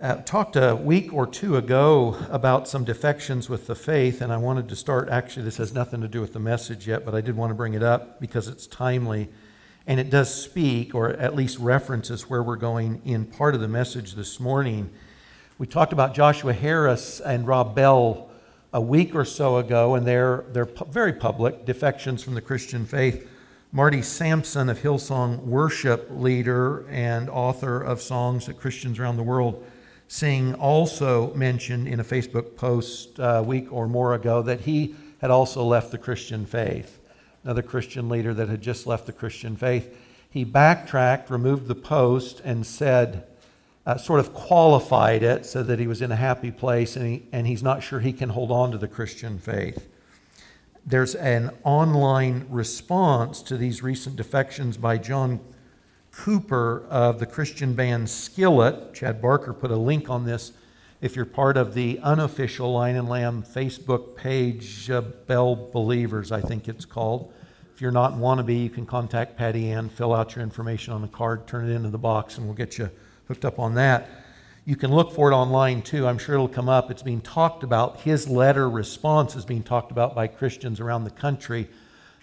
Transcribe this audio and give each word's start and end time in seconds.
Uh, 0.00 0.16
talked 0.16 0.56
a 0.56 0.74
week 0.74 1.12
or 1.12 1.24
two 1.24 1.56
ago 1.56 2.16
about 2.28 2.66
some 2.66 2.82
defections 2.82 3.48
with 3.48 3.68
the 3.68 3.76
faith, 3.76 4.20
and 4.22 4.32
I 4.32 4.36
wanted 4.36 4.68
to 4.70 4.74
start. 4.74 5.08
Actually, 5.08 5.44
this 5.44 5.58
has 5.58 5.72
nothing 5.72 6.00
to 6.00 6.08
do 6.08 6.20
with 6.20 6.32
the 6.32 6.40
message 6.40 6.88
yet, 6.88 7.04
but 7.04 7.14
I 7.14 7.20
did 7.20 7.36
want 7.36 7.50
to 7.50 7.54
bring 7.54 7.74
it 7.74 7.82
up 7.84 8.20
because 8.20 8.48
it's 8.48 8.66
timely. 8.66 9.28
And 9.86 10.00
it 10.00 10.10
does 10.10 10.34
speak, 10.34 10.96
or 10.96 11.10
at 11.10 11.36
least 11.36 11.60
references 11.60 12.28
where 12.28 12.42
we're 12.42 12.56
going 12.56 13.02
in 13.04 13.24
part 13.24 13.54
of 13.54 13.60
the 13.60 13.68
message 13.68 14.14
this 14.14 14.40
morning. 14.40 14.90
We 15.58 15.68
talked 15.68 15.92
about 15.92 16.12
Joshua 16.12 16.52
Harris 16.52 17.20
and 17.20 17.46
Rob 17.46 17.76
Bell 17.76 18.30
a 18.72 18.80
week 18.80 19.14
or 19.14 19.24
so 19.24 19.58
ago, 19.58 19.94
and 19.94 20.04
they're, 20.04 20.44
they're 20.48 20.66
pu- 20.66 20.86
very 20.86 21.12
public 21.12 21.66
defections 21.66 22.20
from 22.20 22.34
the 22.34 22.40
Christian 22.40 22.84
faith. 22.84 23.28
Marty 23.70 24.02
Sampson 24.02 24.68
of 24.68 24.80
Hillsong 24.80 25.44
Worship, 25.44 26.08
leader 26.10 26.84
and 26.88 27.30
author 27.30 27.80
of 27.80 28.02
songs 28.02 28.46
that 28.46 28.58
Christians 28.58 28.98
around 28.98 29.18
the 29.18 29.22
world 29.22 29.64
Sing 30.14 30.54
also 30.54 31.34
mentioned 31.34 31.88
in 31.88 31.98
a 31.98 32.04
Facebook 32.04 32.54
post 32.54 33.18
a 33.18 33.42
week 33.42 33.72
or 33.72 33.88
more 33.88 34.14
ago 34.14 34.42
that 34.42 34.60
he 34.60 34.94
had 35.20 35.32
also 35.32 35.64
left 35.64 35.90
the 35.90 35.98
Christian 35.98 36.46
faith. 36.46 37.00
Another 37.42 37.62
Christian 37.62 38.08
leader 38.08 38.32
that 38.32 38.48
had 38.48 38.62
just 38.62 38.86
left 38.86 39.06
the 39.06 39.12
Christian 39.12 39.56
faith. 39.56 39.98
He 40.30 40.44
backtracked, 40.44 41.30
removed 41.30 41.66
the 41.66 41.74
post, 41.74 42.40
and 42.44 42.64
said, 42.64 43.26
uh, 43.86 43.96
sort 43.96 44.20
of 44.20 44.32
qualified 44.32 45.24
it, 45.24 45.46
so 45.46 45.64
that 45.64 45.80
he 45.80 45.88
was 45.88 46.00
in 46.00 46.12
a 46.12 46.16
happy 46.16 46.52
place 46.52 46.94
and, 46.94 47.06
he, 47.06 47.22
and 47.32 47.48
he's 47.48 47.64
not 47.64 47.82
sure 47.82 47.98
he 47.98 48.12
can 48.12 48.28
hold 48.28 48.52
on 48.52 48.70
to 48.70 48.78
the 48.78 48.86
Christian 48.86 49.40
faith. 49.40 49.88
There's 50.86 51.16
an 51.16 51.50
online 51.64 52.46
response 52.50 53.42
to 53.42 53.56
these 53.56 53.82
recent 53.82 54.14
defections 54.14 54.76
by 54.76 54.96
John 54.96 55.40
Cooper 56.16 56.84
of 56.88 57.18
the 57.18 57.26
Christian 57.26 57.74
band 57.74 58.08
Skillet. 58.08 58.94
Chad 58.94 59.20
Barker 59.20 59.52
put 59.52 59.70
a 59.70 59.76
link 59.76 60.08
on 60.08 60.24
this 60.24 60.52
if 61.04 61.16
you're 61.16 61.26
part 61.26 61.58
of 61.58 61.74
the 61.74 61.98
unofficial 62.02 62.72
Lion 62.72 62.96
and 62.96 63.08
Lamb 63.10 63.42
Facebook 63.42 64.16
page, 64.16 64.90
uh, 64.90 65.02
Bell 65.02 65.54
Believers, 65.54 66.32
I 66.32 66.40
think 66.40 66.66
it's 66.66 66.86
called. 66.86 67.30
If 67.74 67.82
you're 67.82 67.90
not 67.90 68.14
want 68.14 68.38
to 68.38 68.42
be, 68.42 68.54
you 68.54 68.70
can 68.70 68.86
contact 68.86 69.36
Patty 69.36 69.70
Ann, 69.70 69.90
fill 69.90 70.14
out 70.14 70.34
your 70.34 70.42
information 70.42 70.94
on 70.94 71.02
the 71.02 71.08
card, 71.08 71.46
turn 71.46 71.68
it 71.68 71.74
into 71.74 71.90
the 71.90 71.98
box, 71.98 72.38
and 72.38 72.46
we'll 72.46 72.56
get 72.56 72.78
you 72.78 72.88
hooked 73.28 73.44
up 73.44 73.58
on 73.58 73.74
that. 73.74 74.08
You 74.64 74.76
can 74.76 74.94
look 74.94 75.12
for 75.12 75.30
it 75.30 75.34
online 75.34 75.82
too. 75.82 76.06
I'm 76.06 76.16
sure 76.16 76.36
it'll 76.36 76.48
come 76.48 76.70
up. 76.70 76.90
It's 76.90 77.02
being 77.02 77.20
talked 77.20 77.64
about. 77.64 78.00
His 78.00 78.26
letter 78.26 78.70
response 78.70 79.36
is 79.36 79.44
being 79.44 79.62
talked 79.62 79.90
about 79.90 80.14
by 80.14 80.28
Christians 80.28 80.80
around 80.80 81.04
the 81.04 81.10
country, 81.10 81.68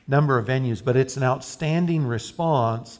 number 0.07 0.39
of 0.39 0.47
venues, 0.47 0.83
but 0.83 0.95
it's 0.95 1.17
an 1.17 1.23
outstanding 1.23 2.03
response 2.03 2.99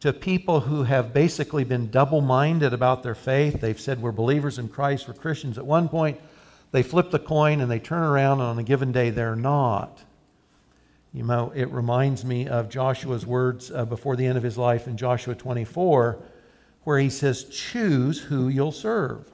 to 0.00 0.12
people 0.12 0.60
who 0.60 0.82
have 0.82 1.12
basically 1.12 1.62
been 1.62 1.90
double 1.90 2.22
minded 2.22 2.72
about 2.72 3.02
their 3.02 3.14
faith. 3.14 3.60
They've 3.60 3.80
said 3.80 4.00
we're 4.00 4.12
believers 4.12 4.58
in 4.58 4.68
Christ, 4.68 5.06
we're 5.06 5.14
Christians 5.14 5.58
at 5.58 5.66
one 5.66 5.88
point. 5.88 6.18
They 6.72 6.82
flip 6.82 7.10
the 7.10 7.18
coin 7.18 7.60
and 7.60 7.70
they 7.70 7.80
turn 7.80 8.02
around, 8.02 8.40
and 8.40 8.48
on 8.48 8.58
a 8.58 8.62
given 8.62 8.92
day, 8.92 9.10
they're 9.10 9.36
not. 9.36 10.02
You 11.12 11.24
know, 11.24 11.52
it 11.54 11.68
reminds 11.70 12.24
me 12.24 12.46
of 12.46 12.68
Joshua's 12.68 13.26
words 13.26 13.70
uh, 13.70 13.84
before 13.84 14.16
the 14.16 14.24
end 14.24 14.38
of 14.38 14.44
his 14.44 14.56
life 14.56 14.86
in 14.86 14.96
Joshua 14.96 15.34
24, 15.34 16.18
where 16.84 16.98
he 16.98 17.10
says, 17.10 17.44
Choose 17.44 18.20
who 18.20 18.48
you'll 18.48 18.72
serve. 18.72 19.30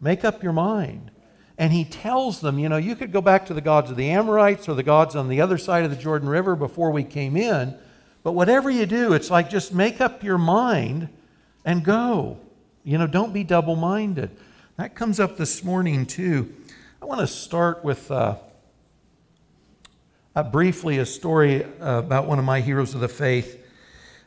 Make 0.00 0.24
up 0.24 0.42
your 0.42 0.52
mind. 0.52 1.10
And 1.58 1.72
he 1.72 1.84
tells 1.84 2.40
them, 2.40 2.58
you 2.58 2.70
know, 2.70 2.78
you 2.78 2.96
could 2.96 3.12
go 3.12 3.20
back 3.20 3.44
to 3.46 3.54
the 3.54 3.60
gods 3.60 3.90
of 3.90 3.96
the 3.96 4.08
Amorites 4.10 4.66
or 4.66 4.74
the 4.74 4.82
gods 4.82 5.14
on 5.14 5.28
the 5.28 5.42
other 5.42 5.58
side 5.58 5.84
of 5.84 5.90
the 5.90 5.96
Jordan 5.96 6.28
River 6.28 6.56
before 6.56 6.90
we 6.90 7.04
came 7.04 7.36
in 7.36 7.76
but 8.22 8.32
whatever 8.32 8.70
you 8.70 8.86
do, 8.86 9.12
it's 9.12 9.30
like 9.30 9.48
just 9.50 9.72
make 9.72 10.00
up 10.00 10.22
your 10.22 10.38
mind 10.38 11.08
and 11.64 11.84
go. 11.84 12.38
You 12.84 12.98
know, 12.98 13.06
don't 13.06 13.32
be 13.32 13.44
double 13.44 13.76
minded. 13.76 14.30
That 14.76 14.94
comes 14.94 15.20
up 15.20 15.36
this 15.36 15.62
morning, 15.62 16.06
too. 16.06 16.54
I 17.02 17.04
want 17.04 17.20
to 17.20 17.26
start 17.26 17.84
with 17.84 18.10
uh, 18.10 18.36
uh, 20.34 20.42
briefly 20.44 20.98
a 20.98 21.06
story 21.06 21.64
uh, 21.64 21.98
about 21.98 22.26
one 22.26 22.38
of 22.38 22.44
my 22.44 22.60
heroes 22.60 22.94
of 22.94 23.00
the 23.00 23.08
faith 23.08 23.62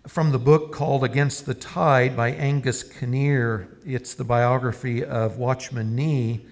from 0.08 0.32
the 0.32 0.40
book 0.40 0.72
called 0.72 1.04
Against 1.04 1.46
the 1.46 1.54
Tide 1.54 2.16
by 2.16 2.32
Angus 2.32 2.84
Kinnear. 2.84 3.78
It's 3.86 4.14
the 4.16 4.24
biography 4.24 5.04
of 5.04 5.38
Watchman 5.38 5.96
Nee. 5.96 6.46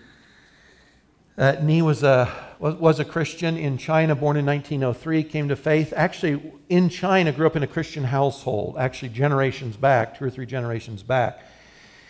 Uh, 1.37 1.57
Nee 1.61 1.81
was 1.81 2.01
a, 2.03 2.33
was, 2.61 2.99
a 2.99 3.05
Christian 3.05 3.57
in 3.57 3.79
China, 3.79 4.15
born 4.15 4.37
in 4.37 4.45
1903, 4.45 5.23
came 5.23 5.49
to 5.49 5.55
faith. 5.55 5.93
Actually, 5.95 6.53
in 6.69 6.89
China, 6.89 7.31
grew 7.31 7.47
up 7.47 7.55
in 7.55 7.63
a 7.63 7.67
Christian 7.67 8.03
household, 8.03 8.75
actually, 8.77 9.09
generations 9.09 9.75
back, 9.75 10.19
two 10.19 10.25
or 10.25 10.29
three 10.29 10.45
generations 10.45 11.01
back. 11.01 11.41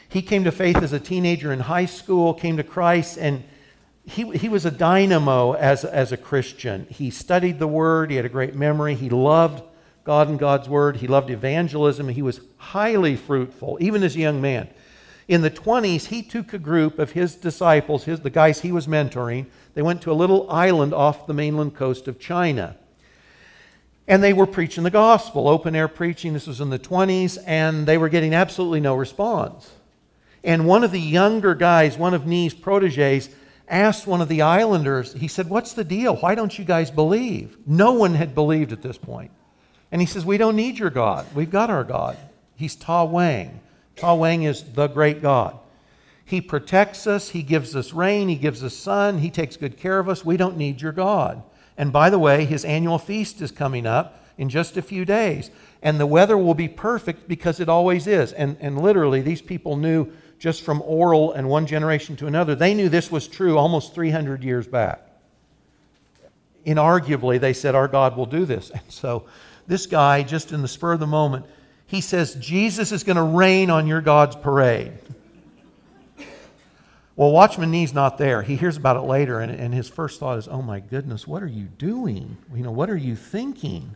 He 0.09 0.22
came 0.22 0.44
to 0.44 0.51
faith 0.51 0.75
as 0.75 0.91
a 0.91 1.00
teenager 1.00 1.53
in 1.53 1.62
high 1.62 1.85
school, 1.85 2.34
came 2.34 2.57
to 2.57 2.63
Christ, 2.63 3.17
and 3.17 3.45
he, 4.03 4.29
he 4.38 4.50
was 4.50 4.66
a 4.66 4.72
dynamo 4.72 5.53
as, 5.53 5.85
as 5.85 6.12
a 6.12 6.17
Christian. 6.17 6.85
He 6.89 7.12
studied 7.12 7.57
the 7.57 7.68
Word, 7.68 8.09
he 8.09 8.18
had 8.18 8.25
a 8.25 8.29
great 8.29 8.53
memory, 8.53 8.95
he 8.95 9.09
loved 9.09 9.63
God 10.03 10.28
and 10.28 10.38
God's 10.38 10.68
Word, 10.68 10.97
he 10.97 11.07
loved 11.07 11.29
evangelism, 11.29 12.09
he 12.09 12.22
was 12.22 12.41
highly 12.57 13.16
fruitful, 13.16 13.78
even 13.79 14.03
as 14.03 14.18
a 14.18 14.19
young 14.19 14.41
man. 14.41 14.68
In 15.29 15.44
the 15.44 15.50
20s, 15.50 16.07
he 16.07 16.23
took 16.23 16.51
a 16.51 16.59
group 16.59 17.00
of 17.00 17.12
his 17.12 17.35
disciples, 17.35 18.03
his, 18.03 18.19
the 18.19 18.29
guys 18.29 18.59
he 18.59 18.73
was 18.73 18.85
mentoring. 18.85 19.45
They 19.74 19.82
went 19.82 20.02
to 20.04 20.12
a 20.12 20.14
little 20.14 20.50
island 20.50 20.94
off 20.94 21.28
the 21.28 21.34
mainland 21.34 21.76
coast 21.76 22.08
of 22.08 22.20
China. 22.20 22.78
And 24.08 24.24
they 24.24 24.34
were 24.34 24.48
preaching 24.48 24.84
the 24.84 24.90
gospel, 24.90 25.48
open 25.48 25.76
air 25.76 25.88
preaching. 25.88 26.34
This 26.34 26.48
was 26.48 26.59
in 26.59 26.70
the 26.70 26.80
20s, 26.80 27.38
and 27.46 27.88
they 27.88 27.98
were 27.98 28.10
getting 28.10 28.34
absolutely 28.34 28.81
no 28.81 28.96
response. 28.96 29.72
And 30.44 30.68
one 30.68 30.84
of 30.84 30.92
the 30.92 31.00
younger 31.00 31.56
guys, 31.56 31.98
one 31.98 32.14
of 32.14 32.26
Nee's 32.26 32.54
proteges, 32.54 33.30
asked 33.68 34.08
one 34.08 34.22
of 34.22 34.28
the 34.28 34.42
islanders, 34.42 35.14
he 35.14 35.28
said, 35.28 35.50
What's 35.50 35.74
the 35.74 35.84
deal? 35.84 36.18
Why 36.18 36.36
don't 36.36 36.58
you 36.58 36.66
guys 36.66 36.92
believe? 36.92 37.58
No 37.66 37.94
one 37.94 38.16
had 38.16 38.36
believed 38.36 38.74
at 38.74 38.81
this 38.81 38.98
point. 38.98 39.31
And 39.92 40.02
he 40.02 40.08
says, 40.08 40.26
We 40.26 40.38
don't 40.38 40.56
need 40.56 40.80
your 40.80 40.90
God. 40.90 41.26
We've 41.34 41.50
got 41.50 41.70
our 41.70 41.84
God. 41.84 42.18
He's 42.56 42.76
Ta 42.76 43.04
Wang. 43.06 43.62
Ta 43.96 44.14
Wang 44.16 44.44
is 44.44 44.64
the 44.64 44.88
great 44.88 45.22
God. 45.22 45.58
He 46.31 46.40
protects 46.40 47.08
us, 47.08 47.28
He 47.28 47.44
gives 47.44 47.75
us 47.75 47.92
rain, 47.92 48.30
He 48.30 48.38
gives 48.38 48.64
us 48.64 48.74
sun, 48.74 49.18
He 49.18 49.30
takes 49.30 49.58
good 49.58 49.75
care 49.75 50.00
of 50.00 50.08
us. 50.08 50.24
We 50.24 50.38
don't 50.38 50.56
need 50.56 50.81
your 50.81 50.94
God. 50.94 51.44
And 51.78 51.92
by 51.92 52.09
the 52.09 52.18
way, 52.18 52.46
His 52.46 52.64
annual 52.64 52.97
feast 52.97 53.42
is 53.42 53.52
coming 53.52 53.86
up 53.86 54.24
in 54.38 54.47
just 54.47 54.78
a 54.78 54.81
few 54.81 55.03
days. 55.03 55.52
And 55.81 56.00
the 56.00 56.06
weather 56.06 56.38
will 56.38 56.53
be 56.53 56.69
perfect 56.69 57.28
because 57.28 57.59
it 57.59 57.68
always 57.68 58.08
is. 58.08 58.31
And, 58.31 58.56
and 58.62 58.81
literally, 58.81 59.19
these 59.19 59.42
people 59.42 59.75
knew 59.75 60.09
just 60.40 60.62
from 60.62 60.81
oral 60.84 61.34
and 61.34 61.50
one 61.50 61.68
generation 61.68 62.16
to 62.16 62.28
another, 62.28 62.56
they 62.56 62.74
knew 62.74 62.88
this 62.88 63.12
was 63.12 63.28
true 63.28 63.58
almost 63.58 63.94
300 63.94 64.42
years 64.42 64.66
back. 64.66 65.06
Inarguably, 66.66 67.42
they 67.42 67.52
said, 67.52 67.75
Our 67.75 67.90
God 67.90 68.16
will 68.16 68.25
do 68.25 68.46
this. 68.46 68.69
And 68.69 68.90
so 68.90 69.25
this 69.68 69.86
guy, 69.86 70.24
just 70.24 70.53
in 70.53 70.62
the 70.62 70.69
spur 70.69 70.94
of 70.94 71.02
the 71.02 71.08
moment, 71.08 71.46
he 71.88 72.00
says, 72.00 72.36
Jesus 72.36 72.94
is 72.94 73.03
going 73.03 73.18
to 73.18 73.22
rain 73.22 73.69
on 73.69 73.86
your 73.86 74.00
God's 74.00 74.38
parade. 74.38 74.94
Well, 77.16 77.32
Watchman 77.32 77.72
Nee's 77.72 77.94
not 77.94 78.18
there. 78.18 78.42
He 78.42 78.56
hears 78.56 78.78
about 78.78 78.98
it 78.98 79.02
later, 79.02 79.40
and, 79.40 79.52
and 79.52 79.74
his 79.74 79.90
first 79.90 80.20
thought 80.20 80.38
is, 80.38 80.48
oh 80.48 80.62
my 80.62 80.80
goodness, 80.80 81.28
what 81.28 81.44
are 81.44 81.48
you 81.48 81.66
doing? 81.66 82.38
You 82.54 82.64
know, 82.64 82.72
what 82.72 82.90
are 82.90 82.98
you 82.98 83.16
thinking? 83.16 83.96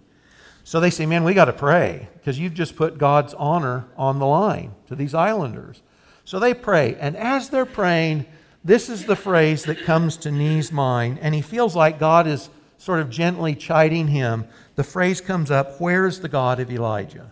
So 0.64 0.80
they 0.80 0.90
say, 0.90 1.06
man, 1.06 1.24
we 1.24 1.34
got 1.34 1.46
to 1.46 1.53
pray 1.53 2.09
because 2.16 2.38
you've 2.40 2.53
just 2.53 2.76
put 2.76 2.98
God's 2.98 3.34
honor 3.36 3.86
on 3.96 4.20
the 4.20 4.26
line 4.26 4.74
to 4.88 4.96
these 4.96 5.14
islanders. 5.14 5.81
So 6.26 6.40
they 6.40 6.53
pray, 6.53 6.96
and 7.00 7.16
as 7.16 7.50
they're 7.50 7.66
praying, 7.66 8.26
this 8.64 8.90
is 8.90 9.06
the 9.06 9.16
phrase 9.16 9.64
that 9.66 9.84
comes 9.86 10.18
to 10.18 10.32
Nee's 10.32 10.72
mind, 10.72 11.20
and 11.22 11.36
he 11.36 11.42
feels 11.42 11.76
like 11.76 12.00
God 12.00 12.26
is 12.26 12.50
sort 12.78 13.00
of 13.00 13.12
gently 13.12 13.53
chiding 13.56 14.08
him. 14.08 14.46
The 14.74 14.84
phrase 14.84 15.22
comes 15.22 15.52
up, 15.52 15.80
Where's 15.80 16.20
the 16.20 16.30
God 16.30 16.59
of 16.59 16.72
Elijah? 16.72 17.32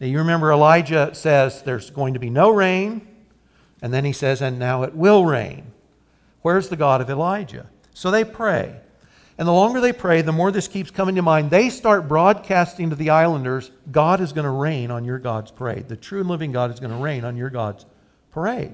Now, 0.00 0.06
you 0.06 0.18
remember 0.18 0.52
Elijah 0.52 1.14
says 1.14 1.62
there's 1.62 1.88
going 1.88 2.12
to 2.12 2.20
be 2.20 2.28
no 2.28 2.50
rain, 2.50 3.08
and 3.84 3.92
then 3.92 4.06
he 4.06 4.14
says, 4.14 4.40
and 4.40 4.58
now 4.58 4.82
it 4.84 4.94
will 4.94 5.26
rain. 5.26 5.70
Where's 6.40 6.70
the 6.70 6.76
God 6.76 7.02
of 7.02 7.10
Elijah? 7.10 7.66
So 7.92 8.10
they 8.10 8.24
pray. 8.24 8.80
And 9.36 9.46
the 9.46 9.52
longer 9.52 9.78
they 9.78 9.92
pray, 9.92 10.22
the 10.22 10.32
more 10.32 10.50
this 10.50 10.68
keeps 10.68 10.90
coming 10.90 11.16
to 11.16 11.22
mind. 11.22 11.50
They 11.50 11.68
start 11.68 12.08
broadcasting 12.08 12.88
to 12.88 12.96
the 12.96 13.10
islanders 13.10 13.70
God 13.92 14.22
is 14.22 14.32
going 14.32 14.46
to 14.46 14.50
rain 14.50 14.90
on 14.90 15.04
your 15.04 15.18
God's 15.18 15.50
parade. 15.50 15.86
The 15.86 15.98
true 15.98 16.20
and 16.20 16.30
living 16.30 16.50
God 16.50 16.72
is 16.72 16.80
going 16.80 16.92
to 16.92 16.96
rain 16.96 17.26
on 17.26 17.36
your 17.36 17.50
God's 17.50 17.84
parade. 18.30 18.72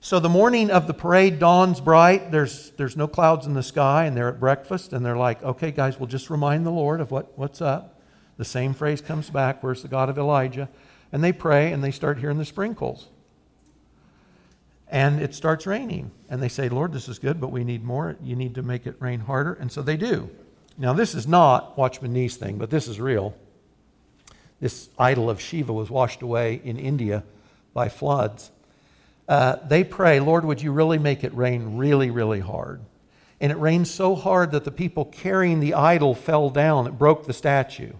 So 0.00 0.18
the 0.18 0.30
morning 0.30 0.70
of 0.70 0.86
the 0.86 0.94
parade 0.94 1.38
dawns 1.38 1.82
bright. 1.82 2.30
There's, 2.30 2.70
there's 2.78 2.96
no 2.96 3.06
clouds 3.06 3.44
in 3.44 3.52
the 3.52 3.62
sky, 3.62 4.06
and 4.06 4.16
they're 4.16 4.30
at 4.30 4.40
breakfast, 4.40 4.94
and 4.94 5.04
they're 5.04 5.18
like, 5.18 5.42
okay, 5.42 5.72
guys, 5.72 6.00
we'll 6.00 6.06
just 6.06 6.30
remind 6.30 6.64
the 6.64 6.70
Lord 6.70 7.02
of 7.02 7.10
what, 7.10 7.36
what's 7.36 7.60
up. 7.60 8.00
The 8.38 8.46
same 8.46 8.72
phrase 8.72 9.02
comes 9.02 9.28
back, 9.28 9.62
where's 9.62 9.82
the 9.82 9.88
God 9.88 10.08
of 10.08 10.16
Elijah? 10.16 10.70
And 11.12 11.22
they 11.22 11.32
pray 11.32 11.70
and 11.70 11.84
they 11.84 11.90
start 11.90 12.18
hearing 12.18 12.38
the 12.38 12.46
sprinkles. 12.46 13.08
And 14.88 15.20
it 15.20 15.34
starts 15.34 15.66
raining. 15.66 16.12
And 16.28 16.42
they 16.42 16.48
say, 16.48 16.68
Lord, 16.68 16.92
this 16.92 17.08
is 17.08 17.18
good, 17.18 17.40
but 17.40 17.50
we 17.50 17.64
need 17.64 17.84
more. 17.84 18.16
You 18.22 18.36
need 18.36 18.54
to 18.54 18.62
make 18.62 18.86
it 18.86 18.96
rain 19.00 19.20
harder. 19.20 19.54
And 19.54 19.70
so 19.70 19.82
they 19.82 19.96
do. 19.96 20.30
Now, 20.78 20.92
this 20.92 21.14
is 21.14 21.26
not 21.26 21.76
Watchman 21.76 22.12
Nee's 22.12 22.36
thing, 22.36 22.58
but 22.58 22.70
this 22.70 22.86
is 22.86 23.00
real. 23.00 23.34
This 24.60 24.88
idol 24.98 25.28
of 25.28 25.40
Shiva 25.40 25.72
was 25.72 25.90
washed 25.90 26.22
away 26.22 26.60
in 26.62 26.78
India 26.78 27.24
by 27.74 27.88
floods. 27.88 28.50
uh, 29.28 29.56
they 29.66 29.84
pray, 29.84 30.20
Lord, 30.20 30.44
would 30.44 30.62
you 30.62 30.72
really 30.72 30.98
make 30.98 31.24
it 31.24 31.34
rain 31.34 31.76
really, 31.76 32.10
really 32.10 32.40
hard? 32.40 32.80
And 33.40 33.52
it 33.52 33.58
rained 33.58 33.88
so 33.88 34.14
hard 34.14 34.52
that 34.52 34.64
the 34.64 34.70
people 34.70 35.04
carrying 35.04 35.60
the 35.60 35.74
idol 35.74 36.14
fell 36.14 36.48
down. 36.48 36.86
It 36.86 36.92
broke 36.92 37.26
the 37.26 37.32
statue. 37.32 37.92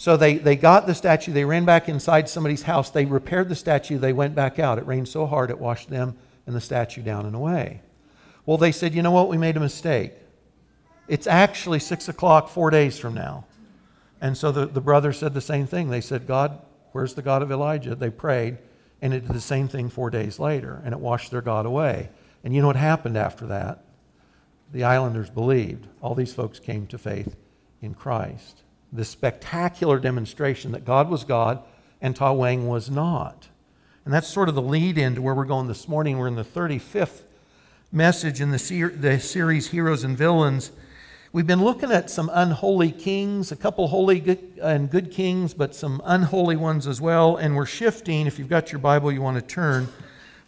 So 0.00 0.16
they, 0.16 0.38
they 0.38 0.56
got 0.56 0.86
the 0.86 0.94
statue, 0.94 1.30
they 1.30 1.44
ran 1.44 1.66
back 1.66 1.86
inside 1.86 2.26
somebody's 2.26 2.62
house, 2.62 2.88
they 2.88 3.04
repaired 3.04 3.50
the 3.50 3.54
statue, 3.54 3.98
they 3.98 4.14
went 4.14 4.34
back 4.34 4.58
out. 4.58 4.78
It 4.78 4.86
rained 4.86 5.08
so 5.08 5.26
hard 5.26 5.50
it 5.50 5.58
washed 5.58 5.90
them 5.90 6.16
and 6.46 6.56
the 6.56 6.60
statue 6.62 7.02
down 7.02 7.26
and 7.26 7.36
away. 7.36 7.82
Well, 8.46 8.56
they 8.56 8.72
said, 8.72 8.94
you 8.94 9.02
know 9.02 9.10
what, 9.10 9.28
we 9.28 9.36
made 9.36 9.58
a 9.58 9.60
mistake. 9.60 10.14
It's 11.06 11.26
actually 11.26 11.80
six 11.80 12.08
o'clock 12.08 12.48
four 12.48 12.70
days 12.70 12.98
from 12.98 13.12
now. 13.12 13.44
And 14.22 14.38
so 14.38 14.50
the, 14.50 14.64
the 14.64 14.80
brothers 14.80 15.18
said 15.18 15.34
the 15.34 15.42
same 15.42 15.66
thing. 15.66 15.90
They 15.90 16.00
said, 16.00 16.26
God, 16.26 16.58
where's 16.92 17.12
the 17.12 17.20
God 17.20 17.42
of 17.42 17.52
Elijah? 17.52 17.94
They 17.94 18.08
prayed, 18.08 18.56
and 19.02 19.12
it 19.12 19.26
did 19.26 19.36
the 19.36 19.38
same 19.38 19.68
thing 19.68 19.90
four 19.90 20.08
days 20.08 20.38
later, 20.38 20.80
and 20.82 20.94
it 20.94 20.98
washed 20.98 21.30
their 21.30 21.42
God 21.42 21.66
away. 21.66 22.08
And 22.42 22.54
you 22.54 22.62
know 22.62 22.68
what 22.68 22.76
happened 22.76 23.18
after 23.18 23.48
that? 23.48 23.84
The 24.72 24.84
islanders 24.84 25.28
believed. 25.28 25.88
All 26.00 26.14
these 26.14 26.32
folks 26.32 26.58
came 26.58 26.86
to 26.86 26.96
faith 26.96 27.36
in 27.82 27.92
Christ 27.92 28.62
this 28.92 29.08
spectacular 29.08 29.98
demonstration 29.98 30.72
that 30.72 30.84
God 30.84 31.08
was 31.08 31.24
God 31.24 31.62
and 32.00 32.16
Ta 32.16 32.32
Wang 32.32 32.66
was 32.66 32.90
not. 32.90 33.48
And 34.04 34.14
that's 34.14 34.28
sort 34.28 34.48
of 34.48 34.54
the 34.54 34.62
lead 34.62 34.98
in 34.98 35.14
to 35.14 35.22
where 35.22 35.34
we're 35.34 35.44
going 35.44 35.68
this 35.68 35.86
morning. 35.86 36.18
We're 36.18 36.28
in 36.28 36.34
the 36.34 36.44
35th 36.44 37.22
message 37.92 38.40
in 38.40 38.50
the, 38.50 38.58
ser- 38.58 38.90
the 38.90 39.20
series 39.20 39.68
Heroes 39.68 40.04
and 40.04 40.16
Villains. 40.16 40.72
We've 41.32 41.46
been 41.46 41.62
looking 41.62 41.92
at 41.92 42.10
some 42.10 42.30
unholy 42.32 42.90
kings, 42.90 43.52
a 43.52 43.56
couple 43.56 43.86
holy 43.88 44.18
good, 44.18 44.58
and 44.60 44.90
good 44.90 45.12
kings, 45.12 45.54
but 45.54 45.74
some 45.74 46.02
unholy 46.04 46.56
ones 46.56 46.88
as 46.88 47.00
well. 47.00 47.36
And 47.36 47.54
we're 47.54 47.66
shifting. 47.66 48.26
If 48.26 48.38
you've 48.38 48.48
got 48.48 48.72
your 48.72 48.80
Bible, 48.80 49.12
you 49.12 49.22
want 49.22 49.36
to 49.36 49.42
turn. 49.42 49.88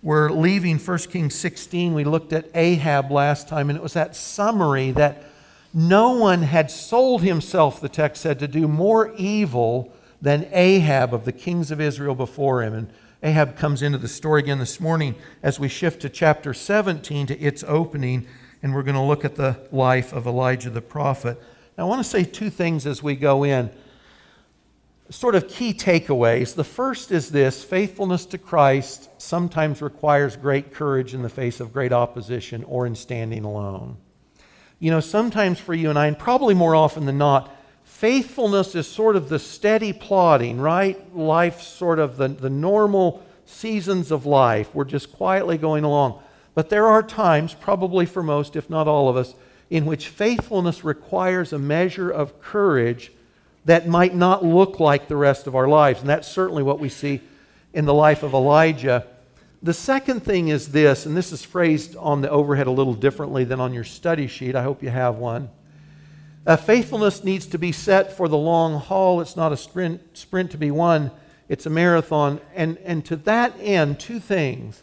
We're 0.03 0.31
leaving 0.31 0.79
1 0.79 0.99
Kings 0.99 1.37
16. 1.37 1.95
We 1.95 2.03
looked 2.03 2.33
at 2.33 2.49
Ahab 2.57 3.13
last 3.13 3.47
time, 3.47 3.71
and 3.71 3.77
it 3.77 3.83
was 3.83 3.93
that 3.93 4.17
summary 4.17 4.91
that 4.93 5.23
no 5.75 6.13
one 6.13 6.43
had 6.43 6.71
sold 6.71 7.23
himself, 7.23 7.81
the 7.81 7.89
text 7.89 8.23
said, 8.23 8.39
to 8.41 8.49
do 8.49 8.69
more 8.69 9.13
evil 9.17 9.93
than 10.21 10.49
Ahab 10.53 11.15
of 11.15 11.25
the 11.25 11.33
kings 11.33 11.71
of 11.71 11.81
Israel 11.81 12.15
before 12.15 12.63
him. 12.63 12.75
And 12.75 12.93
Ahab 13.23 13.57
comes 13.57 13.83
into 13.83 13.99
the 13.99 14.09
story 14.09 14.43
again 14.43 14.59
this 14.59 14.81
morning 14.81 15.15
as 15.43 15.59
we 15.59 15.69
shift 15.69 16.03
to 16.03 16.09
chapter 16.09 16.53
17 16.53 17.29
to 17.29 17.39
its 17.41 17.65
opening, 17.67 18.27
and 18.63 18.75
we're 18.75 18.83
going 18.83 18.97
to 18.97 19.01
look 19.01 19.25
at 19.25 19.37
the 19.37 19.59
life 19.73 20.13
of 20.13 20.27
Elijah 20.27 20.71
the 20.71 20.83
prophet. 20.83 21.41
Now, 21.79 21.87
I 21.87 21.89
want 21.89 22.01
to 22.01 22.09
say 22.09 22.25
two 22.25 22.51
things 22.51 22.87
as 22.87 23.03
we 23.03 23.17
go 23.17 23.45
in. 23.45 23.71
Sort 25.09 25.35
of 25.35 25.49
key 25.49 25.73
takeaways. 25.73 26.55
The 26.55 26.65
first 26.65 27.11
is 27.11 27.31
this 27.31 27.65
faithfulness 27.65 28.27
to 28.27 28.39
Christ 28.39 29.09
sometimes 29.21 29.81
requires 29.81 30.37
great 30.37 30.73
courage 30.73 31.15
in 31.15 31.23
the 31.23 31.29
face 31.29 31.61
of 31.61 31.73
great 31.73 31.93
opposition 31.93 32.63
or 32.65 32.87
in 32.87 32.95
standing 32.95 33.45
alone 33.45 33.97
you 34.83 34.91
know, 34.91 34.99
sometimes 34.99 35.61
for 35.61 35.75
you 35.75 35.91
and 35.91 35.99
I, 35.99 36.09
and 36.09 36.19
probably 36.19 36.55
more 36.55 36.75
often 36.75 37.07
than 37.07 37.17
not, 37.17 37.55
faithfulness 37.85 38.75
is 38.75 38.85
sort 38.89 39.15
of 39.15 39.29
the 39.29 39.39
steady 39.39 39.93
plodding, 39.93 40.61
right? 40.61 41.17
Life, 41.17 41.63
sort 41.63 42.01
of 42.01 42.17
the, 42.17 42.27
the 42.27 42.51
normal 42.51 43.23
seasons 43.47 44.11
of 44.11 44.27
life. 44.27 44.75
We're 44.75 44.83
just 44.83 45.13
quietly 45.13 45.57
going 45.57 45.85
along. 45.85 46.21
But 46.55 46.69
there 46.69 46.89
are 46.89 47.01
times, 47.01 47.55
probably 47.55 48.07
for 48.07 48.25
most, 48.25 48.57
if 48.57 48.69
not 48.69 48.89
all 48.89 49.09
of 49.09 49.17
us, 49.17 49.37
in 49.71 49.87
which 49.87 50.09
faithfulness 50.09 50.83
requires 50.83 51.53
a 51.53 51.61
measure 51.61 52.11
of 52.11 52.43
courage 52.43 53.13
that 53.65 53.87
might 53.87 54.17
not 54.17 54.45
look 54.45 54.81
like 54.81 55.07
the 55.07 55.15
rest 55.15 55.47
of 55.47 55.55
our 55.55 55.69
lives. 55.69 56.01
And 56.01 56.09
that's 56.09 56.27
certainly 56.27 56.65
what 56.65 56.81
we 56.81 56.89
see 56.89 57.21
in 57.73 57.85
the 57.85 57.95
life 57.95 58.25
of 58.25 58.35
Elijah 58.35 59.07
the 59.63 59.73
second 59.75 60.25
thing 60.25 60.49
is 60.49 60.69
this, 60.69 61.07
and 61.07 61.17
this 61.17 61.31
is 61.31 61.45
phrased 61.45 61.97
on 61.97 62.21
the 62.21 62.31
overhead 62.31 62.67
a 62.67 62.73
little 62.73 62.95
differently 62.95 63.45
than 63.45 63.61
on 63.61 63.73
your 63.73 63.85
study 63.85 64.27
sheet. 64.27 64.57
I 64.57 64.63
hope 64.63 64.83
you 64.83 64.91
have 64.91 65.17
one. 65.17 65.51
Faithfulness 66.65 67.23
needs 67.23 67.47
to 67.47 67.59
be 67.59 67.71
set 67.71 68.17
for 68.17 68.27
the 68.27 68.37
long 68.37 68.81
haul. 68.81 69.21
It's 69.21 69.37
not 69.37 69.53
a 69.53 69.57
sprint, 69.57 70.01
sprint 70.19 70.51
to 70.51 70.59
be 70.59 70.73
won, 70.73 71.13
it's 71.49 71.67
a 71.67 71.71
marathon. 71.71 72.41
And, 72.55 72.79
and 72.79 73.05
to 73.07 73.17
that 73.17 73.55
end, 73.61 74.01
two 74.01 74.19
things. 74.19 74.83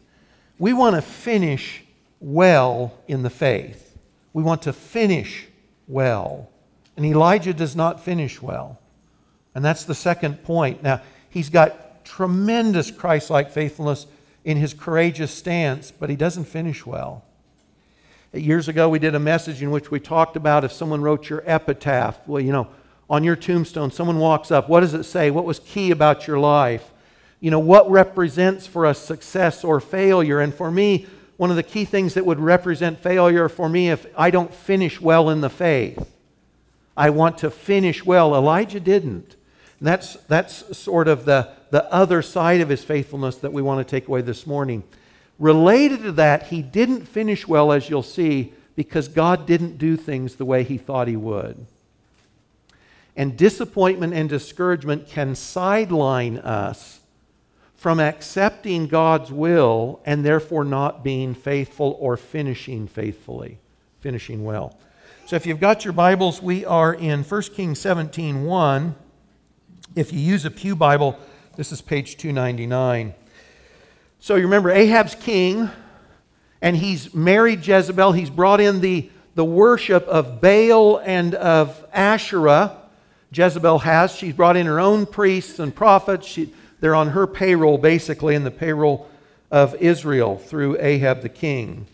We 0.57 0.71
want 0.71 0.95
to 0.95 1.01
finish 1.01 1.83
well 2.21 2.97
in 3.07 3.23
the 3.23 3.29
faith, 3.29 3.97
we 4.33 4.43
want 4.43 4.61
to 4.63 4.73
finish 4.73 5.47
well. 5.87 6.49
And 6.95 7.05
Elijah 7.05 7.53
does 7.53 7.75
not 7.75 8.03
finish 8.03 8.41
well. 8.41 8.79
And 9.55 9.63
that's 9.63 9.85
the 9.85 9.95
second 9.95 10.43
point. 10.43 10.83
Now, 10.83 11.01
he's 11.29 11.49
got 11.49 12.05
tremendous 12.05 12.91
Christ 12.91 13.29
like 13.29 13.51
faithfulness 13.51 14.05
in 14.43 14.57
his 14.57 14.73
courageous 14.73 15.31
stance, 15.31 15.91
but 15.91 16.09
he 16.09 16.15
doesn't 16.15 16.45
finish 16.45 16.85
well. 16.85 17.23
Years 18.33 18.67
ago, 18.67 18.89
we 18.89 18.99
did 18.99 19.15
a 19.15 19.19
message 19.19 19.61
in 19.61 19.71
which 19.71 19.89
we 19.89 19.99
talked 19.99 20.35
about 20.35 20.63
if 20.63 20.71
someone 20.71 21.01
wrote 21.01 21.29
your 21.29 21.43
epitaph, 21.45 22.19
well, 22.27 22.41
you 22.41 22.51
know, 22.51 22.67
on 23.09 23.23
your 23.23 23.35
tombstone, 23.35 23.91
someone 23.91 24.19
walks 24.19 24.51
up, 24.51 24.69
what 24.69 24.81
does 24.81 24.93
it 24.93 25.03
say? 25.03 25.31
What 25.31 25.45
was 25.45 25.59
key 25.59 25.89
about 25.89 26.27
your 26.27 26.39
life? 26.39 26.91
You 27.39 27.49
know, 27.49 27.59
what 27.59 27.89
represents 27.89 28.67
for 28.67 28.85
us 28.85 28.99
success 28.99 29.63
or 29.63 29.79
failure? 29.79 30.39
And 30.39 30.53
for 30.53 30.69
me, 30.69 31.07
one 31.37 31.49
of 31.49 31.55
the 31.55 31.63
key 31.63 31.85
things 31.85 32.13
that 32.13 32.25
would 32.25 32.39
represent 32.39 32.99
failure 32.99 33.49
for 33.49 33.67
me 33.67 33.89
if 33.89 34.05
I 34.15 34.29
don't 34.29 34.53
finish 34.53 35.01
well 35.01 35.29
in 35.29 35.41
the 35.41 35.49
faith. 35.49 36.11
I 36.95 37.09
want 37.09 37.37
to 37.39 37.49
finish 37.49 38.05
well. 38.05 38.35
Elijah 38.35 38.81
didn't. 38.81 39.37
That's, 39.81 40.15
that's 40.27 40.77
sort 40.77 41.07
of 41.07 41.25
the, 41.25 41.49
the 41.69 41.91
other 41.93 42.21
side 42.21 42.61
of 42.61 42.69
his 42.69 42.83
faithfulness 42.83 43.37
that 43.37 43.53
we 43.53 43.61
want 43.61 43.85
to 43.85 43.89
take 43.89 44.07
away 44.07 44.21
this 44.21 44.45
morning. 44.45 44.83
Related 45.37 46.03
to 46.03 46.11
that, 46.13 46.47
he 46.47 46.61
didn't 46.61 47.05
finish 47.05 47.47
well, 47.47 47.71
as 47.71 47.89
you'll 47.89 48.03
see, 48.03 48.53
because 48.75 49.07
God 49.07 49.45
didn't 49.45 49.77
do 49.77 49.95
things 49.95 50.35
the 50.35 50.45
way 50.45 50.63
he 50.63 50.77
thought 50.77 51.07
he 51.07 51.15
would. 51.15 51.65
And 53.15 53.37
disappointment 53.37 54.13
and 54.13 54.29
discouragement 54.29 55.07
can 55.07 55.35
sideline 55.35 56.37
us 56.37 56.99
from 57.75 58.01
accepting 58.01 58.87
God's 58.87 59.31
will 59.31 60.01
and 60.05 60.25
therefore 60.25 60.65
not 60.65 61.03
being 61.03 61.33
faithful 61.33 61.97
or 61.99 62.17
finishing 62.17 62.87
faithfully, 62.87 63.57
finishing 64.01 64.43
well. 64.43 64.77
So 65.25 65.37
if 65.37 65.45
you've 65.45 65.61
got 65.61 65.85
your 65.85 65.93
Bibles, 65.93 66.41
we 66.41 66.65
are 66.65 66.93
in 66.93 67.23
1 67.23 67.41
Kings 67.53 67.79
17 67.79 68.43
1. 68.43 68.95
If 69.95 70.13
you 70.13 70.19
use 70.19 70.45
a 70.45 70.51
Pew 70.51 70.75
Bible, 70.75 71.17
this 71.55 71.71
is 71.71 71.81
page 71.81 72.15
299. 72.17 73.15
So 74.19 74.35
you 74.35 74.43
remember 74.43 74.69
Ahab's 74.69 75.15
king, 75.15 75.67
and 76.61 76.77
he's 76.77 77.11
married 77.15 77.65
Jezebel. 77.65 78.11
He's 78.11 78.29
brought 78.29 78.61
in 78.61 78.81
the, 78.81 79.09
the 79.33 79.43
worship 79.43 80.03
of 80.03 80.41
Baal 80.41 80.99
and 80.99 81.33
of 81.33 81.83
Asherah. 81.91 82.77
Jezebel 83.31 83.79
has. 83.79 84.13
She's 84.13 84.35
brought 84.35 84.57
in 84.57 84.67
her 84.67 84.79
own 84.79 85.07
priests 85.07 85.57
and 85.57 85.73
prophets. 85.73 86.27
She, 86.27 86.53
they're 86.81 86.95
on 86.95 87.09
her 87.09 87.25
payroll, 87.25 87.79
basically, 87.79 88.35
in 88.35 88.43
the 88.43 88.51
payroll 88.51 89.09
of 89.49 89.73
Israel 89.75 90.37
through 90.37 90.77
Ahab 90.79 91.23
the 91.23 91.29
king. 91.29 91.87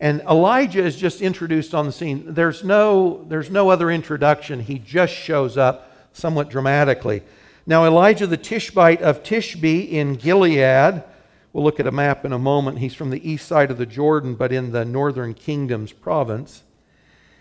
And 0.00 0.20
Elijah 0.22 0.84
is 0.84 0.96
just 0.96 1.22
introduced 1.22 1.74
on 1.74 1.86
the 1.86 1.92
scene. 1.92 2.34
There's 2.34 2.64
no, 2.64 3.24
there's 3.28 3.50
no 3.50 3.70
other 3.70 3.88
introduction. 3.88 4.58
He 4.58 4.80
just 4.80 5.14
shows 5.14 5.56
up 5.56 5.92
somewhat 6.12 6.48
dramatically. 6.50 7.22
Now, 7.68 7.84
Elijah 7.84 8.28
the 8.28 8.36
Tishbite 8.36 9.02
of 9.02 9.24
Tishbe 9.24 9.90
in 9.90 10.14
Gilead, 10.14 11.02
we'll 11.52 11.64
look 11.64 11.80
at 11.80 11.88
a 11.88 11.92
map 11.92 12.24
in 12.24 12.32
a 12.32 12.38
moment. 12.38 12.78
He's 12.78 12.94
from 12.94 13.10
the 13.10 13.28
east 13.28 13.48
side 13.48 13.72
of 13.72 13.78
the 13.78 13.86
Jordan, 13.86 14.36
but 14.36 14.52
in 14.52 14.70
the 14.70 14.84
northern 14.84 15.34
kingdom's 15.34 15.90
province. 15.90 16.62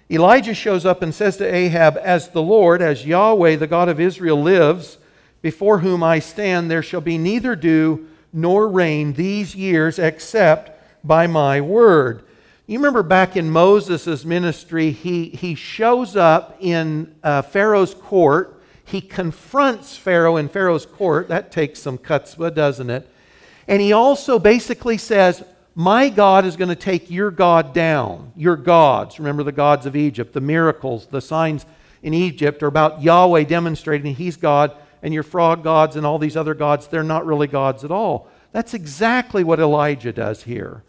Elijah 0.10 0.55
shows 0.55 0.84
up 0.84 1.03
and 1.03 1.13
says 1.13 1.38
to 1.38 1.46
Ahab, 1.46 2.00
As 2.01 2.29
the 2.29 2.41
Lord, 2.41 2.82
as 2.82 3.05
Yahweh, 3.05 3.58
the 3.58 3.67
God 3.67 3.88
of 3.88 4.00
Israel, 4.00 4.41
lives, 4.41 4.98
before 5.44 5.79
whom 5.79 6.01
I 6.01 6.17
stand, 6.17 6.72
there 6.72 6.82
shall 6.82 7.01
be 7.01 7.20
neither 7.20 7.55
dew 7.55 8.08
nor 8.34 8.67
rain 8.67 9.13
these 9.13 9.55
years 9.55 10.00
except 10.00 10.72
by 11.03 11.27
my 11.27 11.62
word. 11.62 12.24
You 12.65 12.79
remember 12.79 13.03
back 13.03 13.38
in 13.38 13.51
Moses' 13.51 14.25
ministry, 14.25 14.89
he, 14.89 15.29
he 15.29 15.53
shows 15.53 16.15
up 16.15 16.58
in 16.60 17.13
uh, 17.24 17.44
Pharaoh's 17.44 17.94
court 17.94 18.54
he 18.85 19.01
confronts 19.01 19.97
Pharaoh 19.97 20.37
in 20.37 20.47
Pharaoh's 20.47 20.85
court. 20.85 21.27
That 21.27 21.51
takes 21.51 21.81
some 21.81 21.97
chutzpah, 21.97 22.53
doesn't 22.53 22.89
it? 22.89 23.09
And 23.67 23.81
he 23.81 23.91
also 23.91 24.37
basically 24.39 24.97
says, 24.97 25.43
My 25.73 26.09
God 26.09 26.45
is 26.45 26.55
going 26.55 26.69
to 26.69 26.75
take 26.75 27.09
your 27.09 27.31
God 27.31 27.73
down. 27.73 28.31
Your 28.35 28.55
gods. 28.55 29.19
Remember 29.19 29.43
the 29.43 29.51
gods 29.51 29.85
of 29.85 29.95
Egypt, 29.95 30.33
the 30.33 30.41
miracles, 30.41 31.07
the 31.07 31.21
signs 31.21 31.65
in 32.03 32.13
Egypt 32.13 32.61
are 32.61 32.67
about 32.67 33.01
Yahweh 33.01 33.43
demonstrating 33.45 34.13
he's 34.13 34.37
God, 34.37 34.77
and 35.01 35.13
your 35.13 35.23
frog 35.23 35.63
gods 35.63 35.95
and 35.95 36.05
all 36.05 36.19
these 36.19 36.37
other 36.37 36.53
gods, 36.53 36.87
they're 36.87 37.03
not 37.03 37.25
really 37.25 37.47
gods 37.47 37.83
at 37.83 37.91
all. 37.91 38.29
That's 38.51 38.73
exactly 38.73 39.43
what 39.43 39.59
Elijah 39.59 40.13
does 40.13 40.43
here. 40.43 40.83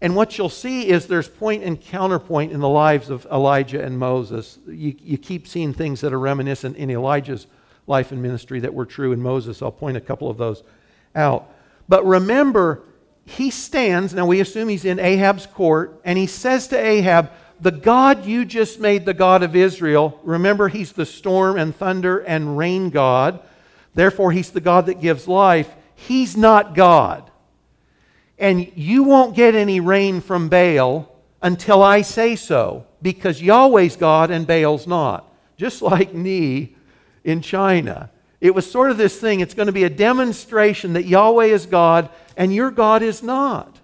And 0.00 0.14
what 0.14 0.36
you'll 0.36 0.48
see 0.48 0.88
is 0.88 1.06
there's 1.06 1.28
point 1.28 1.62
and 1.62 1.80
counterpoint 1.80 2.52
in 2.52 2.60
the 2.60 2.68
lives 2.68 3.08
of 3.08 3.26
Elijah 3.32 3.82
and 3.82 3.98
Moses. 3.98 4.58
You, 4.66 4.94
you 5.00 5.16
keep 5.16 5.48
seeing 5.48 5.72
things 5.72 6.02
that 6.02 6.12
are 6.12 6.18
reminiscent 6.18 6.76
in 6.76 6.90
Elijah's 6.90 7.46
life 7.86 8.12
and 8.12 8.20
ministry 8.20 8.60
that 8.60 8.74
were 8.74 8.84
true 8.84 9.12
in 9.12 9.22
Moses. 9.22 9.62
I'll 9.62 9.72
point 9.72 9.96
a 9.96 10.00
couple 10.00 10.28
of 10.28 10.36
those 10.36 10.62
out. 11.14 11.50
But 11.88 12.04
remember, 12.04 12.82
he 13.24 13.50
stands, 13.50 14.12
now 14.12 14.26
we 14.26 14.40
assume 14.40 14.68
he's 14.68 14.84
in 14.84 14.98
Ahab's 14.98 15.46
court, 15.46 16.00
and 16.04 16.18
he 16.18 16.26
says 16.26 16.68
to 16.68 16.78
Ahab, 16.78 17.30
The 17.60 17.72
God 17.72 18.26
you 18.26 18.44
just 18.44 18.78
made 18.80 19.04
the 19.04 19.14
God 19.14 19.42
of 19.42 19.56
Israel, 19.56 20.20
remember 20.22 20.68
he's 20.68 20.92
the 20.92 21.06
storm 21.06 21.56
and 21.58 21.74
thunder 21.74 22.18
and 22.18 22.58
rain 22.58 22.90
God, 22.90 23.40
therefore 23.94 24.32
he's 24.32 24.50
the 24.50 24.60
God 24.60 24.86
that 24.86 25.00
gives 25.00 25.26
life. 25.26 25.70
He's 25.94 26.36
not 26.36 26.74
God. 26.74 27.30
And 28.38 28.70
you 28.74 29.04
won't 29.04 29.34
get 29.34 29.54
any 29.54 29.80
rain 29.80 30.20
from 30.20 30.48
Baal 30.48 31.10
until 31.42 31.82
I 31.82 32.02
say 32.02 32.36
so, 32.36 32.86
because 33.02 33.40
Yahweh's 33.40 33.96
God 33.96 34.30
and 34.30 34.46
Baal's 34.46 34.86
not. 34.86 35.32
Just 35.56 35.82
like 35.82 36.12
Nee 36.14 36.74
in 37.24 37.40
China. 37.40 38.10
It 38.40 38.54
was 38.54 38.70
sort 38.70 38.90
of 38.90 38.98
this 38.98 39.18
thing, 39.18 39.40
it's 39.40 39.54
going 39.54 39.66
to 39.66 39.72
be 39.72 39.84
a 39.84 39.90
demonstration 39.90 40.92
that 40.92 41.06
Yahweh 41.06 41.46
is 41.46 41.66
God 41.66 42.10
and 42.36 42.54
your 42.54 42.70
God 42.70 43.02
is 43.02 43.22
not. 43.22 43.80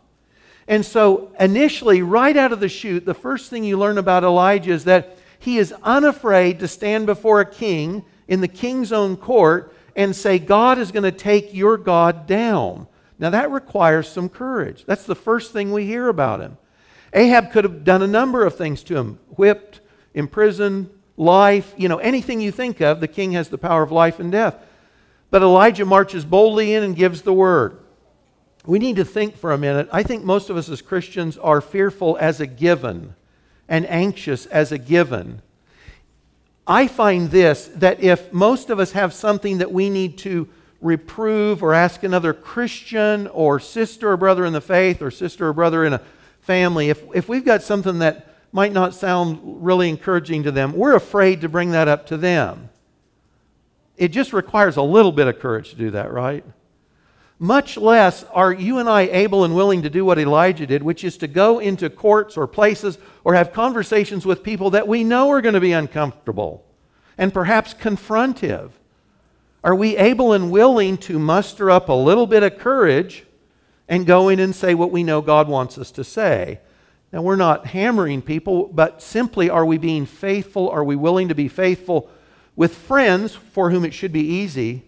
And 0.68 0.84
so, 0.86 1.32
initially, 1.40 2.02
right 2.02 2.36
out 2.36 2.52
of 2.52 2.60
the 2.60 2.68
chute, 2.68 3.04
the 3.04 3.14
first 3.14 3.50
thing 3.50 3.64
you 3.64 3.78
learn 3.78 3.98
about 3.98 4.22
Elijah 4.22 4.72
is 4.72 4.84
that 4.84 5.16
he 5.38 5.58
is 5.58 5.74
unafraid 5.82 6.60
to 6.60 6.68
stand 6.68 7.06
before 7.06 7.40
a 7.40 7.50
king 7.50 8.04
in 8.28 8.40
the 8.40 8.48
king's 8.48 8.92
own 8.92 9.16
court 9.16 9.74
and 9.96 10.14
say, 10.14 10.38
God 10.38 10.78
is 10.78 10.92
going 10.92 11.02
to 11.02 11.12
take 11.12 11.52
your 11.52 11.76
God 11.76 12.26
down. 12.26 12.86
Now, 13.22 13.30
that 13.30 13.52
requires 13.52 14.08
some 14.08 14.28
courage. 14.28 14.84
That's 14.84 15.04
the 15.04 15.14
first 15.14 15.52
thing 15.52 15.70
we 15.70 15.86
hear 15.86 16.08
about 16.08 16.40
him. 16.40 16.58
Ahab 17.12 17.52
could 17.52 17.62
have 17.62 17.84
done 17.84 18.02
a 18.02 18.06
number 18.08 18.44
of 18.44 18.56
things 18.56 18.82
to 18.82 18.96
him 18.96 19.20
whipped, 19.36 19.80
imprisoned, 20.12 20.90
life, 21.16 21.72
you 21.76 21.88
know, 21.88 21.98
anything 21.98 22.40
you 22.40 22.50
think 22.50 22.80
of, 22.80 22.98
the 22.98 23.06
king 23.06 23.30
has 23.32 23.48
the 23.48 23.58
power 23.58 23.84
of 23.84 23.92
life 23.92 24.18
and 24.18 24.32
death. 24.32 24.56
But 25.30 25.42
Elijah 25.42 25.84
marches 25.84 26.24
boldly 26.24 26.74
in 26.74 26.82
and 26.82 26.96
gives 26.96 27.22
the 27.22 27.32
word. 27.32 27.78
We 28.66 28.80
need 28.80 28.96
to 28.96 29.04
think 29.04 29.36
for 29.36 29.52
a 29.52 29.58
minute. 29.58 29.88
I 29.92 30.02
think 30.02 30.24
most 30.24 30.50
of 30.50 30.56
us 30.56 30.68
as 30.68 30.82
Christians 30.82 31.38
are 31.38 31.60
fearful 31.60 32.18
as 32.20 32.40
a 32.40 32.46
given 32.48 33.14
and 33.68 33.86
anxious 33.86 34.46
as 34.46 34.72
a 34.72 34.78
given. 34.78 35.42
I 36.66 36.88
find 36.88 37.30
this 37.30 37.68
that 37.76 38.02
if 38.02 38.32
most 38.32 38.68
of 38.68 38.80
us 38.80 38.92
have 38.92 39.14
something 39.14 39.58
that 39.58 39.70
we 39.70 39.90
need 39.90 40.18
to 40.18 40.48
reprove 40.82 41.62
or 41.62 41.72
ask 41.72 42.02
another 42.02 42.34
Christian 42.34 43.28
or 43.28 43.58
sister 43.60 44.10
or 44.10 44.16
brother 44.16 44.44
in 44.44 44.52
the 44.52 44.60
faith 44.60 45.00
or 45.00 45.10
sister 45.10 45.48
or 45.48 45.52
brother 45.52 45.84
in 45.84 45.94
a 45.94 46.02
family, 46.40 46.90
if, 46.90 47.02
if 47.14 47.28
we've 47.28 47.44
got 47.44 47.62
something 47.62 48.00
that 48.00 48.28
might 48.52 48.72
not 48.72 48.94
sound 48.94 49.40
really 49.64 49.88
encouraging 49.88 50.42
to 50.42 50.50
them, 50.50 50.74
we're 50.74 50.94
afraid 50.94 51.40
to 51.40 51.48
bring 51.48 51.70
that 51.70 51.88
up 51.88 52.06
to 52.08 52.16
them. 52.16 52.68
It 53.96 54.08
just 54.08 54.32
requires 54.32 54.76
a 54.76 54.82
little 54.82 55.12
bit 55.12 55.28
of 55.28 55.38
courage 55.38 55.70
to 55.70 55.76
do 55.76 55.90
that, 55.92 56.12
right? 56.12 56.44
Much 57.38 57.76
less 57.76 58.24
are 58.32 58.52
you 58.52 58.78
and 58.78 58.88
I 58.88 59.02
able 59.02 59.44
and 59.44 59.54
willing 59.54 59.82
to 59.82 59.90
do 59.90 60.04
what 60.04 60.18
Elijah 60.18 60.66
did, 60.66 60.82
which 60.82 61.02
is 61.04 61.16
to 61.18 61.28
go 61.28 61.58
into 61.58 61.90
courts 61.90 62.36
or 62.36 62.46
places 62.46 62.98
or 63.24 63.34
have 63.34 63.52
conversations 63.52 64.26
with 64.26 64.42
people 64.42 64.70
that 64.70 64.86
we 64.86 65.04
know 65.04 65.30
are 65.30 65.40
going 65.40 65.54
to 65.54 65.60
be 65.60 65.72
uncomfortable 65.72 66.64
and 67.18 67.32
perhaps 67.32 67.74
confrontive. 67.74 68.70
Are 69.64 69.74
we 69.74 69.96
able 69.96 70.32
and 70.32 70.50
willing 70.50 70.96
to 70.98 71.18
muster 71.18 71.70
up 71.70 71.88
a 71.88 71.92
little 71.92 72.26
bit 72.26 72.42
of 72.42 72.58
courage 72.58 73.24
and 73.88 74.06
go 74.06 74.28
in 74.28 74.40
and 74.40 74.54
say 74.54 74.74
what 74.74 74.90
we 74.90 75.04
know 75.04 75.20
God 75.20 75.48
wants 75.48 75.78
us 75.78 75.90
to 75.92 76.04
say? 76.04 76.60
Now, 77.12 77.22
we're 77.22 77.36
not 77.36 77.66
hammering 77.66 78.22
people, 78.22 78.68
but 78.68 79.02
simply 79.02 79.50
are 79.50 79.66
we 79.66 79.78
being 79.78 80.06
faithful? 80.06 80.70
Are 80.70 80.82
we 80.82 80.96
willing 80.96 81.28
to 81.28 81.34
be 81.34 81.46
faithful 81.46 82.10
with 82.56 82.74
friends 82.74 83.34
for 83.34 83.70
whom 83.70 83.84
it 83.84 83.94
should 83.94 84.12
be 84.12 84.26
easy, 84.26 84.82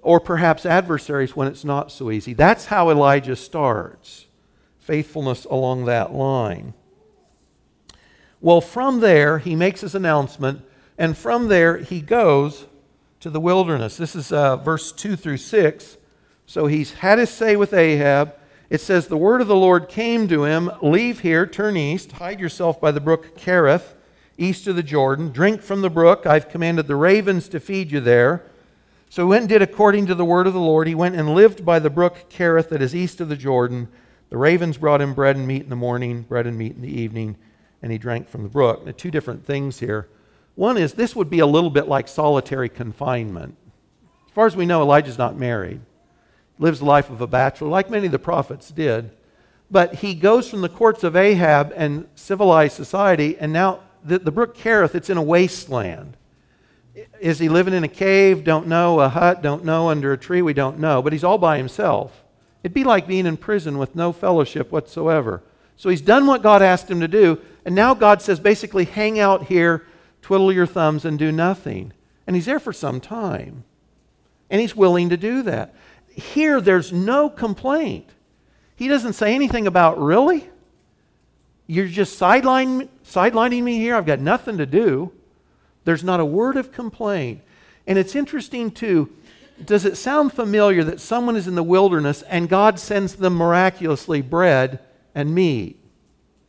or 0.00 0.20
perhaps 0.20 0.64
adversaries 0.64 1.34
when 1.34 1.48
it's 1.48 1.64
not 1.64 1.90
so 1.90 2.10
easy? 2.10 2.32
That's 2.32 2.66
how 2.66 2.88
Elijah 2.88 3.36
starts 3.36 4.26
faithfulness 4.78 5.44
along 5.44 5.84
that 5.84 6.12
line. 6.12 6.72
Well, 8.40 8.60
from 8.60 9.00
there, 9.00 9.38
he 9.38 9.54
makes 9.54 9.82
his 9.82 9.94
announcement, 9.94 10.62
and 10.96 11.16
from 11.16 11.48
there, 11.48 11.76
he 11.78 12.00
goes 12.00 12.64
to 13.20 13.30
the 13.30 13.40
wilderness. 13.40 13.96
This 13.96 14.16
is 14.16 14.32
uh, 14.32 14.56
verse 14.56 14.92
2 14.92 15.16
through 15.16 15.36
6. 15.36 15.96
So 16.46 16.66
he's 16.66 16.94
had 16.94 17.18
his 17.18 17.30
say 17.30 17.54
with 17.54 17.72
Ahab 17.72 18.34
it 18.70 18.80
says, 18.80 19.08
The 19.08 19.16
word 19.16 19.40
of 19.40 19.48
the 19.48 19.56
Lord 19.56 19.88
came 19.88 20.28
to 20.28 20.44
him 20.44 20.70
Leave 20.80 21.20
here, 21.20 21.44
turn 21.44 21.76
east, 21.76 22.12
hide 22.12 22.38
yourself 22.38 22.80
by 22.80 22.92
the 22.92 23.00
brook 23.00 23.36
Kerith, 23.36 23.94
east 24.38 24.68
of 24.68 24.76
the 24.76 24.82
Jordan. 24.82 25.32
Drink 25.32 25.60
from 25.60 25.82
the 25.82 25.90
brook. 25.90 26.24
I've 26.24 26.48
commanded 26.48 26.86
the 26.86 26.96
ravens 26.96 27.48
to 27.48 27.58
feed 27.58 27.90
you 27.90 27.98
there. 27.98 28.44
So 29.10 29.24
he 29.24 29.30
went 29.30 29.42
and 29.42 29.48
did 29.48 29.60
according 29.60 30.06
to 30.06 30.14
the 30.14 30.24
word 30.24 30.46
of 30.46 30.54
the 30.54 30.60
Lord. 30.60 30.86
He 30.86 30.94
went 30.94 31.16
and 31.16 31.34
lived 31.34 31.64
by 31.64 31.80
the 31.80 31.90
brook 31.90 32.30
Kerith 32.30 32.68
that 32.68 32.80
is 32.80 32.94
east 32.94 33.20
of 33.20 33.28
the 33.28 33.36
Jordan. 33.36 33.88
The 34.28 34.38
ravens 34.38 34.78
brought 34.78 35.00
him 35.00 35.14
bread 35.14 35.34
and 35.34 35.48
meat 35.48 35.62
in 35.62 35.68
the 35.68 35.74
morning, 35.74 36.22
bread 36.22 36.46
and 36.46 36.56
meat 36.56 36.76
in 36.76 36.82
the 36.82 37.00
evening, 37.00 37.36
and 37.82 37.90
he 37.90 37.98
drank 37.98 38.28
from 38.28 38.44
the 38.44 38.48
brook. 38.48 38.86
Now, 38.86 38.92
two 38.96 39.10
different 39.10 39.44
things 39.44 39.80
here. 39.80 40.06
One 40.60 40.76
is 40.76 40.92
this 40.92 41.16
would 41.16 41.30
be 41.30 41.38
a 41.38 41.46
little 41.46 41.70
bit 41.70 41.88
like 41.88 42.06
solitary 42.06 42.68
confinement. 42.68 43.56
As 44.26 44.34
far 44.34 44.46
as 44.46 44.54
we 44.54 44.66
know, 44.66 44.82
Elijah's 44.82 45.16
not 45.16 45.34
married 45.34 45.80
lives 46.58 46.80
the 46.80 46.84
life 46.84 47.08
of 47.08 47.22
a 47.22 47.26
bachelor, 47.26 47.68
like 47.68 47.88
many 47.88 48.04
of 48.04 48.12
the 48.12 48.18
prophets 48.18 48.68
did. 48.68 49.10
But 49.70 49.94
he 49.94 50.14
goes 50.14 50.50
from 50.50 50.60
the 50.60 50.68
courts 50.68 51.02
of 51.02 51.16
Ahab 51.16 51.72
and 51.74 52.06
civilized 52.14 52.76
society, 52.76 53.38
and 53.38 53.54
now 53.54 53.80
the, 54.04 54.18
the 54.18 54.30
brook 54.30 54.54
Kerith, 54.54 54.94
it's 54.94 55.08
in 55.08 55.16
a 55.16 55.22
wasteland. 55.22 56.18
Is 57.18 57.38
he 57.38 57.48
living 57.48 57.72
in 57.72 57.82
a 57.82 57.88
cave? 57.88 58.44
Don't 58.44 58.66
know. 58.66 59.00
A 59.00 59.08
hut? 59.08 59.40
Don't 59.40 59.64
know. 59.64 59.88
Under 59.88 60.12
a 60.12 60.18
tree? 60.18 60.42
We 60.42 60.52
don't 60.52 60.78
know. 60.78 61.00
But 61.00 61.14
he's 61.14 61.24
all 61.24 61.38
by 61.38 61.56
himself. 61.56 62.22
It'd 62.62 62.74
be 62.74 62.84
like 62.84 63.06
being 63.06 63.24
in 63.24 63.38
prison 63.38 63.78
with 63.78 63.96
no 63.96 64.12
fellowship 64.12 64.70
whatsoever. 64.70 65.42
So 65.78 65.88
he's 65.88 66.02
done 66.02 66.26
what 66.26 66.42
God 66.42 66.60
asked 66.60 66.90
him 66.90 67.00
to 67.00 67.08
do, 67.08 67.40
and 67.64 67.74
now 67.74 67.94
God 67.94 68.20
says 68.20 68.38
basically, 68.38 68.84
hang 68.84 69.18
out 69.18 69.46
here, 69.46 69.86
twiddle 70.22 70.52
your 70.52 70.66
thumbs, 70.66 71.04
and 71.04 71.18
do 71.18 71.32
nothing. 71.32 71.92
And 72.26 72.36
he's 72.36 72.46
there 72.46 72.60
for 72.60 72.72
some 72.72 73.00
time. 73.00 73.64
And 74.48 74.60
he's 74.60 74.76
willing 74.76 75.08
to 75.08 75.16
do 75.16 75.42
that 75.42 75.74
here 76.20 76.60
there's 76.60 76.92
no 76.92 77.28
complaint. 77.28 78.08
He 78.76 78.88
doesn't 78.88 79.14
say 79.14 79.34
anything 79.34 79.66
about, 79.66 80.00
really? 80.00 80.48
You're 81.66 81.86
just 81.86 82.18
sidelining, 82.18 82.88
sidelining 83.04 83.62
me 83.62 83.78
here? 83.78 83.94
I've 83.94 84.06
got 84.06 84.20
nothing 84.20 84.58
to 84.58 84.66
do. 84.66 85.12
There's 85.84 86.04
not 86.04 86.20
a 86.20 86.24
word 86.24 86.56
of 86.56 86.72
complaint. 86.72 87.42
And 87.86 87.98
it's 87.98 88.14
interesting, 88.14 88.70
too. 88.70 89.10
Does 89.64 89.84
it 89.84 89.96
sound 89.96 90.32
familiar 90.32 90.82
that 90.84 91.00
someone 91.00 91.36
is 91.36 91.46
in 91.46 91.54
the 91.54 91.62
wilderness 91.62 92.22
and 92.22 92.48
God 92.48 92.78
sends 92.78 93.14
them 93.14 93.34
miraculously 93.34 94.22
bread 94.22 94.80
and 95.14 95.34
meat? 95.34 95.78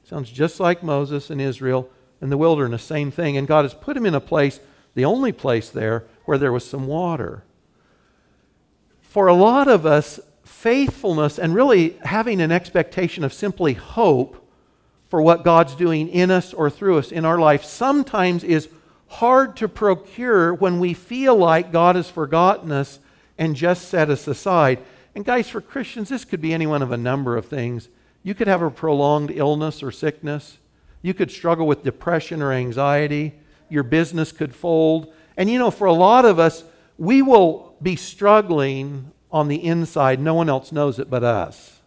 Sounds 0.06 0.30
just 0.30 0.60
like 0.60 0.84
Moses 0.84 1.30
and 1.30 1.42
Israel 1.42 1.90
in 2.22 2.30
the 2.30 2.38
wilderness, 2.38 2.84
same 2.84 3.12
thing. 3.12 3.38
And 3.38 3.48
God 3.48 3.66
has 3.66 3.74
put 3.74 3.98
him 3.98 4.06
in 4.06 4.16
a 4.16 4.22
place, 4.22 4.60
the 4.94 5.06
only 5.06 5.32
place 5.32 5.70
there, 5.70 6.06
where 6.25 6.38
there 6.38 6.51
was 6.51 6.66
some 6.66 6.88
water 6.88 7.44
for 9.12 9.28
a 9.28 9.34
lot 9.34 9.68
of 9.68 9.86
us, 9.86 10.22
faithfulness 10.46 11.38
and 11.38 11.54
really 11.54 11.98
having 12.01 12.40
an 12.40 12.50
expectation 12.50 13.25
of 13.25 13.34
simply 13.34 13.74
hope 13.74 14.50
for 15.10 15.22
what 15.22 15.44
God's 15.44 15.75
doing 15.75 16.08
in 16.08 16.32
us 16.32 16.54
or 16.54 16.70
through 16.70 16.98
us 16.98 17.12
in 17.12 17.25
our 17.25 17.38
life 17.38 17.66
sometimes 17.66 18.42
is 18.42 18.70
hard 19.08 19.58
to 19.58 19.68
procure 19.68 20.54
when 20.54 20.80
we 20.80 20.94
feel 20.94 21.36
like 21.36 21.74
God 21.74 21.98
has 21.98 22.10
forgotten 22.10 22.72
us 22.72 23.00
and 23.38 23.54
just 23.54 23.90
set 23.90 24.10
us 24.10 24.25
aside. 24.30 24.80
And, 25.13 25.25
guys, 25.25 25.50
for 25.50 25.60
Christians, 25.60 26.08
this 26.08 26.24
could 26.24 26.40
be 26.40 26.54
any 26.54 26.66
one 26.66 26.82
of 26.82 26.94
a 26.94 26.98
number 26.98 27.36
of 27.36 27.48
things. 27.48 27.90
You 28.24 28.34
could 28.34 28.48
have 28.48 28.62
a 28.62 28.72
prolonged 28.72 29.32
illness 29.32 29.84
or 29.84 29.92
sickness. 29.92 30.58
You 31.01 31.13
could 31.13 31.31
struggle 31.31 31.67
with 31.67 31.84
depression 31.84 32.41
or 32.41 32.51
anxiety. 32.51 33.34
Your 33.70 33.84
business 33.84 34.31
could 34.31 34.53
fold. 34.53 35.13
And, 35.38 35.50
you 35.50 35.58
know, 35.58 35.72
for 35.72 35.86
a 35.86 35.93
lot 35.93 36.25
of 36.25 36.39
us, 36.39 36.63
we 36.98 37.22
will 37.22 37.75
be 37.81 37.96
struggling 37.96 39.12
on 39.31 39.48
the 39.48 39.63
inside. 39.63 40.20
No 40.20 40.34
one 40.34 40.50
else 40.50 40.72
knows 40.72 41.00
it 41.00 41.10
but 41.10 41.24
us, 41.24 41.79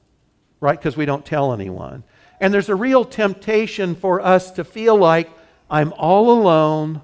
right? 0.60 0.78
Because 0.78 0.96
we 0.96 1.06
don't 1.06 1.24
tell 1.24 1.52
anyone. 1.52 2.02
And 2.40 2.52
there's 2.52 2.68
a 2.68 2.74
real 2.74 3.04
temptation 3.04 3.94
for 3.94 4.20
us 4.20 4.50
to 4.52 4.64
feel 4.64 4.96
like 4.96 5.30
I'm 5.70 5.92
all 5.92 6.30
alone. 6.30 7.00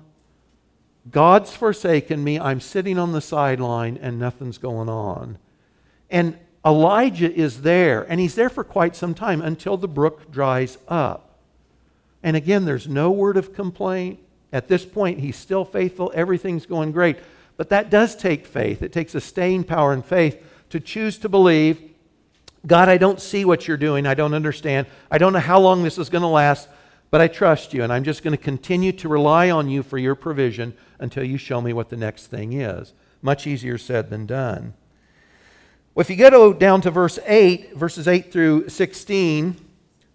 God's 1.10 1.54
forsaken 1.54 2.24
me. 2.24 2.38
I'm 2.38 2.60
sitting 2.60 2.98
on 2.98 3.12
the 3.12 3.20
sideline 3.20 3.98
and 4.00 4.18
nothing's 4.18 4.58
going 4.58 4.88
on. 4.88 5.38
And 6.10 6.36
Elijah 6.64 7.32
is 7.32 7.62
there, 7.62 8.02
and 8.02 8.20
he's 8.20 8.34
there 8.34 8.50
for 8.50 8.64
quite 8.64 8.94
some 8.94 9.14
time 9.14 9.40
until 9.40 9.78
the 9.78 9.88
brook 9.88 10.30
dries 10.30 10.76
up. 10.88 11.29
And 12.22 12.36
again, 12.36 12.64
there's 12.64 12.88
no 12.88 13.10
word 13.10 13.36
of 13.36 13.54
complaint. 13.54 14.20
At 14.52 14.68
this 14.68 14.84
point, 14.84 15.20
he's 15.20 15.36
still 15.36 15.64
faithful. 15.64 16.12
Everything's 16.14 16.66
going 16.66 16.92
great. 16.92 17.18
But 17.56 17.68
that 17.70 17.90
does 17.90 18.16
take 18.16 18.46
faith. 18.46 18.82
It 18.82 18.92
takes 18.92 19.14
a 19.14 19.20
staying 19.20 19.64
power 19.64 19.92
and 19.92 20.04
faith 20.04 20.42
to 20.70 20.80
choose 20.80 21.18
to 21.18 21.28
believe 21.28 21.90
God, 22.66 22.88
I 22.88 22.98
don't 22.98 23.20
see 23.20 23.44
what 23.44 23.66
you're 23.66 23.76
doing. 23.76 24.06
I 24.06 24.14
don't 24.14 24.34
understand. 24.34 24.86
I 25.10 25.18
don't 25.18 25.32
know 25.32 25.38
how 25.38 25.58
long 25.58 25.82
this 25.82 25.98
is 25.98 26.10
going 26.10 26.22
to 26.22 26.28
last, 26.28 26.68
but 27.10 27.20
I 27.20 27.28
trust 27.28 27.72
you, 27.72 27.82
and 27.82 27.92
I'm 27.92 28.04
just 28.04 28.22
going 28.22 28.36
to 28.36 28.42
continue 28.42 28.92
to 28.92 29.08
rely 29.08 29.50
on 29.50 29.68
you 29.68 29.82
for 29.82 29.98
your 29.98 30.14
provision 30.14 30.74
until 30.98 31.24
you 31.24 31.38
show 31.38 31.60
me 31.60 31.72
what 31.72 31.88
the 31.88 31.96
next 31.96 32.26
thing 32.26 32.52
is. 32.52 32.92
Much 33.22 33.46
easier 33.46 33.78
said 33.78 34.10
than 34.10 34.26
done. 34.26 34.74
Well, 35.94 36.02
if 36.02 36.10
you 36.10 36.16
go 36.16 36.52
down 36.52 36.82
to 36.82 36.90
verse 36.90 37.18
8, 37.26 37.76
verses 37.76 38.06
8 38.06 38.30
through 38.30 38.68
16, 38.68 39.56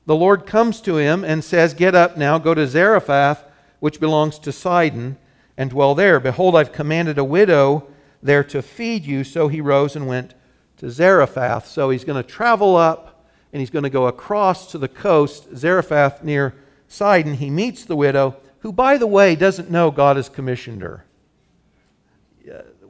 the 0.05 0.15
Lord 0.15 0.45
comes 0.45 0.81
to 0.81 0.97
him 0.97 1.23
and 1.23 1.43
says, 1.43 1.73
Get 1.73 1.95
up 1.95 2.17
now, 2.17 2.37
go 2.37 2.53
to 2.53 2.67
Zarephath, 2.67 3.43
which 3.79 3.99
belongs 3.99 4.39
to 4.39 4.51
Sidon, 4.51 5.17
and 5.57 5.69
dwell 5.69 5.95
there. 5.95 6.19
Behold, 6.19 6.55
I've 6.55 6.71
commanded 6.71 7.17
a 7.17 7.23
widow 7.23 7.87
there 8.21 8.43
to 8.43 8.61
feed 8.61 9.05
you. 9.05 9.23
So 9.23 9.47
he 9.47 9.61
rose 9.61 9.95
and 9.95 10.07
went 10.07 10.33
to 10.77 10.89
Zarephath. 10.89 11.67
So 11.67 11.89
he's 11.89 12.03
going 12.03 12.21
to 12.21 12.29
travel 12.29 12.75
up 12.75 13.25
and 13.53 13.61
he's 13.61 13.69
going 13.69 13.83
to 13.83 13.89
go 13.89 14.07
across 14.07 14.71
to 14.71 14.77
the 14.77 14.89
coast, 14.89 15.55
Zarephath 15.55 16.23
near 16.23 16.53
Sidon. 16.87 17.35
He 17.35 17.49
meets 17.49 17.85
the 17.85 17.95
widow, 17.95 18.35
who, 18.59 18.73
by 18.73 18.97
the 18.97 19.07
way, 19.07 19.35
doesn't 19.35 19.71
know 19.71 19.91
God 19.91 20.17
has 20.17 20.27
commissioned 20.27 20.81
her. 20.81 21.05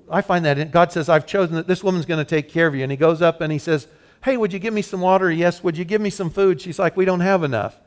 I 0.10 0.22
find 0.22 0.46
that 0.46 0.72
God 0.72 0.92
says, 0.92 1.10
I've 1.10 1.26
chosen 1.26 1.56
that 1.56 1.68
this 1.68 1.84
woman's 1.84 2.06
going 2.06 2.24
to 2.24 2.30
take 2.30 2.50
care 2.50 2.68
of 2.68 2.76
you. 2.76 2.84
And 2.84 2.92
he 2.92 2.98
goes 2.98 3.22
up 3.22 3.42
and 3.42 3.52
he 3.52 3.60
says, 3.60 3.88
Hey, 4.26 4.38
would 4.38 4.52
you 4.52 4.58
give 4.58 4.74
me 4.74 4.82
some 4.82 5.02
water? 5.02 5.32
Yes. 5.32 5.64
Would 5.64 5.78
you 5.78 5.86
give 5.86 6.02
me 6.02 6.10
some 6.10 6.32
food? 6.32 6.60
She's 6.60 6.80
like, 6.80 6.98
We 6.98 7.06
don't 7.06 7.20
have 7.20 7.44
enough. 7.44 7.80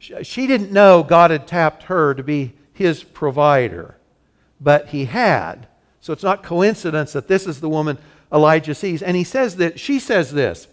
She 0.00 0.48
didn't 0.48 0.72
know 0.72 1.04
God 1.04 1.30
had 1.30 1.46
tapped 1.46 1.84
her 1.84 2.14
to 2.14 2.22
be 2.24 2.52
his 2.72 3.04
provider, 3.04 3.96
but 4.60 4.88
he 4.88 5.04
had. 5.04 5.68
So 6.00 6.12
it's 6.12 6.24
not 6.24 6.42
coincidence 6.42 7.12
that 7.12 7.28
this 7.28 7.46
is 7.46 7.60
the 7.60 7.68
woman 7.68 7.96
Elijah 8.32 8.74
sees. 8.74 9.02
And 9.04 9.16
he 9.16 9.22
says 9.22 9.56
that, 9.56 9.78
she 9.78 10.00
says 10.00 10.32
this 10.32 10.66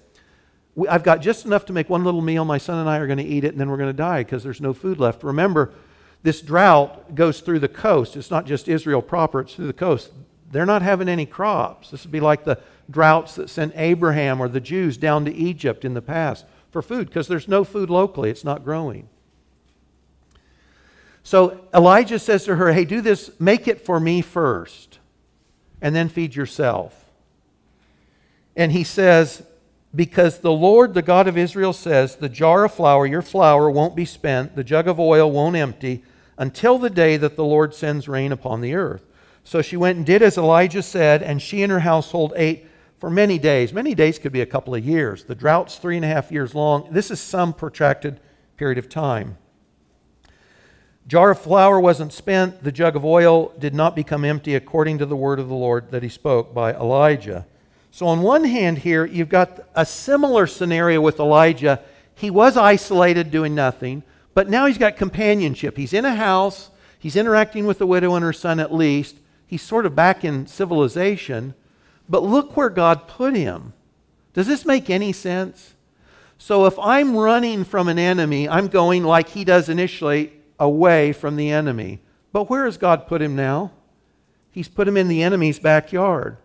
I've 0.89 1.03
got 1.03 1.21
just 1.21 1.45
enough 1.45 1.65
to 1.67 1.73
make 1.73 1.87
one 1.87 2.03
little 2.03 2.21
meal. 2.21 2.43
My 2.43 2.57
son 2.57 2.79
and 2.79 2.89
I 2.89 2.97
are 2.97 3.05
going 3.05 3.19
to 3.19 3.23
eat 3.23 3.43
it, 3.43 3.51
and 3.51 3.59
then 3.61 3.69
we're 3.69 3.77
going 3.77 3.89
to 3.89 3.93
die 3.93 4.23
because 4.23 4.41
there's 4.43 4.59
no 4.59 4.73
food 4.73 4.99
left. 4.99 5.23
Remember, 5.23 5.71
this 6.23 6.41
drought 6.41 7.13
goes 7.13 7.41
through 7.41 7.59
the 7.59 7.67
coast. 7.67 8.17
It's 8.17 8.31
not 8.31 8.47
just 8.47 8.67
Israel 8.67 9.03
proper, 9.03 9.41
it's 9.41 9.53
through 9.53 9.67
the 9.67 9.73
coast. 9.73 10.11
They're 10.49 10.65
not 10.65 10.81
having 10.81 11.07
any 11.07 11.27
crops. 11.27 11.91
This 11.91 12.03
would 12.05 12.11
be 12.11 12.19
like 12.19 12.43
the 12.43 12.59
droughts 12.91 13.35
that 13.35 13.49
sent 13.49 13.73
Abraham 13.75 14.41
or 14.41 14.47
the 14.47 14.59
Jews 14.59 14.97
down 14.97 15.25
to 15.25 15.33
Egypt 15.33 15.85
in 15.85 15.93
the 15.93 16.01
past 16.01 16.45
for 16.69 16.81
food 16.81 17.07
because 17.07 17.27
there's 17.27 17.47
no 17.47 17.63
food 17.63 17.89
locally, 17.89 18.29
it's 18.29 18.43
not 18.43 18.63
growing. 18.63 19.09
So 21.23 21.61
Elijah 21.73 22.19
says 22.19 22.45
to 22.45 22.55
her, 22.55 22.73
Hey, 22.73 22.85
do 22.85 23.01
this, 23.01 23.31
make 23.39 23.67
it 23.67 23.85
for 23.85 23.99
me 23.99 24.21
first, 24.21 24.99
and 25.81 25.95
then 25.95 26.09
feed 26.09 26.35
yourself. 26.35 27.05
And 28.55 28.71
he 28.71 28.83
says, 28.83 29.43
Because 29.93 30.39
the 30.39 30.51
Lord, 30.51 30.93
the 30.93 31.01
God 31.01 31.27
of 31.27 31.37
Israel, 31.37 31.73
says, 31.73 32.15
The 32.15 32.29
jar 32.29 32.65
of 32.65 32.73
flour, 32.73 33.05
your 33.05 33.21
flour, 33.21 33.69
won't 33.69 33.95
be 33.95 34.05
spent, 34.05 34.55
the 34.55 34.63
jug 34.63 34.87
of 34.87 34.99
oil 34.99 35.31
won't 35.31 35.55
empty 35.55 36.03
until 36.37 36.79
the 36.79 36.89
day 36.89 37.17
that 37.17 37.35
the 37.35 37.45
Lord 37.45 37.75
sends 37.75 38.07
rain 38.07 38.31
upon 38.31 38.61
the 38.61 38.73
earth. 38.73 39.05
So 39.43 39.61
she 39.61 39.77
went 39.77 39.97
and 39.97 40.05
did 40.05 40.21
as 40.21 40.37
Elijah 40.37 40.83
said, 40.83 41.21
and 41.21 41.41
she 41.41 41.61
and 41.61 41.71
her 41.71 41.81
household 41.81 42.33
ate 42.35 42.67
for 43.01 43.09
many 43.09 43.39
days. 43.39 43.73
Many 43.73 43.95
days 43.95 44.19
could 44.19 44.31
be 44.31 44.41
a 44.41 44.45
couple 44.45 44.75
of 44.75 44.85
years. 44.85 45.23
The 45.23 45.33
drought's 45.33 45.77
three 45.77 45.95
and 45.95 46.05
a 46.05 46.07
half 46.07 46.31
years 46.31 46.53
long. 46.53 46.87
This 46.91 47.09
is 47.09 47.19
some 47.19 47.51
protracted 47.51 48.19
period 48.57 48.77
of 48.77 48.89
time. 48.89 49.39
Jar 51.07 51.31
of 51.31 51.39
flour 51.39 51.79
wasn't 51.79 52.13
spent. 52.13 52.63
The 52.63 52.71
jug 52.71 52.95
of 52.95 53.03
oil 53.03 53.53
did 53.57 53.73
not 53.73 53.95
become 53.95 54.23
empty 54.23 54.53
according 54.53 54.99
to 54.99 55.07
the 55.07 55.15
word 55.15 55.39
of 55.39 55.49
the 55.49 55.55
Lord 55.55 55.89
that 55.89 56.03
he 56.03 56.09
spoke 56.09 56.53
by 56.53 56.75
Elijah. 56.75 57.47
So, 57.89 58.05
on 58.05 58.21
one 58.21 58.43
hand, 58.43 58.77
here, 58.77 59.03
you've 59.03 59.29
got 59.29 59.67
a 59.73 59.83
similar 59.85 60.45
scenario 60.45 61.01
with 61.01 61.19
Elijah. 61.19 61.81
He 62.13 62.29
was 62.29 62.55
isolated, 62.55 63.31
doing 63.31 63.55
nothing, 63.55 64.03
but 64.35 64.47
now 64.47 64.67
he's 64.67 64.77
got 64.77 64.95
companionship. 64.95 65.75
He's 65.75 65.91
in 65.91 66.05
a 66.05 66.15
house, 66.15 66.69
he's 66.99 67.15
interacting 67.15 67.65
with 67.65 67.79
the 67.79 67.87
widow 67.87 68.13
and 68.13 68.23
her 68.23 68.31
son 68.31 68.59
at 68.59 68.71
least, 68.71 69.17
he's 69.47 69.63
sort 69.63 69.87
of 69.87 69.95
back 69.95 70.23
in 70.23 70.45
civilization, 70.45 71.55
but 72.11 72.23
look 72.23 72.57
where 72.57 72.69
God 72.69 73.07
put 73.07 73.35
him. 73.35 73.71
Does 74.33 74.45
this 74.45 74.65
make 74.65 74.89
any 74.89 75.13
sense? 75.13 75.73
So 76.37 76.65
if 76.65 76.77
I'm 76.77 77.15
running 77.15 77.63
from 77.63 77.87
an 77.87 77.97
enemy, 77.97 78.49
I'm 78.49 78.67
going 78.67 79.05
like 79.05 79.29
he 79.29 79.45
does 79.45 79.69
initially 79.69 80.33
away 80.59 81.13
from 81.13 81.37
the 81.37 81.51
enemy. 81.51 82.01
But 82.33 82.49
where 82.49 82.65
has 82.65 82.77
God 82.77 83.07
put 83.07 83.21
him 83.21 83.35
now? 83.35 83.71
He's 84.51 84.67
put 84.67 84.89
him 84.89 84.97
in 84.97 85.07
the 85.07 85.23
enemy's 85.23 85.57
backyard. 85.57 86.35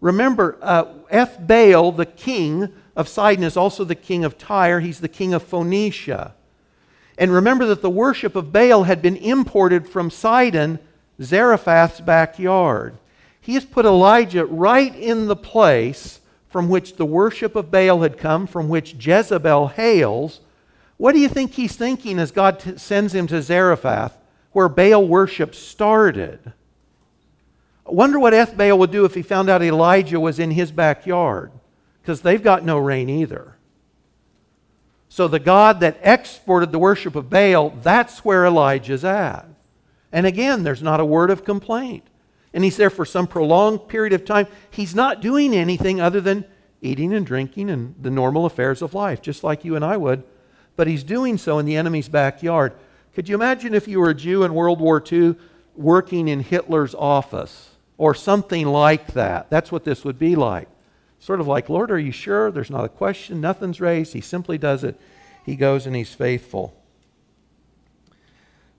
Remember, 0.00 0.58
uh, 0.62 0.84
Ethbaal, 1.10 1.96
the 1.96 2.06
king 2.06 2.72
of 2.94 3.08
Sidon, 3.08 3.42
is 3.42 3.56
also 3.56 3.82
the 3.82 3.96
king 3.96 4.24
of 4.24 4.38
Tyre. 4.38 4.78
He's 4.78 5.00
the 5.00 5.08
king 5.08 5.34
of 5.34 5.42
Phoenicia. 5.42 6.34
And 7.18 7.32
remember 7.32 7.66
that 7.66 7.82
the 7.82 7.90
worship 7.90 8.36
of 8.36 8.52
Baal 8.52 8.84
had 8.84 9.02
been 9.02 9.16
imported 9.16 9.88
from 9.88 10.08
Sidon 10.08 10.78
Zarephath's 11.20 12.00
backyard. 12.00 12.98
He 13.46 13.54
has 13.54 13.64
put 13.64 13.86
Elijah 13.86 14.44
right 14.44 14.92
in 14.92 15.28
the 15.28 15.36
place 15.36 16.18
from 16.48 16.68
which 16.68 16.96
the 16.96 17.06
worship 17.06 17.54
of 17.54 17.70
Baal 17.70 18.00
had 18.00 18.18
come, 18.18 18.48
from 18.48 18.68
which 18.68 18.94
Jezebel 18.98 19.68
hails. 19.68 20.40
What 20.96 21.12
do 21.12 21.20
you 21.20 21.28
think 21.28 21.52
he's 21.52 21.76
thinking 21.76 22.18
as 22.18 22.32
God 22.32 22.58
t- 22.58 22.76
sends 22.76 23.14
him 23.14 23.28
to 23.28 23.40
Zarephath, 23.40 24.18
where 24.50 24.68
Baal 24.68 25.06
worship 25.06 25.54
started? 25.54 26.40
I 27.86 27.92
wonder 27.92 28.18
what 28.18 28.32
Ethbaal 28.32 28.78
would 28.78 28.90
do 28.90 29.04
if 29.04 29.14
he 29.14 29.22
found 29.22 29.48
out 29.48 29.62
Elijah 29.62 30.18
was 30.18 30.40
in 30.40 30.50
his 30.50 30.72
backyard, 30.72 31.52
because 32.02 32.22
they've 32.22 32.42
got 32.42 32.64
no 32.64 32.78
rain 32.78 33.08
either. 33.08 33.54
So 35.08 35.28
the 35.28 35.38
God 35.38 35.78
that 35.78 36.00
exported 36.02 36.72
the 36.72 36.80
worship 36.80 37.14
of 37.14 37.30
Baal, 37.30 37.70
that's 37.70 38.24
where 38.24 38.44
Elijah's 38.44 39.04
at. 39.04 39.46
And 40.10 40.26
again, 40.26 40.64
there's 40.64 40.82
not 40.82 40.98
a 40.98 41.04
word 41.04 41.30
of 41.30 41.44
complaint. 41.44 42.02
And 42.56 42.64
he's 42.64 42.78
there 42.78 42.88
for 42.88 43.04
some 43.04 43.26
prolonged 43.26 43.86
period 43.86 44.14
of 44.14 44.24
time. 44.24 44.46
He's 44.70 44.94
not 44.94 45.20
doing 45.20 45.54
anything 45.54 46.00
other 46.00 46.22
than 46.22 46.46
eating 46.80 47.12
and 47.12 47.26
drinking 47.26 47.68
and 47.68 47.94
the 48.00 48.10
normal 48.10 48.46
affairs 48.46 48.80
of 48.80 48.94
life, 48.94 49.20
just 49.20 49.44
like 49.44 49.62
you 49.62 49.76
and 49.76 49.84
I 49.84 49.98
would. 49.98 50.24
But 50.74 50.86
he's 50.86 51.04
doing 51.04 51.36
so 51.36 51.58
in 51.58 51.66
the 51.66 51.76
enemy's 51.76 52.08
backyard. 52.08 52.72
Could 53.14 53.28
you 53.28 53.34
imagine 53.34 53.74
if 53.74 53.86
you 53.86 54.00
were 54.00 54.08
a 54.08 54.14
Jew 54.14 54.42
in 54.42 54.54
World 54.54 54.80
War 54.80 55.04
II 55.12 55.36
working 55.74 56.28
in 56.28 56.40
Hitler's 56.40 56.94
office 56.94 57.72
or 57.98 58.14
something 58.14 58.66
like 58.66 59.08
that? 59.12 59.50
That's 59.50 59.70
what 59.70 59.84
this 59.84 60.02
would 60.02 60.18
be 60.18 60.34
like. 60.34 60.68
Sort 61.18 61.40
of 61.40 61.46
like, 61.46 61.68
Lord, 61.68 61.90
are 61.90 61.98
you 61.98 62.10
sure? 62.10 62.50
There's 62.50 62.70
not 62.70 62.86
a 62.86 62.88
question, 62.88 63.38
nothing's 63.38 63.82
raised. 63.82 64.14
He 64.14 64.22
simply 64.22 64.56
does 64.56 64.82
it. 64.82 64.98
He 65.44 65.56
goes 65.56 65.86
and 65.86 65.94
he's 65.94 66.14
faithful. 66.14 66.74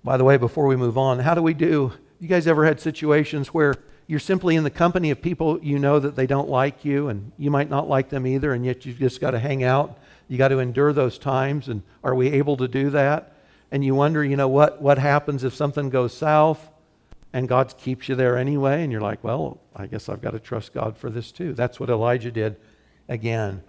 By 0.03 0.17
the 0.17 0.23
way, 0.23 0.37
before 0.37 0.65
we 0.65 0.75
move 0.75 0.97
on, 0.97 1.19
how 1.19 1.35
do 1.35 1.43
we 1.43 1.53
do? 1.53 1.93
You 2.19 2.27
guys 2.27 2.47
ever 2.47 2.65
had 2.65 2.79
situations 2.79 3.49
where 3.49 3.75
you're 4.07 4.19
simply 4.19 4.55
in 4.55 4.63
the 4.63 4.69
company 4.69 5.11
of 5.11 5.21
people 5.21 5.59
you 5.61 5.77
know 5.77 5.99
that 5.99 6.15
they 6.15 6.25
don't 6.25 6.49
like 6.49 6.85
you 6.85 7.09
and 7.09 7.31
you 7.37 7.51
might 7.51 7.69
not 7.69 7.87
like 7.87 8.09
them 8.09 8.25
either, 8.25 8.53
and 8.53 8.65
yet 8.65 8.85
you've 8.85 8.99
just 8.99 9.21
got 9.21 9.31
to 9.31 9.39
hang 9.39 9.63
out? 9.63 9.99
You 10.27 10.37
got 10.37 10.47
to 10.49 10.59
endure 10.59 10.93
those 10.93 11.17
times, 11.17 11.67
and 11.67 11.83
are 12.03 12.15
we 12.15 12.31
able 12.31 12.57
to 12.57 12.67
do 12.67 12.89
that? 12.91 13.33
And 13.71 13.83
you 13.83 13.95
wonder, 13.95 14.23
you 14.23 14.35
know, 14.37 14.47
what, 14.47 14.81
what 14.81 14.97
happens 14.97 15.43
if 15.43 15.53
something 15.53 15.89
goes 15.89 16.13
south 16.13 16.69
and 17.33 17.47
God 17.47 17.73
keeps 17.77 18.07
you 18.07 18.15
there 18.15 18.37
anyway? 18.37 18.83
And 18.83 18.91
you're 18.91 19.01
like, 19.01 19.23
well, 19.23 19.59
I 19.75 19.87
guess 19.87 20.07
I've 20.07 20.21
got 20.21 20.31
to 20.31 20.39
trust 20.39 20.73
God 20.73 20.97
for 20.97 21.09
this 21.09 21.31
too. 21.31 21.53
That's 21.53 21.79
what 21.79 21.89
Elijah 21.89 22.31
did 22.31 22.55
again. 23.09 23.61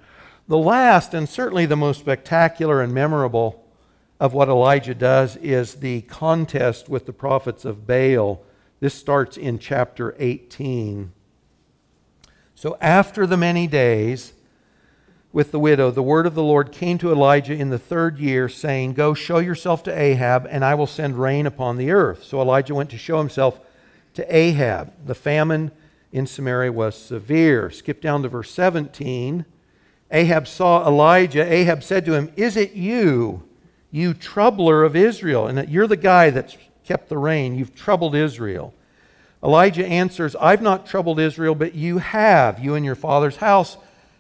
The 0.47 0.57
last, 0.57 1.15
and 1.15 1.29
certainly 1.29 1.67
the 1.67 1.77
most 1.77 2.01
spectacular 2.01 2.81
and 2.81 2.95
memorable, 2.95 3.65
of 4.21 4.35
what 4.35 4.49
Elijah 4.49 4.95
does 4.95 5.37
is 5.37 5.77
the 5.77 6.03
contest 6.03 6.89
with 6.89 7.07
the 7.07 7.13
prophets 7.13 7.65
of 7.65 7.87
Baal. 7.87 8.43
This 8.81 8.95
starts 8.95 9.37
in 9.37 9.59
chapter 9.59 10.15
18. 10.19 11.13
So 12.55 12.77
after 12.81 13.27
the 13.27 13.37
many 13.37 13.69
days 13.69 14.33
with 15.33 15.53
the 15.53 15.61
widow, 15.61 15.91
the 15.93 16.03
word 16.03 16.27
of 16.27 16.35
the 16.35 16.43
Lord 16.43 16.73
came 16.73 16.99
to 16.99 17.13
Elijah 17.13 17.55
in 17.55 17.71
the 17.71 17.79
third 17.79 18.19
year, 18.19 18.49
saying, 18.49 18.95
Go 18.95 19.15
show 19.15 19.39
yourself 19.39 19.85
to 19.85 19.97
Ahab, 19.97 20.47
and 20.51 20.65
I 20.65 20.75
will 20.75 20.87
send 20.89 21.21
rain 21.21 21.47
upon 21.47 21.77
the 21.77 21.93
earth. 21.93 22.25
So 22.25 22.41
Elijah 22.41 22.75
went 22.75 22.91
to 22.91 22.99
show 22.99 23.19
himself 23.19 23.61
to 24.15 24.37
Ahab. 24.37 24.93
The 25.07 25.15
famine 25.15 25.71
in 26.11 26.27
Samaria 26.27 26.73
was 26.73 26.97
severe. 26.97 27.71
Skip 27.71 28.01
down 28.01 28.23
to 28.23 28.29
verse 28.29 28.51
17. 28.51 29.45
Ahab 30.11 30.49
saw 30.49 30.87
Elijah. 30.89 31.53
Ahab 31.53 31.85
said 31.85 32.05
to 32.07 32.15
him, 32.15 32.33
Is 32.35 32.57
it 32.57 32.73
you? 32.73 33.48
You 33.91 34.15
troubler 34.15 34.85
of 34.85 34.97
Israel, 34.97 35.47
and 35.47 35.57
that 35.59 35.69
you're 35.69 35.87
the 35.87 35.97
guy 35.97 36.31
that's 36.31 36.57
kept 36.85 37.09
the 37.09 37.19
rain. 37.19 37.57
You've 37.57 37.75
troubled 37.75 38.15
Israel. 38.15 38.75
Elijah 39.43 39.87
answers, 39.87 40.35
I've 40.37 40.63
not 40.63 40.87
troubled 40.87 41.21
Israel, 41.21 41.55
but 41.55 41.75
you 41.75 41.99
have, 41.99 42.59
you 42.59 42.75
and 42.75 42.85
your 42.85 42.95
father's 42.95 43.37
house, 43.37 43.77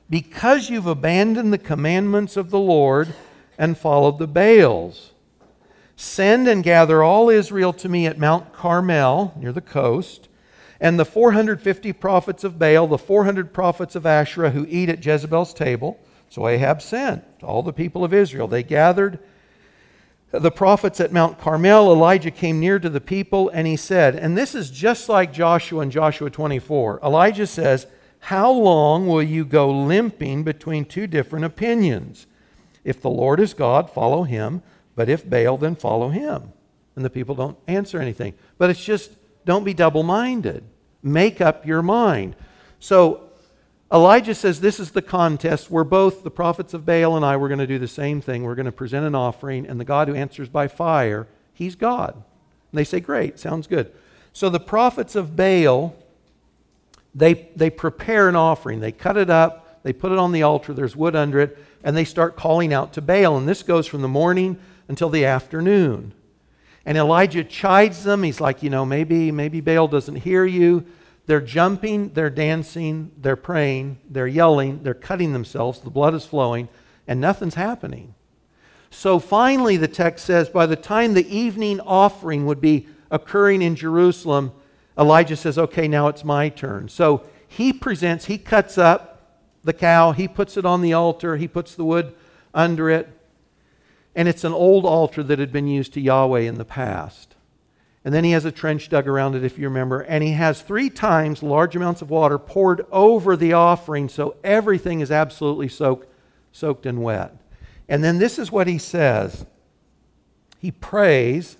because 0.08 0.70
you've 0.70 0.86
abandoned 0.86 1.52
the 1.52 1.58
commandments 1.58 2.36
of 2.36 2.50
the 2.50 2.58
Lord 2.58 3.14
and 3.58 3.76
followed 3.76 4.18
the 4.18 4.28
Baals. 4.28 5.12
Send 5.96 6.46
and 6.46 6.62
gather 6.62 7.02
all 7.02 7.28
Israel 7.28 7.72
to 7.74 7.88
me 7.88 8.06
at 8.06 8.18
Mount 8.18 8.52
Carmel, 8.52 9.34
near 9.36 9.52
the 9.52 9.60
coast, 9.60 10.28
and 10.80 10.98
the 10.98 11.04
450 11.04 11.92
prophets 11.94 12.44
of 12.44 12.58
Baal, 12.58 12.86
the 12.86 12.96
400 12.96 13.52
prophets 13.52 13.96
of 13.96 14.06
Asherah 14.06 14.50
who 14.50 14.64
eat 14.68 14.88
at 14.88 15.04
Jezebel's 15.04 15.52
table. 15.52 15.98
So 16.28 16.46
Ahab 16.46 16.80
sent 16.80 17.24
all 17.42 17.64
the 17.64 17.72
people 17.72 18.04
of 18.04 18.14
Israel. 18.14 18.46
They 18.46 18.62
gathered 18.62 19.18
the 20.30 20.50
prophets 20.50 21.00
at 21.00 21.12
Mount 21.12 21.38
Carmel, 21.38 21.90
Elijah 21.90 22.30
came 22.30 22.60
near 22.60 22.78
to 22.78 22.90
the 22.90 23.00
people 23.00 23.48
and 23.48 23.66
he 23.66 23.76
said, 23.76 24.14
and 24.14 24.36
this 24.36 24.54
is 24.54 24.70
just 24.70 25.08
like 25.08 25.32
Joshua 25.32 25.82
in 25.82 25.90
Joshua 25.90 26.28
24. 26.28 27.00
Elijah 27.02 27.46
says, 27.46 27.86
How 28.18 28.50
long 28.50 29.06
will 29.06 29.22
you 29.22 29.44
go 29.44 29.70
limping 29.70 30.44
between 30.44 30.84
two 30.84 31.06
different 31.06 31.46
opinions? 31.46 32.26
If 32.84 33.00
the 33.00 33.10
Lord 33.10 33.40
is 33.40 33.54
God, 33.54 33.90
follow 33.90 34.24
him, 34.24 34.62
but 34.94 35.08
if 35.08 35.28
Baal, 35.28 35.56
then 35.56 35.76
follow 35.76 36.10
him. 36.10 36.52
And 36.94 37.04
the 37.04 37.10
people 37.10 37.34
don't 37.34 37.58
answer 37.66 38.00
anything. 38.00 38.34
But 38.58 38.70
it's 38.70 38.84
just 38.84 39.12
don't 39.46 39.64
be 39.64 39.74
double 39.74 40.02
minded. 40.02 40.64
Make 41.02 41.40
up 41.40 41.64
your 41.64 41.80
mind. 41.80 42.36
So 42.80 43.27
Elijah 43.92 44.34
says, 44.34 44.60
This 44.60 44.78
is 44.78 44.90
the 44.90 45.02
contest 45.02 45.70
where 45.70 45.84
both 45.84 46.22
the 46.22 46.30
prophets 46.30 46.74
of 46.74 46.84
Baal 46.84 47.16
and 47.16 47.24
I 47.24 47.36
were 47.36 47.48
going 47.48 47.58
to 47.58 47.66
do 47.66 47.78
the 47.78 47.88
same 47.88 48.20
thing. 48.20 48.42
We're 48.42 48.54
going 48.54 48.66
to 48.66 48.72
present 48.72 49.06
an 49.06 49.14
offering, 49.14 49.66
and 49.66 49.80
the 49.80 49.84
God 49.84 50.08
who 50.08 50.14
answers 50.14 50.48
by 50.48 50.68
fire, 50.68 51.26
he's 51.54 51.74
God. 51.74 52.14
And 52.14 52.78
they 52.78 52.84
say, 52.84 53.00
Great, 53.00 53.38
sounds 53.38 53.66
good. 53.66 53.92
So 54.32 54.50
the 54.50 54.60
prophets 54.60 55.16
of 55.16 55.36
Baal, 55.36 55.96
they, 57.14 57.48
they 57.56 57.70
prepare 57.70 58.28
an 58.28 58.36
offering. 58.36 58.80
They 58.80 58.92
cut 58.92 59.16
it 59.16 59.30
up, 59.30 59.82
they 59.82 59.92
put 59.92 60.12
it 60.12 60.18
on 60.18 60.32
the 60.32 60.42
altar, 60.42 60.74
there's 60.74 60.94
wood 60.94 61.16
under 61.16 61.40
it, 61.40 61.58
and 61.82 61.96
they 61.96 62.04
start 62.04 62.36
calling 62.36 62.72
out 62.74 62.92
to 62.92 63.00
Baal. 63.00 63.38
And 63.38 63.48
this 63.48 63.62
goes 63.62 63.86
from 63.86 64.02
the 64.02 64.08
morning 64.08 64.58
until 64.86 65.08
the 65.08 65.24
afternoon. 65.24 66.12
And 66.84 66.96
Elijah 66.96 67.44
chides 67.44 68.04
them. 68.04 68.22
He's 68.22 68.40
like, 68.40 68.62
you 68.62 68.70
know, 68.70 68.84
maybe, 68.84 69.30
maybe 69.30 69.60
Baal 69.60 69.88
doesn't 69.88 70.16
hear 70.16 70.44
you. 70.44 70.86
They're 71.28 71.42
jumping, 71.42 72.14
they're 72.14 72.30
dancing, 72.30 73.12
they're 73.18 73.36
praying, 73.36 73.98
they're 74.08 74.26
yelling, 74.26 74.82
they're 74.82 74.94
cutting 74.94 75.34
themselves, 75.34 75.78
the 75.78 75.90
blood 75.90 76.14
is 76.14 76.24
flowing, 76.24 76.70
and 77.06 77.20
nothing's 77.20 77.54
happening. 77.54 78.14
So 78.88 79.18
finally, 79.18 79.76
the 79.76 79.88
text 79.88 80.24
says, 80.24 80.48
by 80.48 80.64
the 80.64 80.74
time 80.74 81.12
the 81.12 81.28
evening 81.28 81.80
offering 81.80 82.46
would 82.46 82.62
be 82.62 82.88
occurring 83.10 83.60
in 83.60 83.76
Jerusalem, 83.76 84.52
Elijah 84.96 85.36
says, 85.36 85.58
okay, 85.58 85.86
now 85.86 86.08
it's 86.08 86.24
my 86.24 86.48
turn. 86.48 86.88
So 86.88 87.26
he 87.46 87.74
presents, 87.74 88.24
he 88.24 88.38
cuts 88.38 88.78
up 88.78 89.42
the 89.62 89.74
cow, 89.74 90.12
he 90.12 90.28
puts 90.28 90.56
it 90.56 90.64
on 90.64 90.80
the 90.80 90.94
altar, 90.94 91.36
he 91.36 91.46
puts 91.46 91.74
the 91.74 91.84
wood 91.84 92.14
under 92.54 92.88
it, 92.88 93.06
and 94.14 94.28
it's 94.28 94.44
an 94.44 94.54
old 94.54 94.86
altar 94.86 95.22
that 95.22 95.38
had 95.38 95.52
been 95.52 95.68
used 95.68 95.92
to 95.92 96.00
Yahweh 96.00 96.40
in 96.40 96.54
the 96.54 96.64
past. 96.64 97.34
And 98.08 98.14
then 98.14 98.24
he 98.24 98.30
has 98.30 98.46
a 98.46 98.50
trench 98.50 98.88
dug 98.88 99.06
around 99.06 99.34
it, 99.34 99.44
if 99.44 99.58
you 99.58 99.68
remember. 99.68 100.00
And 100.00 100.24
he 100.24 100.32
has 100.32 100.62
three 100.62 100.88
times 100.88 101.42
large 101.42 101.76
amounts 101.76 102.00
of 102.00 102.08
water 102.08 102.38
poured 102.38 102.86
over 102.90 103.36
the 103.36 103.52
offering 103.52 104.08
so 104.08 104.34
everything 104.42 105.00
is 105.00 105.10
absolutely 105.10 105.68
soaked, 105.68 106.08
soaked 106.50 106.86
and 106.86 107.02
wet. 107.02 107.36
And 107.86 108.02
then 108.02 108.16
this 108.16 108.38
is 108.38 108.50
what 108.50 108.66
he 108.66 108.78
says 108.78 109.44
He 110.58 110.70
prays. 110.70 111.58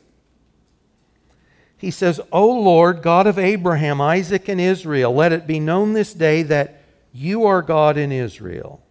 He 1.76 1.90
says, 1.90 2.18
O 2.32 2.46
Lord, 2.46 3.02
God 3.02 3.26
of 3.26 3.38
Abraham, 3.38 4.00
Isaac, 4.00 4.48
and 4.48 4.58
Israel, 4.58 5.12
let 5.12 5.34
it 5.34 5.46
be 5.46 5.60
known 5.60 5.92
this 5.92 6.14
day 6.14 6.44
that 6.44 6.80
you 7.12 7.44
are 7.44 7.60
God 7.60 7.98
in 7.98 8.10
Israel, 8.10 8.82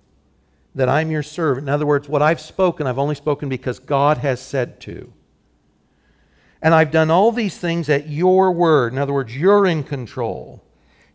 that 0.76 0.90
I'm 0.90 1.10
your 1.10 1.24
servant. 1.24 1.68
In 1.68 1.74
other 1.74 1.88
words, 1.88 2.08
what 2.08 2.22
I've 2.22 2.40
spoken, 2.40 2.86
I've 2.86 3.00
only 3.00 3.16
spoken 3.16 3.50
because 3.50 3.80
God 3.80 4.20
has 4.20 4.40
said 4.40 4.80
to. 4.82 5.12
And 6.62 6.74
I've 6.74 6.92
done 6.92 7.12
all 7.12 7.32
these 7.32 7.58
things 7.58 7.90
at 7.90 8.10
your 8.10 8.52
word. 8.52 8.94
In 8.94 9.00
other 9.00 9.14
words, 9.14 9.36
you're 9.36 9.66
in 9.66 9.84
control. 9.84 10.64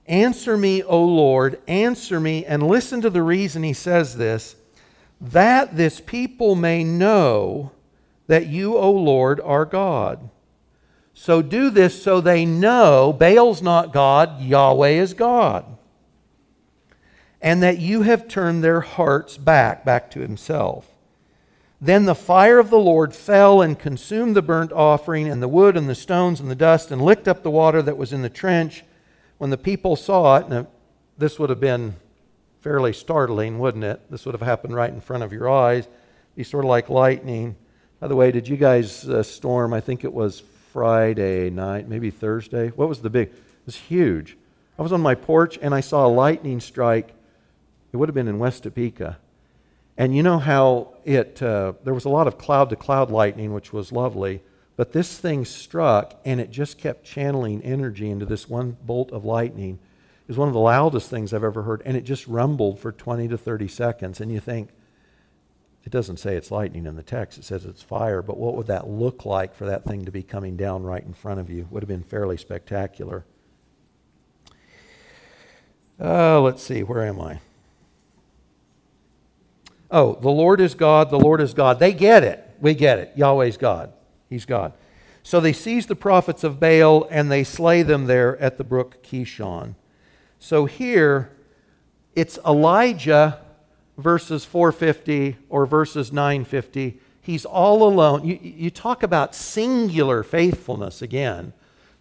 Answer 0.07 0.57
me, 0.57 0.83
O 0.83 1.03
Lord, 1.03 1.61
answer 1.67 2.21
me, 2.21 2.45
and 2.45 2.67
listen 2.67 3.01
to 3.03 3.11
the 3.11 3.23
reason 3.23 3.63
he 3.63 3.73
says 3.73 4.17
this 4.17 4.57
that 5.21 5.77
this 5.77 6.01
people 6.01 6.57
may 6.57 6.83
know 6.83 7.71
that 8.27 8.49
you, 8.49 8.77
O 8.77 8.91
Lord, 8.91 9.41
are 9.41 9.65
God. 9.65 10.31
So 11.15 11.43
do 11.43 11.71
this 11.71 12.03
so 12.03 12.21
they 12.21 12.45
know 12.45 13.13
Baal's 13.13 13.63
not 13.63 13.93
God, 13.93 14.41
Yahweh 14.41 14.91
is 14.91 15.15
God. 15.15 15.65
And 17.41 17.63
that 17.63 17.79
you 17.79 18.03
have 18.03 18.29
turned 18.29 18.65
their 18.65 18.81
hearts 18.81 19.37
back, 19.37 19.85
back 19.85 20.11
to 20.13 20.21
himself. 20.21 20.92
Then 21.85 22.05
the 22.05 22.15
fire 22.15 22.61
of 22.61 22.71
the 22.71 22.79
Lord 22.79 23.13
fell 23.13 23.61
and 23.61 23.77
consumed 23.77 24.37
the 24.37 24.41
burnt 24.41 24.71
offering 24.71 25.29
and 25.29 25.43
the 25.43 25.49
wood 25.49 25.77
and 25.77 25.89
the 25.89 25.97
stones 25.97 26.39
and 26.39 26.49
the 26.49 26.55
dust 26.55 26.93
and 26.93 27.03
licked 27.03 27.27
up 27.27 27.43
the 27.43 27.51
water 27.51 27.83
that 27.83 27.97
was 27.97 28.13
in 28.13 28.23
the 28.23 28.29
trench. 28.29 28.85
When 29.39 29.51
the 29.51 29.59
people 29.59 29.97
saw 29.97 30.37
it, 30.37 30.47
and 30.47 30.69
this 31.19 31.41
would 31.41 31.51
have 31.51 31.59
been 31.59 31.97
fairly 32.61 32.93
startling, 32.93 33.59
wouldn't 33.59 33.83
it? 33.83 34.01
This 34.13 34.25
would 34.25 34.33
have 34.37 34.43
happened 34.43 34.77
right 34.77 34.93
in 34.93 35.01
front 35.01 35.25
of 35.25 35.33
your 35.33 35.51
eyes. 35.51 35.89
Be 36.37 36.45
sort 36.45 36.65
of 36.65 36.69
like 36.69 36.89
lightning. 36.89 37.57
By 37.99 38.07
the 38.07 38.15
way, 38.15 38.31
did 38.31 38.47
you 38.47 38.57
guys 38.57 39.09
uh, 39.09 39.25
storm? 39.25 39.75
I 39.75 39.81
think 39.81 40.05
it 40.05 40.13
was 40.13 40.45
Friday 40.73 41.51
night, 41.51 41.89
maybe 41.89 42.11
Thursday. 42.11 42.69
What 42.69 42.89
was 42.89 43.03
the 43.03 43.11
big? 43.11 43.31
It 43.31 43.67
was 43.67 43.75
huge. 43.75 44.37
I 44.79 44.83
was 44.83 44.93
on 44.93 45.01
my 45.01 45.17
porch 45.17 45.59
and 45.61 45.75
I 45.75 45.81
saw 45.81 46.07
a 46.07 46.09
lightning 46.09 46.61
strike. 46.61 47.13
It 47.93 47.97
would 47.97 48.09
have 48.09 48.15
been 48.15 48.29
in 48.29 48.39
West 48.39 48.63
Topeka. 48.63 49.19
And 49.97 50.17
you 50.17 50.23
know 50.23 50.39
how 50.39 50.95
it, 51.05 51.43
uh, 51.43 51.75
there 51.85 51.95
was 51.95 52.05
a 52.05 52.11
lot 52.11 52.27
of 52.27 52.39
cloud 52.39 52.71
to 52.71 52.77
cloud 52.77 53.11
lightning, 53.11 53.53
which 53.53 53.73
was 53.73 53.93
lovely, 53.93 54.43
but 54.77 54.93
this 54.93 55.19
thing 55.19 55.45
struck 55.45 56.19
and 56.25 56.41
it 56.41 56.51
just 56.51 56.79
kept 56.79 57.05
channeling 57.05 57.63
energy 57.63 58.11
into 58.11 58.25
this 58.25 58.49
one 58.49 58.77
bolt 58.83 59.13
of 59.13 59.25
lightning. 59.25 59.79
It 60.23 60.29
was 60.29 60.39
one 60.39 60.49
of 60.49 60.55
the 60.55 60.61
loudest 60.61 61.11
things 61.11 61.35
I've 61.35 61.45
ever 61.45 61.63
heard, 61.63 61.83
and 61.85 61.97
it 61.97 62.05
just 62.05 62.27
rumbled 62.27 62.79
for 62.79 62.91
20 62.91 63.29
to 63.29 63.39
30 63.39 63.69
seconds. 63.69 64.21
And 64.21 64.33
you 64.33 64.41
think, 64.41 64.71
it 65.85 65.91
doesn't 65.91 66.19
say 66.19 66.37
it's 66.37 66.51
lightning 66.51 66.87
in 66.87 66.97
the 66.97 67.03
text, 67.03 67.39
it 67.39 67.45
says 67.45 67.65
it's 67.67 67.83
fire, 67.83 68.23
but 68.23 68.39
what 68.39 68.55
would 68.55 68.69
that 68.69 68.89
look 68.89 69.27
like 69.27 69.55
for 69.55 69.67
that 69.67 69.85
thing 69.85 70.05
to 70.05 70.13
be 70.13 70.23
coming 70.23 70.57
down 70.57 70.85
right 70.85 71.05
in 71.05 71.13
front 71.13 71.41
of 71.41 71.51
you? 71.51 71.69
Would 71.71 71.83
have 71.83 71.89
been 71.89 72.05
fairly 72.05 72.37
spectacular. 72.37 73.25
Uh, 76.01 76.41
let's 76.41 76.63
see, 76.63 76.83
where 76.83 77.05
am 77.05 77.21
I? 77.21 77.41
Oh, 79.93 80.15
the 80.15 80.31
Lord 80.31 80.61
is 80.61 80.75
God, 80.75 81.11
the 81.11 81.21
Lord 81.21 81.43
is 81.43 81.53
God. 81.53 81.79
They 81.79 81.93
get 81.93 82.25
it. 82.25 82.43
We 82.61 82.75
get 82.75 82.99
it. 82.99 83.13
Yahweh's 83.15 83.59
God. 83.59 83.93
He's 84.31 84.47
God. 84.47 84.73
So 85.23 85.39
they 85.39 85.53
seize 85.53 85.87
the 85.87 85.95
prophets 85.95 86.43
of 86.43 86.59
Baal 86.59 87.07
and 87.11 87.31
they 87.31 87.45
slay 87.45 87.83
them 87.83 88.07
there 88.07 88.39
at 88.39 88.57
the 88.57 88.65
brook 88.65 89.03
Kishon. 89.03 89.75
So 90.39 90.65
here, 90.65 91.31
it's 92.17 92.39
Elijah 92.47 93.39
verses 93.99 94.45
450 94.45 95.37
or 95.49 95.67
verses 95.67 96.13
950. 96.13 96.99
He's 97.21 97.45
all 97.45 97.87
alone. 97.87 98.27
You, 98.27 98.39
you 98.43 98.71
talk 98.71 99.03
about 99.03 99.35
singular 99.35 100.23
faithfulness 100.23 101.03
again. 101.03 101.53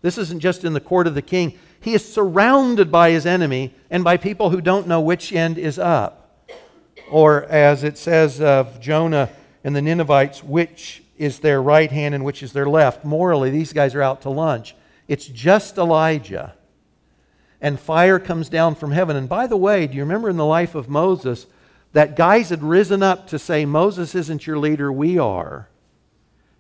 This 0.02 0.18
isn't 0.18 0.40
just 0.40 0.64
in 0.64 0.74
the 0.74 0.80
court 0.80 1.06
of 1.06 1.14
the 1.14 1.22
king. 1.22 1.60
He 1.80 1.94
is 1.94 2.12
surrounded 2.12 2.92
by 2.92 3.12
his 3.12 3.26
enemy 3.26 3.76
and 3.90 4.04
by 4.04 4.18
people 4.18 4.50
who 4.50 4.62
don't 4.62 4.88
know 4.88 5.02
which 5.02 5.32
end 5.32 5.58
is 5.58 5.78
up. 5.78 6.21
Or 7.12 7.44
as 7.44 7.84
it 7.84 7.98
says 7.98 8.42
of 8.42 8.80
Jonah 8.80 9.30
and 9.64 9.76
the 9.76 9.82
Ninevites, 9.82 10.44
which 10.44 11.04
is 11.18 11.40
their 11.40 11.62
right 11.62 11.92
hand 11.92 12.16
and 12.16 12.26
which 12.26 12.42
is 12.42 12.54
their 12.54 12.66
left. 12.66 13.06
Morally, 13.06 13.52
these 13.52 13.74
guys 13.74 13.94
are 13.94 14.02
out 14.02 14.22
to 14.22 14.30
lunch. 14.30 14.76
It's 15.08 15.28
just 15.28 15.78
Elijah. 15.78 16.56
And 17.62 17.80
fire 17.80 18.18
comes 18.18 18.50
down 18.50 18.74
from 18.74 18.92
heaven. 18.92 19.16
And 19.16 19.30
by 19.30 19.46
the 19.46 19.58
way, 19.58 19.86
do 19.86 19.96
you 19.96 20.02
remember 20.02 20.30
in 20.30 20.38
the 20.38 20.46
life 20.46 20.74
of 20.74 20.90
Moses 20.90 21.46
that 21.94 22.16
guys 22.16 22.50
had 22.50 22.64
risen 22.64 23.04
up 23.04 23.28
to 23.28 23.38
say, 23.38 23.66
Moses 23.66 24.16
isn't 24.16 24.48
your 24.48 24.58
leader, 24.58 24.92
we 24.92 25.20
are. 25.20 25.68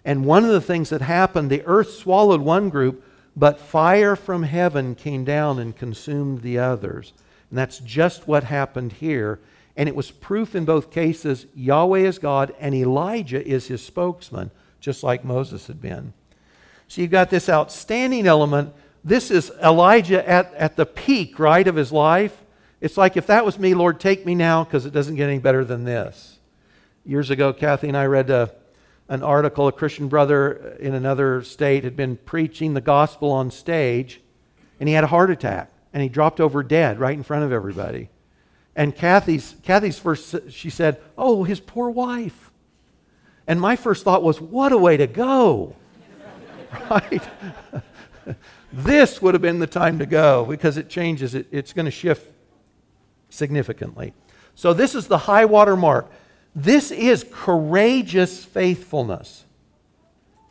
And 0.03 0.25
one 0.25 0.43
of 0.43 0.51
the 0.51 0.61
things 0.61 0.89
that 0.89 1.01
happened, 1.01 1.49
the 1.49 1.65
earth 1.65 1.91
swallowed 1.91 2.41
one 2.41 2.69
group, 2.69 3.03
but 3.35 3.59
fire 3.59 4.15
from 4.15 4.43
heaven 4.43 4.93
came 4.93 5.23
down 5.23 5.57
and 5.57 5.75
consumed 5.75 6.41
the 6.41 6.59
others. 6.59 7.13
And 7.49 7.57
that's 7.57 7.79
just 7.79 8.27
what 8.27 8.43
happened 8.43 8.93
here. 8.93 9.39
And 9.75 9.87
it 9.87 9.95
was 9.95 10.11
proof 10.11 10.55
in 10.55 10.65
both 10.65 10.91
cases 10.91 11.45
Yahweh 11.55 11.99
is 11.99 12.19
God 12.19 12.53
and 12.59 12.75
Elijah 12.75 13.45
is 13.45 13.67
his 13.67 13.83
spokesman, 13.83 14.51
just 14.79 15.03
like 15.03 15.23
Moses 15.23 15.67
had 15.67 15.81
been. 15.81 16.13
So 16.87 17.01
you've 17.01 17.11
got 17.11 17.29
this 17.29 17.47
outstanding 17.47 18.27
element. 18.27 18.73
This 19.03 19.31
is 19.31 19.49
Elijah 19.63 20.27
at, 20.27 20.53
at 20.55 20.75
the 20.75 20.85
peak, 20.85 21.39
right, 21.39 21.65
of 21.65 21.75
his 21.75 21.91
life. 21.91 22.43
It's 22.81 22.97
like, 22.97 23.15
if 23.15 23.27
that 23.27 23.45
was 23.45 23.57
me, 23.57 23.73
Lord, 23.73 23.99
take 23.99 24.25
me 24.25 24.35
now 24.35 24.63
because 24.63 24.85
it 24.85 24.91
doesn't 24.91 25.15
get 25.15 25.29
any 25.29 25.39
better 25.39 25.63
than 25.63 25.85
this. 25.85 26.39
Years 27.05 27.29
ago, 27.29 27.53
Kathy 27.53 27.87
and 27.87 27.97
I 27.97 28.05
read 28.05 28.29
a, 28.29 28.53
an 29.07 29.23
article. 29.23 29.67
A 29.67 29.71
Christian 29.71 30.07
brother 30.07 30.75
uh, 30.77 30.83
in 30.83 30.93
another 30.93 31.41
state 31.43 31.83
had 31.83 31.95
been 31.95 32.17
preaching 32.17 32.73
the 32.73 32.81
gospel 32.81 33.31
on 33.31 33.51
stage, 33.51 34.21
and 34.79 34.87
he 34.87 34.93
had 34.93 35.03
a 35.03 35.07
heart 35.07 35.31
attack, 35.31 35.71
and 35.93 36.03
he 36.03 36.09
dropped 36.09 36.39
over 36.39 36.61
dead 36.61 36.99
right 36.99 37.15
in 37.15 37.23
front 37.23 37.43
of 37.43 37.51
everybody. 37.51 38.09
And 38.75 38.95
Kathy's, 38.95 39.55
Kathy's 39.63 39.99
first, 39.99 40.51
she 40.51 40.69
said, 40.69 41.01
Oh, 41.17 41.43
his 41.43 41.59
poor 41.59 41.89
wife. 41.89 42.51
And 43.47 43.59
my 43.59 43.75
first 43.75 44.03
thought 44.03 44.23
was, 44.23 44.39
What 44.39 44.71
a 44.71 44.77
way 44.77 44.97
to 44.97 45.07
go! 45.07 45.75
right? 46.89 47.23
this 48.73 49.21
would 49.21 49.33
have 49.33 49.41
been 49.41 49.59
the 49.59 49.67
time 49.67 49.99
to 49.99 50.05
go 50.05 50.45
because 50.45 50.77
it 50.77 50.89
changes, 50.89 51.35
it, 51.35 51.47
it's 51.51 51.73
going 51.73 51.85
to 51.85 51.91
shift 51.91 52.31
significantly. 53.29 54.13
So, 54.55 54.73
this 54.73 54.95
is 54.95 55.07
the 55.07 55.17
high 55.17 55.45
water 55.45 55.75
mark. 55.75 56.09
This 56.55 56.91
is 56.91 57.25
courageous 57.31 58.43
faithfulness. 58.43 59.45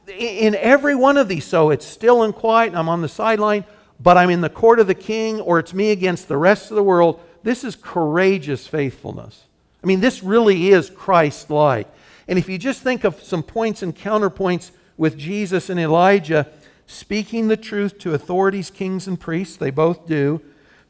In 0.08 0.54
every 0.56 0.94
one 0.94 1.16
of 1.16 1.28
these, 1.28 1.44
so 1.44 1.70
it's 1.70 1.86
still 1.86 2.22
and 2.22 2.34
quiet, 2.34 2.68
and 2.68 2.78
I'm 2.78 2.88
on 2.88 3.00
the 3.00 3.08
sideline, 3.08 3.64
but 4.00 4.16
I'm 4.16 4.30
in 4.30 4.40
the 4.40 4.48
court 4.48 4.80
of 4.80 4.86
the 4.86 4.94
king, 4.94 5.40
or 5.40 5.58
it's 5.58 5.72
me 5.72 5.90
against 5.90 6.26
the 6.26 6.36
rest 6.36 6.70
of 6.70 6.74
the 6.74 6.82
world 6.82 7.20
this 7.42 7.64
is 7.64 7.76
courageous 7.76 8.66
faithfulness. 8.66 9.44
I 9.82 9.86
mean, 9.86 10.00
this 10.00 10.22
really 10.22 10.70
is 10.70 10.90
Christ 10.90 11.50
like. 11.50 11.88
And 12.28 12.38
if 12.38 12.48
you 12.48 12.58
just 12.58 12.82
think 12.82 13.04
of 13.04 13.22
some 13.22 13.42
points 13.42 13.82
and 13.82 13.96
counterpoints 13.96 14.70
with 14.96 15.16
Jesus 15.16 15.70
and 15.70 15.80
Elijah, 15.80 16.48
speaking 16.86 17.48
the 17.48 17.56
truth 17.56 17.98
to 18.00 18.14
authorities, 18.14 18.70
kings, 18.70 19.08
and 19.08 19.18
priests, 19.18 19.56
they 19.56 19.70
both 19.70 20.06
do, 20.06 20.40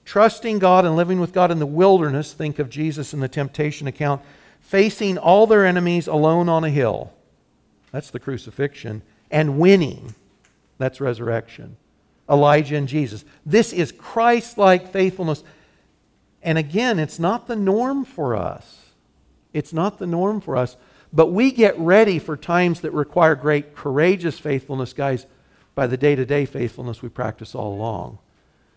trusting 0.04 0.58
God 0.58 0.84
and 0.84 0.96
living 0.96 1.20
with 1.20 1.32
God 1.32 1.50
in 1.50 1.58
the 1.58 1.66
wilderness, 1.66 2.32
think 2.32 2.58
of 2.58 2.68
Jesus 2.68 3.14
in 3.14 3.20
the 3.20 3.28
temptation 3.28 3.86
account, 3.86 4.22
facing 4.60 5.18
all 5.18 5.46
their 5.46 5.64
enemies 5.64 6.06
alone 6.06 6.48
on 6.48 6.64
a 6.64 6.70
hill. 6.70 7.12
That's 7.92 8.10
the 8.10 8.18
crucifixion. 8.20 9.02
And 9.30 9.58
winning. 9.58 10.14
That's 10.78 11.00
resurrection. 11.00 11.76
Elijah 12.28 12.76
and 12.76 12.88
Jesus. 12.88 13.24
This 13.46 13.72
is 13.72 13.92
Christ 13.92 14.58
like 14.58 14.92
faithfulness. 14.92 15.44
And 16.42 16.58
again, 16.58 16.98
it's 16.98 17.18
not 17.18 17.46
the 17.46 17.56
norm 17.56 18.04
for 18.04 18.34
us. 18.34 18.90
It's 19.52 19.72
not 19.72 19.98
the 19.98 20.06
norm 20.06 20.40
for 20.40 20.56
us. 20.56 20.76
But 21.12 21.26
we 21.26 21.50
get 21.50 21.78
ready 21.78 22.18
for 22.18 22.36
times 22.36 22.80
that 22.80 22.92
require 22.92 23.34
great 23.34 23.74
courageous 23.74 24.38
faithfulness, 24.38 24.92
guys, 24.92 25.26
by 25.74 25.86
the 25.86 25.96
day 25.96 26.14
to 26.14 26.24
day 26.24 26.46
faithfulness 26.46 27.02
we 27.02 27.08
practice 27.08 27.54
all 27.54 27.74
along. 27.74 28.18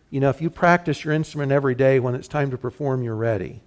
You 0.09 0.19
know, 0.19 0.29
if 0.29 0.41
you 0.41 0.49
practice 0.49 1.03
your 1.03 1.13
instrument 1.13 1.51
every 1.51 1.75
day, 1.75 1.99
when 1.99 2.15
it's 2.15 2.27
time 2.27 2.51
to 2.51 2.57
perform, 2.57 3.03
you're 3.03 3.15
ready. 3.15 3.61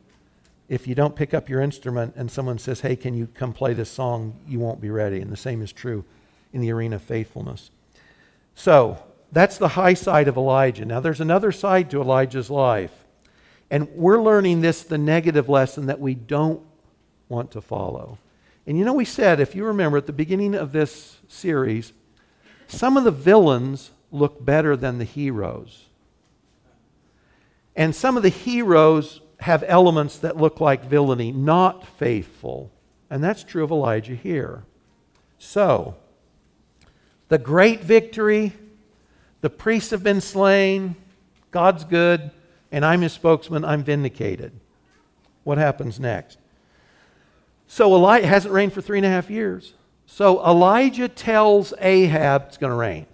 If 0.68 0.86
you 0.86 0.94
don't 0.94 1.14
pick 1.14 1.32
up 1.32 1.48
your 1.48 1.60
instrument 1.60 2.14
and 2.16 2.30
someone 2.30 2.58
says, 2.58 2.80
hey, 2.80 2.96
can 2.96 3.14
you 3.14 3.28
come 3.34 3.52
play 3.52 3.72
this 3.72 3.90
song, 3.90 4.34
you 4.48 4.58
won't 4.58 4.80
be 4.80 4.90
ready. 4.90 5.20
And 5.20 5.30
the 5.30 5.36
same 5.36 5.62
is 5.62 5.72
true 5.72 6.04
in 6.52 6.60
the 6.60 6.72
arena 6.72 6.96
of 6.96 7.02
faithfulness. 7.02 7.70
So, 8.54 9.02
that's 9.32 9.58
the 9.58 9.68
high 9.68 9.94
side 9.94 10.28
of 10.28 10.36
Elijah. 10.36 10.84
Now, 10.84 11.00
there's 11.00 11.20
another 11.20 11.52
side 11.52 11.90
to 11.90 12.00
Elijah's 12.00 12.48
life. 12.48 13.05
And 13.70 13.88
we're 13.90 14.22
learning 14.22 14.60
this, 14.60 14.82
the 14.82 14.98
negative 14.98 15.48
lesson 15.48 15.86
that 15.86 16.00
we 16.00 16.14
don't 16.14 16.62
want 17.28 17.50
to 17.52 17.60
follow. 17.60 18.18
And 18.66 18.78
you 18.78 18.84
know, 18.84 18.92
we 18.92 19.04
said, 19.04 19.40
if 19.40 19.54
you 19.54 19.64
remember 19.64 19.98
at 19.98 20.06
the 20.06 20.12
beginning 20.12 20.54
of 20.54 20.72
this 20.72 21.18
series, 21.28 21.92
some 22.68 22.96
of 22.96 23.04
the 23.04 23.10
villains 23.10 23.90
look 24.10 24.44
better 24.44 24.76
than 24.76 24.98
the 24.98 25.04
heroes. 25.04 25.86
And 27.74 27.94
some 27.94 28.16
of 28.16 28.22
the 28.22 28.28
heroes 28.28 29.20
have 29.40 29.62
elements 29.66 30.18
that 30.18 30.36
look 30.36 30.60
like 30.60 30.84
villainy, 30.84 31.30
not 31.30 31.86
faithful. 31.86 32.70
And 33.10 33.22
that's 33.22 33.44
true 33.44 33.62
of 33.62 33.70
Elijah 33.70 34.14
here. 34.14 34.64
So, 35.38 35.94
the 37.28 37.38
great 37.38 37.82
victory, 37.82 38.52
the 39.42 39.50
priests 39.50 39.90
have 39.90 40.02
been 40.02 40.20
slain, 40.20 40.96
God's 41.50 41.84
good, 41.84 42.30
and 42.70 42.84
I'm 42.84 43.02
his 43.02 43.12
spokesman, 43.12 43.64
I'm 43.64 43.84
vindicated. 43.84 44.52
What 45.44 45.58
happens 45.58 46.00
next? 46.00 46.38
So 47.68 47.94
Elijah 47.94 48.26
hasn't 48.26 48.54
rained 48.54 48.72
for 48.72 48.80
three 48.80 48.98
and 48.98 49.06
a 49.06 49.10
half 49.10 49.30
years. 49.30 49.74
So 50.06 50.44
Elijah 50.44 51.08
tells 51.08 51.74
Ahab 51.80 52.46
it's 52.48 52.56
going 52.56 52.70
to 52.70 52.76
rain. 52.76 53.06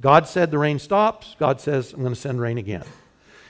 God 0.00 0.26
said 0.26 0.50
the 0.50 0.58
rain 0.58 0.78
stops. 0.78 1.36
God 1.38 1.60
says, 1.60 1.92
I'm 1.92 2.00
going 2.00 2.14
to 2.14 2.20
send 2.20 2.40
rain 2.40 2.58
again. 2.58 2.84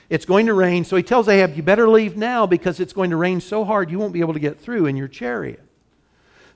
It's 0.09 0.25
going 0.25 0.47
to 0.47 0.53
rain. 0.53 0.83
So 0.83 0.97
he 0.97 1.03
tells 1.03 1.27
Ahab, 1.29 1.55
You 1.55 1.63
better 1.63 1.87
leave 1.87 2.17
now 2.17 2.45
because 2.45 2.79
it's 2.79 2.93
going 2.93 3.11
to 3.11 3.15
rain 3.15 3.39
so 3.39 3.63
hard 3.63 3.89
you 3.89 3.99
won't 3.99 4.13
be 4.13 4.19
able 4.19 4.33
to 4.33 4.39
get 4.39 4.59
through 4.59 4.85
in 4.85 4.97
your 4.97 5.07
chariot. 5.07 5.61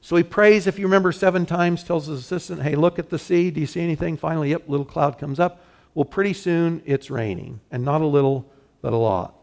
So 0.01 0.15
he 0.17 0.23
prays, 0.23 0.67
if 0.67 0.77
you 0.77 0.85
remember, 0.85 1.11
seven 1.11 1.45
times, 1.45 1.83
tells 1.83 2.07
his 2.07 2.19
assistant, 2.19 2.61
Hey, 2.61 2.75
look 2.75 2.99
at 2.99 3.09
the 3.09 3.17
sea. 3.17 3.51
Do 3.51 3.61
you 3.61 3.67
see 3.67 3.81
anything? 3.81 4.17
Finally, 4.17 4.51
yep, 4.51 4.67
little 4.67 4.85
cloud 4.85 5.17
comes 5.17 5.39
up. 5.39 5.61
Well, 5.93 6.05
pretty 6.05 6.33
soon 6.33 6.81
it's 6.85 7.09
raining, 7.09 7.61
and 7.71 7.85
not 7.85 8.01
a 8.01 8.05
little, 8.05 8.45
but 8.85 8.93
a 8.93 8.97
lot. 8.97 9.33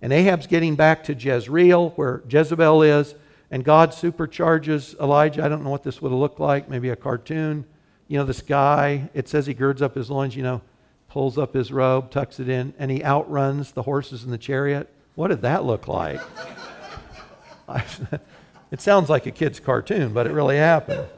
And 0.00 0.12
Ahab's 0.12 0.46
getting 0.46 0.76
back 0.76 1.02
to 1.04 1.12
Jezreel, 1.12 1.90
where 1.96 2.22
Jezebel 2.28 2.82
is, 2.82 3.16
and 3.50 3.64
God 3.64 3.90
supercharges 3.90 4.96
Elijah. 5.00 5.42
I 5.42 5.48
don't 5.48 5.64
know 5.64 5.70
what 5.70 5.82
this 5.82 6.00
would 6.00 6.12
have 6.12 6.20
looked 6.20 6.38
like, 6.38 6.68
maybe 6.68 6.88
a 6.88 6.94
cartoon. 6.94 7.64
You 8.06 8.18
know, 8.18 8.24
this 8.24 8.42
guy, 8.42 9.10
it 9.12 9.28
says 9.28 9.46
he 9.46 9.54
girds 9.54 9.82
up 9.82 9.96
his 9.96 10.08
loins, 10.08 10.36
you 10.36 10.44
know, 10.44 10.60
pulls 11.08 11.36
up 11.36 11.52
his 11.52 11.72
robe, 11.72 12.12
tucks 12.12 12.38
it 12.38 12.48
in, 12.48 12.74
and 12.78 12.92
he 12.92 13.02
outruns 13.02 13.72
the 13.72 13.82
horses 13.82 14.22
in 14.22 14.30
the 14.30 14.38
chariot. 14.38 14.88
What 15.16 15.28
did 15.28 15.42
that 15.42 15.64
look 15.64 15.88
like? 15.88 16.20
it 18.70 18.80
sounds 18.80 19.10
like 19.10 19.26
a 19.26 19.32
kid's 19.32 19.58
cartoon, 19.58 20.12
but 20.12 20.28
it 20.28 20.32
really 20.32 20.58
happened. 20.58 21.08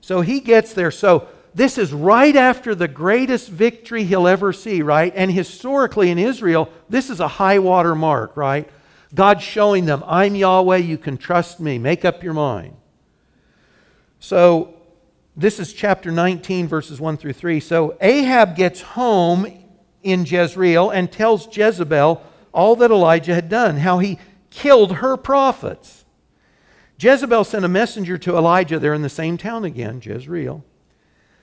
So 0.00 0.22
he 0.22 0.40
gets 0.40 0.72
there. 0.72 0.90
So 0.90 1.28
this 1.56 1.78
is 1.78 1.90
right 1.90 2.36
after 2.36 2.74
the 2.74 2.86
greatest 2.86 3.48
victory 3.48 4.04
he'll 4.04 4.28
ever 4.28 4.52
see, 4.52 4.82
right? 4.82 5.10
And 5.16 5.32
historically 5.32 6.10
in 6.10 6.18
Israel, 6.18 6.70
this 6.90 7.08
is 7.08 7.18
a 7.18 7.26
high 7.26 7.60
water 7.60 7.94
mark, 7.94 8.36
right? 8.36 8.68
God 9.14 9.40
showing 9.40 9.86
them, 9.86 10.04
I'm 10.06 10.34
Yahweh, 10.34 10.76
you 10.76 10.98
can 10.98 11.16
trust 11.16 11.58
me. 11.58 11.78
Make 11.78 12.04
up 12.04 12.22
your 12.22 12.34
mind. 12.34 12.76
So, 14.20 14.74
this 15.34 15.58
is 15.58 15.72
chapter 15.72 16.12
19, 16.12 16.68
verses 16.68 17.00
1 17.00 17.16
through 17.16 17.32
3. 17.32 17.60
So, 17.60 17.96
Ahab 18.02 18.54
gets 18.54 18.82
home 18.82 19.46
in 20.02 20.26
Jezreel 20.26 20.90
and 20.90 21.10
tells 21.10 21.56
Jezebel 21.56 22.22
all 22.52 22.76
that 22.76 22.90
Elijah 22.90 23.34
had 23.34 23.48
done, 23.48 23.78
how 23.78 24.00
he 24.00 24.18
killed 24.50 24.96
her 24.96 25.16
prophets. 25.16 26.04
Jezebel 26.98 27.44
sent 27.44 27.64
a 27.64 27.68
messenger 27.68 28.18
to 28.18 28.36
Elijah, 28.36 28.78
they're 28.78 28.92
in 28.92 29.00
the 29.00 29.08
same 29.08 29.38
town 29.38 29.64
again, 29.64 30.02
Jezreel, 30.04 30.62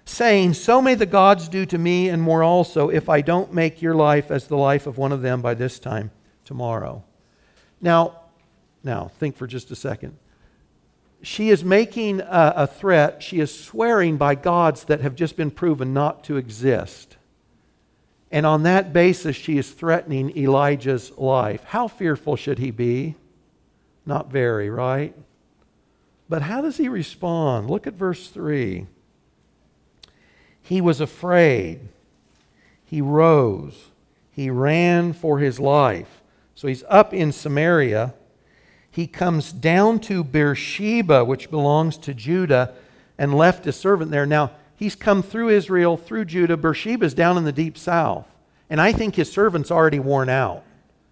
saying, 0.06 0.54
So 0.54 0.82
may 0.82 0.96
the 0.96 1.06
gods 1.06 1.48
do 1.48 1.66
to 1.66 1.78
me 1.78 2.10
and 2.10 2.22
more 2.22 2.44
also, 2.44 2.90
if 2.90 3.10
I 3.10 3.22
don't 3.22 3.54
make 3.54 3.82
your 3.82 3.96
life 3.96 4.32
as 4.32 4.48
the 4.48 4.58
life 4.58 4.88
of 4.88 4.98
one 4.98 5.12
of 5.12 5.22
them 5.22 5.42
by 5.42 5.54
this 5.54 5.80
time 5.80 6.12
tomorrow. 6.46 7.04
Now, 7.82 8.22
now 8.84 9.12
think 9.20 9.36
for 9.36 9.48
just 9.48 9.72
a 9.72 9.76
second. 9.76 10.18
She 11.22 11.50
is 11.50 11.64
making 11.64 12.20
a, 12.20 12.54
a 12.58 12.68
threat. 12.68 13.24
She 13.24 13.40
is 13.40 13.58
swearing 13.58 14.18
by 14.18 14.36
gods 14.36 14.86
that 14.86 15.00
have 15.02 15.16
just 15.16 15.38
been 15.38 15.52
proven 15.52 15.94
not 15.94 16.26
to 16.26 16.36
exist. 16.38 17.16
And 18.30 18.46
on 18.46 18.64
that 18.64 18.92
basis, 18.92 19.36
she 19.36 19.58
is 19.58 19.72
threatening 19.72 20.36
Elijah's 20.36 21.12
life. 21.18 21.64
How 21.66 21.88
fearful 21.88 22.36
should 22.36 22.60
he 22.60 22.72
be? 22.72 23.16
Not 24.06 24.32
very, 24.32 24.70
right? 24.70 25.16
But 26.28 26.42
how 26.42 26.62
does 26.62 26.78
he 26.78 26.90
respond? 26.90 27.70
Look 27.70 27.88
at 27.88 27.94
verse 27.94 28.28
3. 28.30 28.88
He 30.64 30.82
was 30.82 31.00
afraid. 31.00 31.90
He 32.84 33.02
rose. 33.02 33.92
He 34.32 34.50
ran 34.50 35.14
for 35.14 35.38
his 35.40 35.60
life. 35.60 36.22
So 36.56 36.68
he's 36.68 36.84
up 36.90 37.14
in 37.14 37.32
Samaria. 37.32 38.14
He 38.90 39.08
comes 39.08 39.52
down 39.52 40.00
to 40.02 40.24
Beersheba, 40.24 41.26
which 41.26 41.52
belongs 41.52 41.98
to 41.98 42.14
Judah, 42.14 42.74
and 43.18 43.34
left 43.34 43.66
his 43.66 43.76
servant 43.76 44.12
there. 44.12 44.26
Now, 44.26 44.52
he's 44.76 44.96
come 44.96 45.22
through 45.22 45.50
Israel, 45.50 45.98
through 45.98 46.26
Judah. 46.26 46.58
Beersheba's 46.58 47.14
down 47.14 47.38
in 47.38 47.44
the 47.44 47.52
deep 47.52 47.78
south. 47.78 48.28
And 48.70 48.80
I 48.82 48.94
think 48.94 49.16
his 49.16 49.32
servant's 49.32 49.72
already 49.72 50.00
worn 50.00 50.30
out. 50.30 50.64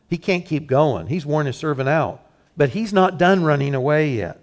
He 0.07 0.17
can't 0.17 0.45
keep 0.45 0.67
going. 0.67 1.07
He's 1.07 1.25
worn 1.25 1.45
his 1.45 1.57
servant 1.57 1.89
out. 1.89 2.21
But 2.57 2.69
he's 2.69 2.91
not 2.91 3.17
done 3.17 3.43
running 3.43 3.73
away 3.73 4.15
yet. 4.15 4.40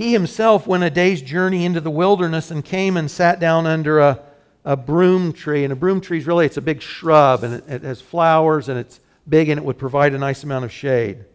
He 0.00 0.14
himself 0.14 0.66
went 0.66 0.82
a 0.82 0.88
day's 0.88 1.20
journey 1.20 1.66
into 1.66 1.78
the 1.78 1.90
wilderness 1.90 2.50
and 2.50 2.64
came 2.64 2.96
and 2.96 3.10
sat 3.10 3.38
down 3.38 3.66
under 3.66 3.98
a 3.98 4.22
a 4.64 4.74
broom 4.74 5.34
tree, 5.34 5.62
and 5.62 5.74
a 5.74 5.76
broom 5.76 6.00
tree 6.00 6.16
is 6.16 6.26
really 6.26 6.46
it's 6.46 6.56
a 6.56 6.62
big 6.62 6.80
shrub, 6.80 7.44
and 7.44 7.54
it, 7.54 7.68
it 7.68 7.82
has 7.82 8.00
flowers, 8.00 8.70
and 8.70 8.78
it's 8.78 8.98
big, 9.28 9.50
and 9.50 9.58
it 9.58 9.64
would 9.64 9.76
provide 9.76 10.14
a 10.14 10.18
nice 10.18 10.42
amount 10.42 10.64
of 10.64 10.72
shade. 10.72 11.26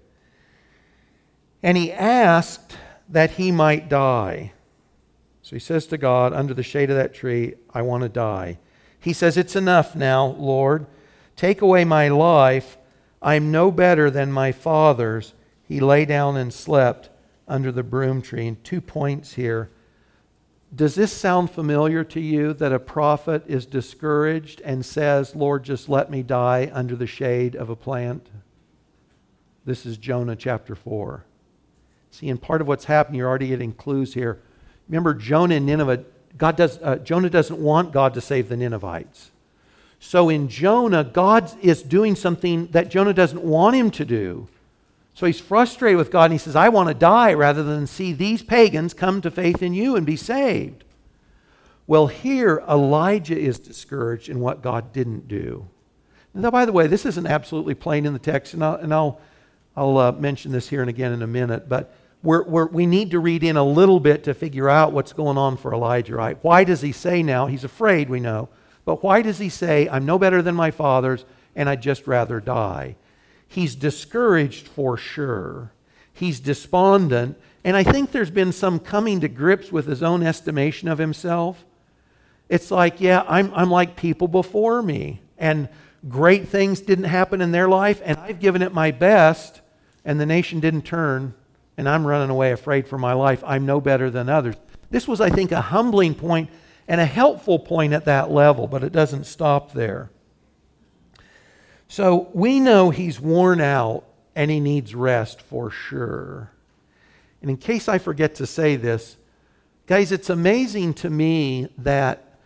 And 1.62 1.78
he 1.78 1.92
asked 1.92 2.76
that 3.08 3.32
he 3.32 3.52
might 3.52 3.88
die. 3.88 4.54
So 5.44 5.56
he 5.56 5.60
says 5.60 5.86
to 5.88 5.98
God, 6.00 6.34
under 6.34 6.56
the 6.56 6.64
shade 6.64 6.90
of 6.90 6.96
that 6.96 7.14
tree, 7.14 7.54
I 7.72 7.84
want 7.84 8.02
to 8.02 8.10
die. 8.10 8.58
He 9.00 9.14
says, 9.14 9.38
It's 9.38 9.56
enough 9.56 9.96
now, 9.96 10.26
Lord. 10.26 10.88
Take 11.36 11.62
away 11.62 11.86
my 11.86 12.08
life. 12.08 12.78
I'm 13.22 13.52
no 13.52 13.70
better 13.70 14.10
than 14.10 14.32
my 14.32 14.52
fathers. 14.52 15.34
He 15.68 15.80
lay 15.80 16.06
down 16.06 16.36
and 16.36 16.52
slept 16.52 17.10
under 17.48 17.72
the 17.72 17.84
broom 17.84 18.22
tree. 18.22 18.48
And 18.48 18.64
two 18.64 18.82
points 18.82 19.34
here. 19.34 19.70
Does 20.76 20.96
this 20.96 21.14
sound 21.14 21.52
familiar 21.52 22.04
to 22.04 22.20
you 22.20 22.54
that 22.54 22.74
a 22.74 22.80
prophet 22.80 23.44
is 23.48 23.66
discouraged 23.66 24.62
and 24.62 24.86
says, 24.86 25.36
Lord, 25.36 25.64
just 25.64 25.88
let 25.88 26.10
me 26.10 26.22
die 26.22 26.70
under 26.74 26.96
the 26.96 27.08
shade 27.08 27.56
of 27.56 27.70
a 27.70 27.76
plant? 27.76 28.30
This 29.64 29.86
is 29.86 29.98
Jonah 29.98 30.36
chapter 30.36 30.76
4. 30.76 31.24
See, 32.12 32.30
and 32.30 32.42
part 32.42 32.62
of 32.62 32.68
what's 32.68 32.86
happening, 32.86 33.20
you're 33.20 33.30
already 33.30 33.48
getting 33.48 33.74
clues 33.74 34.14
here. 34.14 34.42
Remember, 34.88 35.14
Jonah 35.14 35.56
and 35.56 35.66
Nineveh, 35.66 36.04
God 36.38 36.56
does, 36.56 36.80
uh, 36.82 36.98
Jonah 36.98 37.30
doesn't 37.30 37.60
want 37.60 37.92
God 37.92 38.14
to 38.14 38.22
save 38.22 38.50
the 38.50 38.58
Ninevites. 38.58 39.32
So 40.00 40.30
in 40.30 40.48
Jonah, 40.48 41.04
God 41.04 41.52
is 41.62 41.82
doing 41.82 42.16
something 42.16 42.68
that 42.68 42.90
Jonah 42.90 43.14
doesn't 43.14 43.42
want 43.42 43.76
him 43.76 43.92
to 43.92 44.06
do. 44.06 44.48
So 45.16 45.26
he's 45.26 45.40
frustrated 45.40 45.98
with 45.98 46.12
God 46.12 46.26
and 46.26 46.34
he 46.34 46.38
says, 46.38 46.58
I 46.58 46.70
want 46.70 46.90
to 46.90 46.94
die 46.94 47.34
rather 47.34 47.64
than 47.64 47.88
see 47.88 48.12
these 48.12 48.44
pagans 48.44 48.94
come 48.94 49.22
to 49.22 49.32
faith 49.32 49.64
in 49.64 49.74
you 49.74 49.96
and 49.96 50.06
be 50.06 50.18
saved. 50.18 50.84
Well, 51.88 52.08
here 52.08 52.62
Elijah 52.70 53.38
is 53.38 53.58
discouraged 53.58 54.28
in 54.28 54.42
what 54.42 54.62
God 54.62 54.92
didn't 54.92 55.28
do. 55.30 55.68
Now, 56.34 56.52
by 56.52 56.66
the 56.66 56.74
way, 56.74 56.88
this 56.88 57.06
isn't 57.06 57.28
absolutely 57.28 57.76
plain 57.76 58.06
in 58.06 58.12
the 58.12 58.20
text, 58.20 58.54
and 58.54 58.64
I'll, 58.64 58.76
and 58.76 58.94
I'll, 58.94 59.22
I'll 59.78 59.98
uh, 59.98 60.12
mention 60.12 60.52
this 60.52 60.68
here 60.68 60.82
and 60.82 60.90
again 60.90 61.14
in 61.14 61.22
a 61.22 61.28
minute, 61.28 61.70
but 61.70 61.96
we're, 62.22 62.44
we're, 62.44 62.66
we 62.66 62.86
need 62.86 63.12
to 63.12 63.20
read 63.20 63.42
in 63.42 63.56
a 63.56 63.64
little 63.64 64.02
bit 64.02 64.26
to 64.26 64.34
figure 64.34 64.68
out 64.68 64.92
what's 64.92 65.14
going 65.14 65.38
on 65.38 65.56
for 65.56 65.74
Elijah, 65.74 66.16
right? 66.16 66.38
Why 66.42 66.66
does 66.66 66.82
he 66.82 66.92
say 66.92 67.24
now? 67.24 67.46
He's 67.46 67.64
afraid, 67.64 68.10
we 68.10 68.20
know. 68.20 68.50
But 68.84 69.02
why 69.02 69.22
does 69.22 69.38
he 69.38 69.48
say, 69.48 69.88
I'm 69.88 70.06
no 70.06 70.20
better 70.20 70.42
than 70.42 70.56
my 70.56 70.72
fathers, 70.72 71.24
and 71.56 71.70
I'd 71.70 71.82
just 71.82 72.06
rather 72.06 72.42
die? 72.42 72.98
He's 73.48 73.76
discouraged 73.76 74.68
for 74.68 74.98
sure. 74.98 75.72
He's 76.14 76.40
despondent. 76.40 77.40
And 77.64 77.76
I 77.76 77.84
think 77.84 78.12
there's 78.12 78.32
been 78.32 78.52
some 78.52 78.80
coming 78.80 79.22
to 79.22 79.28
grips 79.28 79.72
with 79.72 79.88
his 79.88 80.04
own 80.04 80.24
estimation 80.24 80.88
of 80.88 80.98
himself. 80.98 81.66
It's 82.48 82.70
like, 82.70 83.02
yeah, 83.02 83.24
I'm, 83.28 83.54
I'm 83.54 83.72
like 83.72 83.96
people 83.96 84.28
before 84.28 84.82
me. 84.82 85.22
And 85.38 85.68
great 86.08 86.48
things 86.48 86.80
didn't 86.82 87.06
happen 87.06 87.42
in 87.42 87.52
their 87.52 87.68
life, 87.68 88.02
and 88.06 88.18
I've 88.20 88.40
given 88.40 88.62
it 88.62 88.74
my 88.74 88.92
best, 88.92 89.62
and 90.04 90.20
the 90.20 90.26
nation 90.26 90.60
didn't 90.60 90.84
turn, 90.84 91.34
and 91.78 91.90
I'm 91.90 92.06
running 92.06 92.30
away 92.30 92.52
afraid 92.52 92.88
for 92.88 92.98
my 92.98 93.14
life. 93.14 93.44
I'm 93.46 93.66
no 93.66 93.82
better 93.82 94.10
than 94.10 94.30
others. 94.30 94.56
This 94.92 95.08
was, 95.08 95.20
I 95.20 95.30
think, 95.30 95.52
a 95.52 95.62
humbling 95.62 96.14
point 96.14 96.50
and 96.88 97.02
a 97.02 97.06
helpful 97.06 97.58
point 97.58 97.94
at 97.94 98.06
that 98.06 98.32
level, 98.32 98.68
but 98.68 98.84
it 98.84 98.92
doesn't 98.92 99.26
stop 99.26 99.74
there. 99.74 100.12
So 101.96 102.30
we 102.34 102.60
know 102.60 102.90
he's 102.90 103.22
worn 103.22 103.62
out 103.62 104.04
and 104.36 104.52
he 104.52 104.60
needs 104.60 104.94
rest 104.94 105.42
for 105.42 105.72
sure. 105.72 106.52
And 107.42 107.50
in 107.50 107.56
case 107.56 107.88
I 107.88 108.00
forget 108.00 108.36
to 108.36 108.46
say 108.46 108.76
this, 108.76 109.16
guys, 109.88 110.12
it's 110.12 110.30
amazing 110.30 110.96
to 110.96 111.10
me 111.10 111.70
that 111.78 112.38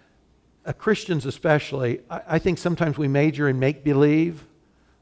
uh, 0.68 0.74
Christians 0.74 1.26
especially, 1.26 2.02
I, 2.12 2.22
I 2.28 2.38
think 2.38 2.60
sometimes 2.60 3.00
we 3.00 3.08
major 3.08 3.50
in 3.50 3.58
make 3.58 3.84
believe, 3.84 4.46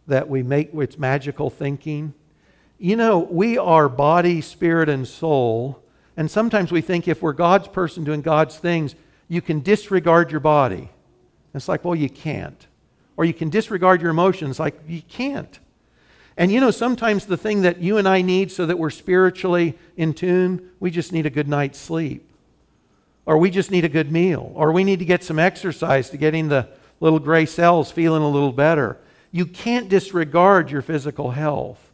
that 0.08 0.30
we 0.30 0.44
make 0.44 0.70
it's 0.76 0.98
magical 0.98 1.50
thinking. 1.50 2.14
You 2.78 2.96
know, 2.96 3.20
we 3.20 3.58
are 3.58 3.90
body, 3.90 4.40
spirit, 4.40 4.88
and 4.88 5.06
soul. 5.06 5.84
And 6.16 6.32
sometimes 6.32 6.72
we 6.72 6.80
think 6.80 7.10
if 7.10 7.22
we're 7.22 7.34
God's 7.34 7.68
person 7.68 8.06
doing 8.06 8.22
God's 8.22 8.58
things, 8.58 8.96
you 9.28 9.42
can 9.42 9.60
disregard 9.60 10.32
your 10.32 10.40
body. 10.40 10.90
It's 11.54 11.68
like, 11.68 11.84
well, 11.84 11.96
you 11.96 12.10
can't. 12.10 12.66
Or 13.18 13.26
you 13.26 13.34
can 13.34 13.50
disregard 13.50 14.02
your 14.02 14.12
emotions, 14.12 14.60
like, 14.60 14.80
you 14.88 15.02
can't. 15.02 15.60
And 16.38 16.52
you 16.52 16.60
know, 16.60 16.72
sometimes 16.72 17.26
the 17.26 17.36
thing 17.36 17.64
that 17.64 17.82
you 17.82 17.98
and 17.98 18.08
I 18.08 18.22
need 18.22 18.52
so 18.52 18.66
that 18.68 18.78
we're 18.78 18.92
spiritually 18.92 19.78
in 19.98 20.14
tune, 20.14 20.70
we 20.80 20.92
just 20.92 21.12
need 21.12 21.26
a 21.26 21.32
good 21.32 21.48
night's 21.48 21.80
sleep. 21.80 22.30
Or 23.26 23.38
we 23.38 23.50
just 23.50 23.72
need 23.72 23.84
a 23.84 23.90
good 23.90 24.12
meal. 24.12 24.52
Or 24.54 24.72
we 24.72 24.84
need 24.84 25.00
to 25.00 25.06
get 25.06 25.24
some 25.24 25.40
exercise 25.40 26.12
to 26.12 26.18
getting 26.18 26.48
the 26.48 26.70
little 27.00 27.20
gray 27.20 27.46
cells 27.46 27.92
feeling 27.92 28.22
a 28.22 28.30
little 28.30 28.54
better. 28.54 28.98
You 29.32 29.46
can't 29.46 29.90
disregard 29.90 30.72
your 30.72 30.82
physical 30.82 31.32
health. 31.32 31.92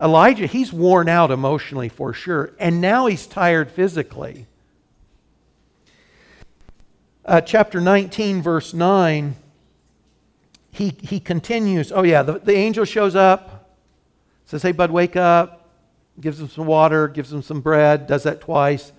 Elijah, 0.00 0.46
he's 0.46 0.72
worn 0.72 1.08
out 1.08 1.30
emotionally 1.30 1.88
for 1.88 2.12
sure, 2.12 2.52
and 2.60 2.82
now 2.82 3.06
he's 3.06 3.26
tired 3.26 3.70
physically 3.70 4.46
uh, 7.26 7.40
chapter 7.40 7.80
19, 7.80 8.40
verse 8.40 8.72
9, 8.72 9.34
he, 10.76 10.94
he 11.02 11.20
continues. 11.20 11.90
Oh, 11.90 12.02
yeah, 12.02 12.22
the, 12.22 12.38
the 12.38 12.54
angel 12.54 12.84
shows 12.84 13.16
up, 13.16 13.72
says, 14.44 14.62
Hey, 14.62 14.72
bud, 14.72 14.90
wake 14.90 15.16
up, 15.16 15.70
gives 16.20 16.40
him 16.40 16.48
some 16.48 16.66
water, 16.66 17.08
gives 17.08 17.32
him 17.32 17.42
some 17.42 17.60
bread, 17.60 18.06
does 18.06 18.24
that 18.24 18.40
twice. 18.40 18.92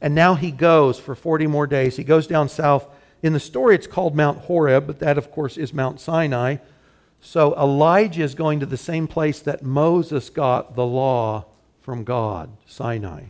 And 0.00 0.14
now 0.14 0.34
he 0.34 0.50
goes 0.50 0.98
for 0.98 1.14
40 1.14 1.46
more 1.46 1.66
days. 1.66 1.96
He 1.96 2.04
goes 2.04 2.26
down 2.26 2.48
south. 2.48 2.86
In 3.22 3.32
the 3.32 3.40
story, 3.40 3.74
it's 3.74 3.86
called 3.86 4.16
Mount 4.16 4.40
Horeb, 4.40 4.86
but 4.86 4.98
that, 4.98 5.16
of 5.16 5.30
course, 5.30 5.56
is 5.56 5.72
Mount 5.72 6.00
Sinai. 6.00 6.56
So 7.20 7.54
Elijah 7.54 8.22
is 8.22 8.34
going 8.34 8.60
to 8.60 8.66
the 8.66 8.76
same 8.76 9.06
place 9.06 9.40
that 9.40 9.62
Moses 9.62 10.28
got 10.28 10.74
the 10.74 10.84
law 10.84 11.46
from 11.80 12.04
God, 12.04 12.50
Sinai. 12.66 13.26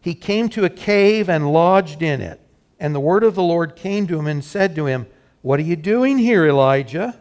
He 0.00 0.14
came 0.14 0.48
to 0.50 0.64
a 0.64 0.70
cave 0.70 1.28
and 1.28 1.52
lodged 1.52 2.02
in 2.02 2.20
it. 2.20 2.40
And 2.78 2.94
the 2.94 3.00
word 3.00 3.24
of 3.24 3.34
the 3.34 3.42
Lord 3.42 3.74
came 3.74 4.06
to 4.06 4.18
him 4.18 4.26
and 4.26 4.44
said 4.44 4.74
to 4.76 4.86
him, 4.86 5.06
What 5.42 5.60
are 5.60 5.64
you 5.64 5.76
doing 5.76 6.18
here, 6.18 6.46
Elijah? 6.46 7.18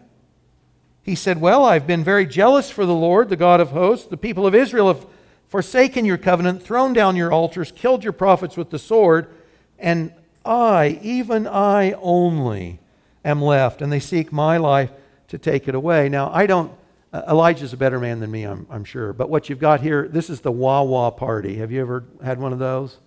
He 1.04 1.16
said, 1.16 1.40
Well, 1.40 1.64
I've 1.64 1.88
been 1.88 2.04
very 2.04 2.26
jealous 2.26 2.70
for 2.70 2.86
the 2.86 2.96
Lord, 2.96 3.30
the 3.30 3.36
God 3.36 3.62
of 3.62 3.72
hosts. 3.72 4.08
The 4.08 4.18
people 4.18 4.46
of 4.46 4.56
Israel 4.56 4.88
have 4.88 5.06
forsaken 5.48 6.06
your 6.06 6.18
covenant, 6.18 6.62
thrown 6.64 6.94
down 6.94 7.16
your 7.16 7.32
altars, 7.32 7.72
killed 7.72 8.04
your 8.04 8.14
prophets 8.14 8.58
with 8.58 8.70
the 8.70 8.80
sword, 8.80 9.34
and 9.80 10.12
I, 10.44 11.00
even 11.02 11.48
I 11.48 11.94
only, 11.94 12.80
am 13.24 13.42
left, 13.42 13.82
and 13.82 13.92
they 13.92 14.00
seek 14.00 14.32
my 14.32 14.58
life 14.58 14.92
to 15.28 15.38
take 15.38 15.68
it 15.68 15.76
away. 15.76 16.10
Now, 16.10 16.32
I 16.34 16.46
don't, 16.48 16.72
uh, 17.14 17.24
Elijah's 17.30 17.74
a 17.74 17.78
better 17.78 18.00
man 18.00 18.20
than 18.20 18.32
me, 18.32 18.44
I'm, 18.44 18.66
I'm 18.70 18.84
sure. 18.84 19.14
But 19.14 19.30
what 19.30 19.50
you've 19.50 19.60
got 19.60 19.82
here, 19.82 20.08
this 20.08 20.30
is 20.30 20.42
the 20.42 20.52
wah 20.52 20.82
wah 20.84 21.12
party. 21.12 21.58
Have 21.58 21.72
you 21.72 21.82
ever 21.82 22.04
had 22.24 22.40
one 22.40 22.54
of 22.54 22.60
those? 22.60 22.98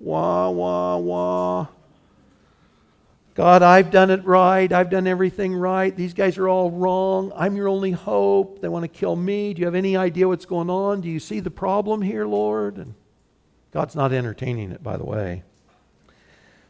Wah, 0.00 0.50
wah, 0.50 0.96
wah. 0.98 1.66
God, 3.38 3.62
I've 3.62 3.92
done 3.92 4.10
it 4.10 4.24
right. 4.24 4.72
I've 4.72 4.90
done 4.90 5.06
everything 5.06 5.54
right. 5.54 5.94
These 5.94 6.12
guys 6.12 6.38
are 6.38 6.48
all 6.48 6.72
wrong. 6.72 7.32
I'm 7.36 7.54
your 7.54 7.68
only 7.68 7.92
hope. 7.92 8.60
They 8.60 8.66
want 8.66 8.82
to 8.82 8.88
kill 8.88 9.14
me. 9.14 9.54
Do 9.54 9.60
you 9.60 9.66
have 9.66 9.76
any 9.76 9.96
idea 9.96 10.26
what's 10.26 10.44
going 10.44 10.68
on? 10.68 11.02
Do 11.02 11.08
you 11.08 11.20
see 11.20 11.38
the 11.38 11.48
problem 11.48 12.02
here, 12.02 12.26
Lord? 12.26 12.78
And 12.78 12.94
God's 13.70 13.94
not 13.94 14.12
entertaining 14.12 14.72
it, 14.72 14.82
by 14.82 14.96
the 14.96 15.04
way. 15.04 15.44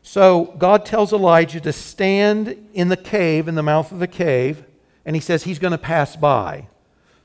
So 0.03 0.55
God 0.59 0.85
tells 0.85 1.15
Elijah 1.15 1.59
to 1.59 1.73
stand 1.73 2.69
in 2.75 2.91
the 2.91 2.99
cave, 2.99 3.49
in 3.49 3.55
the 3.55 3.63
mouth 3.63 3.91
of 3.91 3.99
the 3.99 4.07
cave, 4.07 4.63
and 5.07 5.17
he 5.17 5.21
says 5.21 5.45
he's 5.45 5.59
going 5.59 5.71
to 5.71 5.79
pass 5.79 6.17
by. 6.17 6.69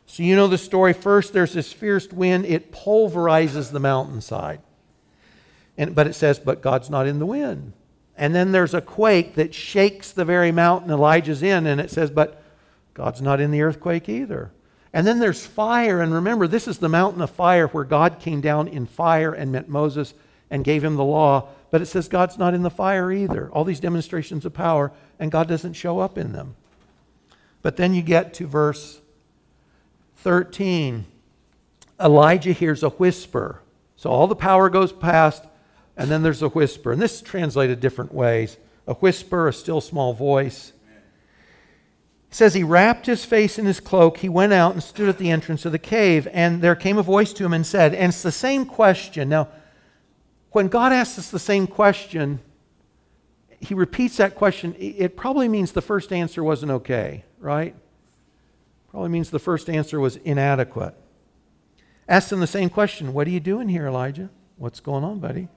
So 0.05 0.23
you 0.23 0.37
know 0.37 0.47
the 0.47 0.57
story. 0.57 0.93
First, 0.93 1.33
there's 1.33 1.51
this 1.51 1.73
fierce 1.73 2.07
wind, 2.13 2.45
it 2.45 2.71
pulverizes 2.71 3.71
the 3.71 3.81
mountainside. 3.81 4.61
And, 5.77 5.93
but 5.93 6.07
it 6.07 6.13
says, 6.13 6.39
but 6.39 6.61
God's 6.61 6.89
not 6.89 7.07
in 7.07 7.19
the 7.19 7.25
wind. 7.25 7.73
And 8.23 8.33
then 8.33 8.53
there's 8.53 8.73
a 8.73 8.79
quake 8.79 9.35
that 9.35 9.53
shakes 9.53 10.13
the 10.13 10.23
very 10.23 10.53
mountain 10.53 10.89
Elijah's 10.89 11.43
in, 11.43 11.67
and 11.67 11.81
it 11.81 11.91
says, 11.91 12.09
But 12.09 12.41
God's 12.93 13.21
not 13.21 13.41
in 13.41 13.51
the 13.51 13.61
earthquake 13.61 14.07
either. 14.07 14.49
And 14.93 15.05
then 15.05 15.19
there's 15.19 15.45
fire, 15.45 15.99
and 15.99 16.13
remember, 16.13 16.47
this 16.47 16.65
is 16.65 16.77
the 16.77 16.87
mountain 16.87 17.21
of 17.21 17.31
fire 17.31 17.67
where 17.67 17.83
God 17.83 18.21
came 18.21 18.39
down 18.39 18.69
in 18.69 18.85
fire 18.85 19.33
and 19.33 19.51
met 19.51 19.67
Moses 19.67 20.13
and 20.49 20.63
gave 20.63 20.85
him 20.85 20.95
the 20.95 21.03
law. 21.03 21.49
But 21.69 21.81
it 21.81 21.87
says 21.87 22.07
God's 22.07 22.37
not 22.37 22.53
in 22.53 22.63
the 22.63 22.69
fire 22.69 23.11
either. 23.11 23.49
All 23.51 23.65
these 23.65 23.81
demonstrations 23.81 24.45
of 24.45 24.53
power, 24.53 24.93
and 25.19 25.29
God 25.29 25.49
doesn't 25.49 25.73
show 25.73 25.99
up 25.99 26.17
in 26.17 26.31
them. 26.31 26.55
But 27.61 27.75
then 27.75 27.93
you 27.93 28.01
get 28.01 28.33
to 28.35 28.47
verse 28.47 29.01
13. 30.19 31.03
Elijah 31.99 32.53
hears 32.53 32.83
a 32.83 32.89
whisper. 32.89 33.59
So 33.97 34.09
all 34.09 34.27
the 34.27 34.33
power 34.33 34.69
goes 34.69 34.93
past, 34.93 35.43
and 35.95 36.09
then 36.09 36.23
there's 36.23 36.41
a 36.41 36.49
whisper. 36.49 36.91
And 36.91 37.01
this 37.01 37.15
is 37.15 37.21
translated 37.21 37.79
different 37.79 38.13
ways 38.13 38.57
a 38.85 38.93
whisper, 38.95 39.47
a 39.47 39.53
still 39.53 39.79
small 39.79 40.13
voice. 40.13 40.73
It 42.29 42.35
says 42.35 42.53
he 42.53 42.63
wrapped 42.63 43.05
his 43.05 43.23
face 43.23 43.57
in 43.59 43.65
his 43.65 43.79
cloak. 43.79 44.17
He 44.17 44.27
went 44.27 44.53
out 44.53 44.73
and 44.73 44.83
stood 44.83 45.07
at 45.07 45.19
the 45.19 45.29
entrance 45.29 45.65
of 45.65 45.71
the 45.71 45.79
cave. 45.79 46.27
And 46.33 46.61
there 46.61 46.75
came 46.75 46.97
a 46.97 47.03
voice 47.03 47.31
to 47.33 47.45
him 47.45 47.53
and 47.53 47.65
said, 47.65 47.93
and 47.93 48.09
it's 48.09 48.23
the 48.23 48.31
same 48.31 48.65
question. 48.65 49.29
Now, 49.29 49.49
when 50.51 50.67
God 50.67 50.91
asks 50.91 51.17
us 51.17 51.31
the 51.31 51.39
same 51.39 51.67
question, 51.67 52.39
he 53.59 53.73
repeats 53.73 54.17
that 54.17 54.35
question. 54.35 54.75
It 54.77 55.15
probably 55.15 55.47
means 55.47 55.71
the 55.71 55.81
first 55.81 56.11
answer 56.11 56.43
wasn't 56.43 56.71
okay, 56.71 57.23
right? 57.39 57.75
Probably 58.89 59.09
means 59.09 59.29
the 59.29 59.39
first 59.39 59.69
answer 59.69 59.99
was 59.99 60.17
inadequate. 60.17 60.95
Asked 62.07 62.31
him 62.31 62.39
the 62.41 62.47
same 62.47 62.69
question 62.69 63.13
What 63.13 63.27
are 63.27 63.31
you 63.31 63.39
doing 63.39 63.69
here, 63.69 63.87
Elijah? 63.87 64.29
What's 64.57 64.79
going 64.79 65.03
on, 65.03 65.19
buddy? 65.19 65.47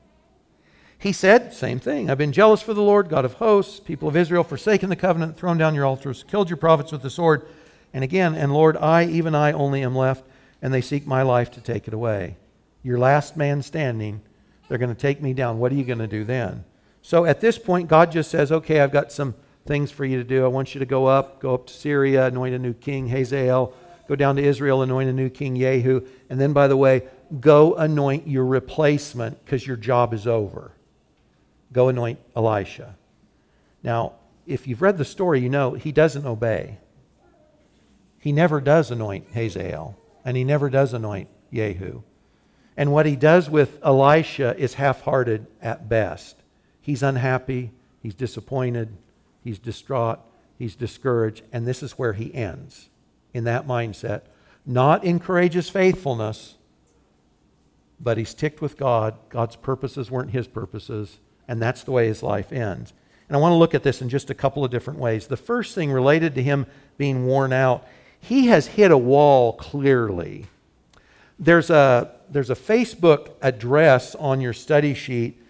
He 0.98 1.12
said, 1.12 1.52
same 1.52 1.78
thing. 1.78 2.08
I've 2.08 2.18
been 2.18 2.32
jealous 2.32 2.62
for 2.62 2.72
the 2.72 2.82
Lord, 2.82 3.08
God 3.08 3.24
of 3.24 3.34
hosts, 3.34 3.80
people 3.80 4.08
of 4.08 4.16
Israel, 4.16 4.42
forsaken 4.42 4.88
the 4.88 4.96
covenant, 4.96 5.36
thrown 5.36 5.58
down 5.58 5.74
your 5.74 5.84
altars, 5.84 6.24
killed 6.26 6.48
your 6.48 6.56
prophets 6.56 6.90
with 6.90 7.02
the 7.02 7.10
sword. 7.10 7.46
And 7.92 8.02
again, 8.02 8.34
and 8.34 8.52
Lord, 8.52 8.76
I, 8.76 9.04
even 9.04 9.34
I, 9.34 9.52
only 9.52 9.82
am 9.82 9.94
left, 9.94 10.24
and 10.62 10.72
they 10.72 10.80
seek 10.80 11.06
my 11.06 11.22
life 11.22 11.50
to 11.52 11.60
take 11.60 11.86
it 11.86 11.94
away. 11.94 12.36
Your 12.82 12.98
last 12.98 13.36
man 13.36 13.62
standing, 13.62 14.22
they're 14.68 14.78
going 14.78 14.94
to 14.94 15.00
take 15.00 15.20
me 15.20 15.34
down. 15.34 15.58
What 15.58 15.70
are 15.72 15.76
you 15.76 15.84
going 15.84 15.98
to 15.98 16.06
do 16.06 16.24
then? 16.24 16.64
So 17.02 17.24
at 17.24 17.40
this 17.40 17.58
point, 17.58 17.88
God 17.88 18.10
just 18.10 18.30
says, 18.30 18.50
okay, 18.50 18.80
I've 18.80 18.92
got 18.92 19.12
some 19.12 19.34
things 19.66 19.90
for 19.90 20.04
you 20.04 20.16
to 20.16 20.24
do. 20.24 20.44
I 20.44 20.48
want 20.48 20.74
you 20.74 20.78
to 20.78 20.86
go 20.86 21.06
up, 21.06 21.40
go 21.40 21.54
up 21.54 21.66
to 21.66 21.74
Syria, 21.74 22.26
anoint 22.26 22.54
a 22.54 22.58
new 22.58 22.72
king, 22.72 23.08
Hazael, 23.08 23.74
go 24.08 24.16
down 24.16 24.36
to 24.36 24.42
Israel, 24.42 24.82
anoint 24.82 25.10
a 25.10 25.12
new 25.12 25.28
king, 25.28 25.56
Jehu. 25.56 26.06
And 26.30 26.40
then, 26.40 26.52
by 26.52 26.68
the 26.68 26.76
way, 26.76 27.02
go 27.40 27.74
anoint 27.74 28.26
your 28.26 28.46
replacement 28.46 29.44
because 29.44 29.66
your 29.66 29.76
job 29.76 30.14
is 30.14 30.26
over. 30.26 30.72
Go 31.72 31.88
anoint 31.88 32.18
Elisha. 32.34 32.96
Now, 33.82 34.14
if 34.46 34.66
you've 34.66 34.82
read 34.82 34.98
the 34.98 35.04
story, 35.04 35.40
you 35.40 35.48
know 35.48 35.72
he 35.72 35.92
doesn't 35.92 36.26
obey. 36.26 36.78
He 38.18 38.32
never 38.32 38.60
does 38.60 38.90
anoint 38.90 39.30
Hazael, 39.32 39.96
and 40.24 40.36
he 40.36 40.44
never 40.44 40.70
does 40.70 40.92
anoint 40.92 41.28
Jehu. 41.52 42.02
And 42.76 42.92
what 42.92 43.06
he 43.06 43.16
does 43.16 43.48
with 43.48 43.78
Elisha 43.82 44.56
is 44.58 44.74
half 44.74 45.02
hearted 45.02 45.46
at 45.62 45.88
best. 45.88 46.36
He's 46.80 47.02
unhappy, 47.02 47.72
he's 48.02 48.14
disappointed, 48.14 48.96
he's 49.42 49.58
distraught, 49.58 50.20
He's 50.58 50.74
discouraged, 50.74 51.42
and 51.52 51.66
this 51.66 51.82
is 51.82 51.92
where 51.92 52.14
he 52.14 52.34
ends 52.34 52.88
in 53.34 53.44
that 53.44 53.66
mindset. 53.66 54.22
Not 54.64 55.04
in 55.04 55.20
courageous 55.20 55.68
faithfulness, 55.68 56.56
but 58.00 58.18
he's 58.18 58.34
ticked 58.34 58.62
with 58.62 58.76
God. 58.76 59.16
God's 59.28 59.56
purposes 59.56 60.10
weren't 60.10 60.30
his 60.30 60.48
purposes, 60.48 61.18
and 61.48 61.60
that's 61.60 61.82
the 61.84 61.90
way 61.90 62.06
his 62.06 62.22
life 62.22 62.52
ends. 62.52 62.92
And 63.28 63.36
I 63.36 63.40
want 63.40 63.52
to 63.52 63.56
look 63.56 63.74
at 63.74 63.82
this 63.82 64.02
in 64.02 64.08
just 64.08 64.30
a 64.30 64.34
couple 64.34 64.64
of 64.64 64.70
different 64.70 64.98
ways. 64.98 65.26
The 65.26 65.36
first 65.36 65.74
thing 65.74 65.90
related 65.90 66.34
to 66.36 66.42
him 66.42 66.66
being 66.96 67.26
worn 67.26 67.52
out, 67.52 67.86
he 68.20 68.46
has 68.46 68.66
hit 68.66 68.90
a 68.90 68.98
wall 68.98 69.52
clearly. 69.54 70.46
There's 71.38 71.70
a, 71.70 72.12
there's 72.30 72.50
a 72.50 72.54
Facebook 72.54 73.30
address 73.42 74.14
on 74.14 74.40
your 74.40 74.52
study 74.52 74.94
sheet 74.94 75.42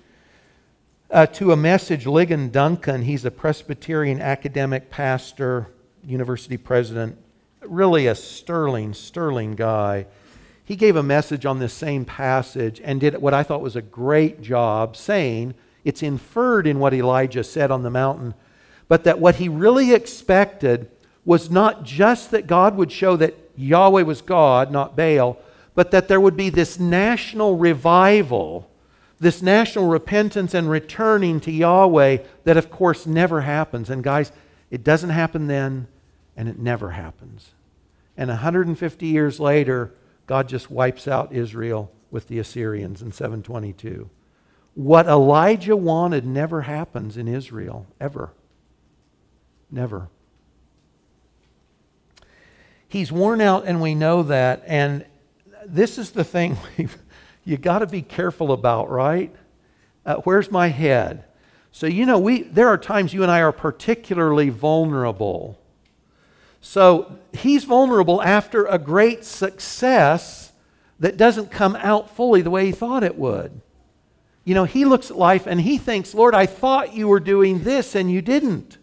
uh, 1.10 1.26
to 1.26 1.52
a 1.52 1.56
message. 1.56 2.04
Ligon 2.04 2.50
Duncan, 2.50 3.02
he's 3.02 3.24
a 3.24 3.30
Presbyterian 3.30 4.20
academic 4.20 4.90
pastor, 4.90 5.68
university 6.04 6.56
president, 6.56 7.18
really 7.60 8.06
a 8.06 8.14
sterling, 8.14 8.94
sterling 8.94 9.54
guy. 9.54 10.06
He 10.64 10.76
gave 10.76 10.96
a 10.96 11.02
message 11.02 11.46
on 11.46 11.58
this 11.58 11.72
same 11.72 12.04
passage 12.04 12.80
and 12.82 13.00
did 13.00 13.16
what 13.18 13.34
I 13.34 13.42
thought 13.42 13.60
was 13.60 13.76
a 13.76 13.82
great 13.82 14.40
job 14.42 14.96
saying 14.96 15.54
it's 15.86 16.02
inferred 16.02 16.66
in 16.66 16.80
what 16.80 16.92
Elijah 16.92 17.44
said 17.44 17.70
on 17.70 17.84
the 17.84 17.90
mountain, 17.90 18.34
but 18.88 19.04
that 19.04 19.20
what 19.20 19.36
he 19.36 19.48
really 19.48 19.94
expected 19.94 20.90
was 21.24 21.48
not 21.48 21.84
just 21.84 22.32
that 22.32 22.48
God 22.48 22.76
would 22.76 22.90
show 22.90 23.16
that 23.16 23.36
Yahweh 23.56 24.02
was 24.02 24.20
God, 24.20 24.72
not 24.72 24.96
Baal, 24.96 25.38
but 25.76 25.92
that 25.92 26.08
there 26.08 26.20
would 26.20 26.36
be 26.36 26.50
this 26.50 26.80
national 26.80 27.56
revival, 27.56 28.68
this 29.20 29.40
national 29.40 29.86
repentance 29.86 30.54
and 30.54 30.68
returning 30.68 31.38
to 31.38 31.52
Yahweh 31.52 32.18
that, 32.42 32.56
of 32.56 32.68
course, 32.68 33.06
never 33.06 33.42
happens. 33.42 33.88
And, 33.88 34.02
guys, 34.02 34.32
it 34.72 34.82
doesn't 34.82 35.10
happen 35.10 35.46
then, 35.46 35.86
and 36.36 36.48
it 36.48 36.58
never 36.58 36.90
happens. 36.90 37.52
And 38.16 38.28
150 38.28 39.06
years 39.06 39.38
later, 39.38 39.94
God 40.26 40.48
just 40.48 40.68
wipes 40.68 41.06
out 41.06 41.32
Israel 41.32 41.92
with 42.10 42.26
the 42.26 42.40
Assyrians 42.40 43.02
in 43.02 43.12
722. 43.12 44.10
What 44.76 45.06
Elijah 45.06 45.74
wanted 45.74 46.26
never 46.26 46.60
happens 46.60 47.16
in 47.16 47.28
Israel, 47.28 47.86
ever. 47.98 48.30
Never. 49.70 50.08
He's 52.86 53.10
worn 53.10 53.40
out, 53.40 53.64
and 53.64 53.80
we 53.80 53.94
know 53.94 54.22
that. 54.24 54.62
And 54.66 55.06
this 55.64 55.96
is 55.96 56.10
the 56.10 56.24
thing 56.24 56.58
you 57.46 57.56
got 57.56 57.78
to 57.78 57.86
be 57.86 58.02
careful 58.02 58.52
about, 58.52 58.90
right? 58.90 59.34
Uh, 60.04 60.16
where's 60.16 60.50
my 60.50 60.68
head? 60.68 61.24
So, 61.72 61.86
you 61.86 62.04
know, 62.04 62.18
we, 62.18 62.42
there 62.42 62.68
are 62.68 62.76
times 62.76 63.14
you 63.14 63.22
and 63.22 63.32
I 63.32 63.40
are 63.40 63.52
particularly 63.52 64.50
vulnerable. 64.50 65.58
So, 66.60 67.18
he's 67.32 67.64
vulnerable 67.64 68.22
after 68.22 68.66
a 68.66 68.78
great 68.78 69.24
success 69.24 70.52
that 71.00 71.16
doesn't 71.16 71.50
come 71.50 71.76
out 71.76 72.14
fully 72.14 72.42
the 72.42 72.50
way 72.50 72.66
he 72.66 72.72
thought 72.72 73.02
it 73.02 73.16
would. 73.16 73.62
You 74.46 74.54
know, 74.54 74.62
he 74.62 74.84
looks 74.84 75.10
at 75.10 75.16
life 75.16 75.48
and 75.48 75.60
he 75.60 75.76
thinks, 75.76 76.14
Lord, 76.14 76.32
I 76.32 76.46
thought 76.46 76.94
you 76.94 77.08
were 77.08 77.18
doing 77.18 77.64
this 77.64 77.96
and 77.96 78.08
you 78.08 78.22
didn't. 78.22 78.78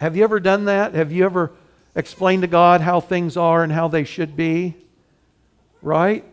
Have 0.00 0.16
you 0.16 0.22
ever 0.22 0.38
done 0.38 0.66
that? 0.66 0.94
Have 0.94 1.10
you 1.10 1.24
ever 1.24 1.50
explained 1.96 2.42
to 2.42 2.48
God 2.48 2.80
how 2.80 3.00
things 3.00 3.36
are 3.36 3.64
and 3.64 3.72
how 3.72 3.88
they 3.88 4.04
should 4.04 4.36
be? 4.36 4.76
Right? 5.82 6.24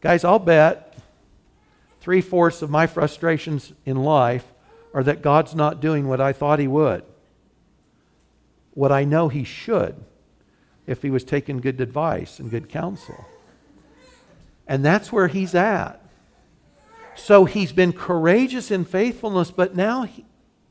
Guys, 0.00 0.24
I'll 0.24 0.38
bet 0.38 0.96
three 2.00 2.22
fourths 2.22 2.62
of 2.62 2.70
my 2.70 2.86
frustrations 2.86 3.74
in 3.84 3.98
life 3.98 4.46
are 4.94 5.02
that 5.02 5.20
God's 5.20 5.54
not 5.54 5.82
doing 5.82 6.08
what 6.08 6.22
I 6.22 6.32
thought 6.32 6.58
He 6.58 6.66
would, 6.66 7.04
what 8.72 8.90
I 8.90 9.04
know 9.04 9.28
He 9.28 9.44
should 9.44 10.02
if 10.86 11.02
He 11.02 11.10
was 11.10 11.24
taking 11.24 11.58
good 11.58 11.78
advice 11.78 12.38
and 12.38 12.50
good 12.50 12.70
counsel. 12.70 13.26
And 14.66 14.82
that's 14.82 15.12
where 15.12 15.28
He's 15.28 15.54
at. 15.54 16.01
So 17.14 17.44
He's 17.44 17.72
been 17.72 17.92
courageous 17.92 18.70
in 18.70 18.84
faithfulness, 18.84 19.50
but 19.50 19.74
now 19.76 20.02
he, 20.04 20.24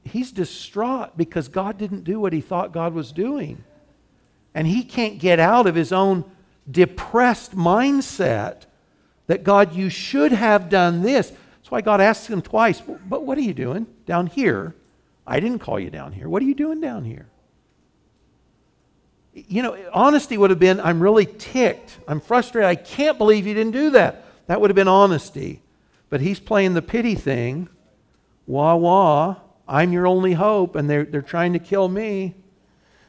He's 0.03 0.31
distraught 0.31 1.17
because 1.17 1.47
God 1.47 1.77
didn't 1.77 2.03
do 2.03 2.19
what 2.19 2.33
He 2.33 2.41
thought 2.41 2.71
God 2.71 2.93
was 2.93 3.11
doing. 3.11 3.63
And 4.53 4.67
He 4.67 4.83
can't 4.83 5.19
get 5.19 5.39
out 5.39 5.67
of 5.67 5.75
His 5.75 5.91
own 5.91 6.25
depressed 6.69 7.55
mindset 7.55 8.63
that 9.27 9.43
God, 9.43 9.73
you 9.73 9.89
should 9.89 10.31
have 10.31 10.69
done 10.69 11.01
this. 11.01 11.29
That's 11.29 11.71
why 11.71 11.81
God 11.81 12.01
asks 12.01 12.27
him 12.27 12.41
twice, 12.41 12.81
But 12.81 13.23
what 13.23 13.37
are 13.37 13.41
you 13.41 13.53
doing 13.53 13.87
down 14.05 14.27
here? 14.27 14.75
I 15.25 15.39
didn't 15.39 15.59
call 15.59 15.79
you 15.79 15.89
down 15.89 16.11
here. 16.11 16.27
What 16.27 16.41
are 16.41 16.45
you 16.45 16.55
doing 16.55 16.81
down 16.81 17.05
here? 17.05 17.27
You 19.33 19.63
know, 19.63 19.77
honesty 19.93 20.37
would 20.37 20.49
have 20.49 20.59
been, 20.59 20.81
I'm 20.81 21.01
really 21.01 21.25
ticked. 21.25 21.97
I'm 22.07 22.19
frustrated. 22.19 22.67
I 22.67 22.75
can't 22.75 23.17
believe 23.17 23.47
you 23.47 23.53
didn't 23.53 23.71
do 23.71 23.91
that. 23.91 24.25
That 24.47 24.59
would 24.59 24.69
have 24.69 24.75
been 24.75 24.89
honesty. 24.89 25.61
But 26.12 26.20
he's 26.20 26.41
playing 26.41 26.74
the 26.74 26.82
pity 26.82 27.16
thing. 27.16 27.70
Wah 28.45 28.76
wah. 28.76 29.38
I'm 29.68 29.93
your 29.93 30.05
only 30.05 30.34
hope, 30.34 30.76
and 30.76 30.89
they're, 30.89 31.05
they're 31.05 31.22
trying 31.22 31.53
to 31.53 31.59
kill 31.59 31.88
me. 31.88 32.36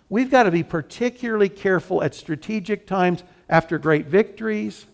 We've 0.09 0.31
got 0.31 0.45
to 0.45 0.53
be 0.53 0.63
particularly 0.63 1.49
careful 1.49 2.03
at 2.05 2.15
strategic 2.15 2.87
times 2.87 3.25
after 3.49 3.77
great 3.77 4.07
victories, 4.07 4.87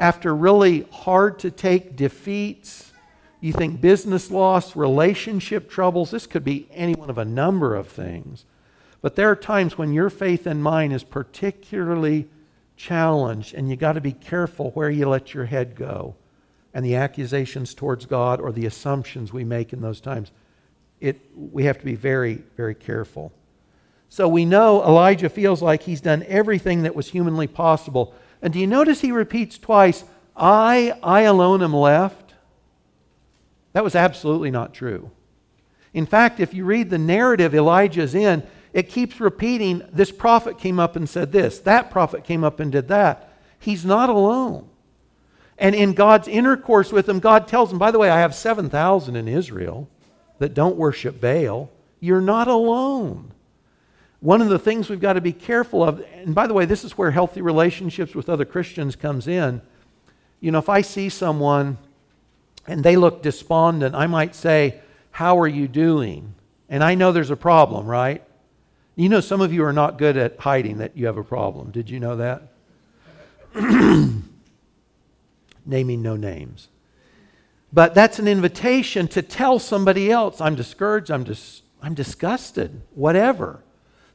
after 0.00 0.34
really 0.34 0.88
hard 0.90 1.38
to 1.38 1.52
take 1.52 1.94
defeats. 1.94 2.92
You 3.40 3.52
think 3.52 3.80
business 3.80 4.32
loss, 4.32 4.74
relationship 4.74 5.70
troubles, 5.70 6.10
this 6.10 6.26
could 6.26 6.42
be 6.42 6.66
any 6.72 6.94
one 6.94 7.08
of 7.08 7.18
a 7.18 7.24
number 7.24 7.76
of 7.76 7.86
things. 7.86 8.46
But 9.00 9.14
there 9.14 9.30
are 9.30 9.36
times 9.36 9.78
when 9.78 9.92
your 9.92 10.10
faith 10.10 10.44
and 10.44 10.60
mine 10.60 10.90
is 10.90 11.04
particularly 11.04 12.28
challenged, 12.76 13.54
and 13.54 13.70
you 13.70 13.76
got 13.76 13.92
to 13.92 14.00
be 14.00 14.10
careful 14.10 14.72
where 14.72 14.90
you 14.90 15.08
let 15.08 15.34
your 15.34 15.44
head 15.44 15.76
go 15.76 16.16
and 16.74 16.84
the 16.84 16.96
accusations 16.96 17.74
towards 17.74 18.06
God 18.06 18.40
or 18.40 18.52
the 18.52 18.66
assumptions 18.66 19.32
we 19.32 19.44
make 19.44 19.72
in 19.72 19.80
those 19.80 20.00
times. 20.00 20.30
It, 21.00 21.20
we 21.34 21.64
have 21.64 21.78
to 21.78 21.84
be 21.84 21.94
very, 21.94 22.42
very 22.56 22.74
careful. 22.74 23.32
So 24.08 24.28
we 24.28 24.44
know 24.44 24.82
Elijah 24.82 25.28
feels 25.28 25.62
like 25.62 25.82
he's 25.82 26.00
done 26.00 26.24
everything 26.28 26.82
that 26.82 26.96
was 26.96 27.08
humanly 27.08 27.46
possible. 27.46 28.14
And 28.42 28.52
do 28.52 28.58
you 28.58 28.66
notice 28.66 29.00
he 29.00 29.12
repeats 29.12 29.58
twice, 29.58 30.04
I, 30.36 30.98
I 31.02 31.22
alone 31.22 31.62
am 31.62 31.74
left? 31.74 32.34
That 33.72 33.84
was 33.84 33.94
absolutely 33.94 34.50
not 34.50 34.74
true. 34.74 35.10
In 35.92 36.06
fact, 36.06 36.40
if 36.40 36.54
you 36.54 36.64
read 36.64 36.90
the 36.90 36.98
narrative 36.98 37.54
Elijah's 37.54 38.14
in, 38.14 38.46
it 38.72 38.88
keeps 38.88 39.20
repeating 39.20 39.82
this 39.92 40.10
prophet 40.12 40.58
came 40.58 40.78
up 40.78 40.96
and 40.96 41.08
said 41.08 41.32
this, 41.32 41.58
that 41.60 41.90
prophet 41.90 42.24
came 42.24 42.44
up 42.44 42.60
and 42.60 42.70
did 42.70 42.88
that. 42.88 43.32
He's 43.58 43.84
not 43.84 44.08
alone. 44.08 44.68
And 45.58 45.74
in 45.74 45.92
God's 45.92 46.28
intercourse 46.28 46.92
with 46.92 47.06
them, 47.06 47.18
God 47.18 47.48
tells 47.48 47.70
them, 47.70 47.78
by 47.78 47.90
the 47.90 47.98
way, 47.98 48.10
I 48.10 48.20
have 48.20 48.34
7,000 48.34 49.16
in 49.16 49.26
Israel 49.26 49.88
that 50.38 50.54
don't 50.54 50.76
worship 50.76 51.20
Baal. 51.20 51.68
You're 52.00 52.20
not 52.20 52.46
alone. 52.46 53.32
One 54.20 54.40
of 54.40 54.48
the 54.48 54.58
things 54.58 54.88
we've 54.88 55.00
got 55.00 55.14
to 55.14 55.20
be 55.20 55.32
careful 55.32 55.82
of, 55.82 56.04
and 56.14 56.34
by 56.34 56.46
the 56.46 56.54
way, 56.54 56.64
this 56.64 56.84
is 56.84 56.96
where 56.96 57.10
healthy 57.10 57.40
relationships 57.40 58.14
with 58.14 58.28
other 58.28 58.44
Christians 58.44 58.96
comes 58.96 59.26
in. 59.26 59.60
You 60.40 60.52
know, 60.52 60.58
if 60.58 60.68
I 60.68 60.80
see 60.82 61.08
someone 61.08 61.78
and 62.66 62.84
they 62.84 62.96
look 62.96 63.22
despondent, 63.22 63.94
I 63.94 64.06
might 64.06 64.34
say, 64.34 64.80
How 65.10 65.38
are 65.38 65.48
you 65.48 65.66
doing? 65.66 66.34
And 66.68 66.84
I 66.84 66.94
know 66.94 67.12
there's 67.12 67.30
a 67.30 67.36
problem, 67.36 67.86
right? 67.86 68.22
You 68.94 69.08
know, 69.08 69.20
some 69.20 69.40
of 69.40 69.52
you 69.52 69.64
are 69.64 69.72
not 69.72 69.98
good 69.98 70.16
at 70.16 70.38
hiding 70.38 70.78
that 70.78 70.96
you 70.96 71.06
have 71.06 71.16
a 71.16 71.24
problem. 71.24 71.70
Did 71.70 71.88
you 71.88 72.00
know 72.00 72.16
that? 72.16 72.42
Naming 75.68 76.02
no 76.02 76.16
names. 76.16 76.66
But 77.72 77.94
that's 77.94 78.18
an 78.18 78.26
invitation 78.26 79.06
to 79.08 79.22
tell 79.22 79.60
somebody 79.60 80.10
else, 80.10 80.40
I'm 80.40 80.56
discouraged, 80.56 81.12
I'm, 81.12 81.22
dis- 81.22 81.62
I'm 81.80 81.94
disgusted, 81.94 82.82
whatever 82.94 83.62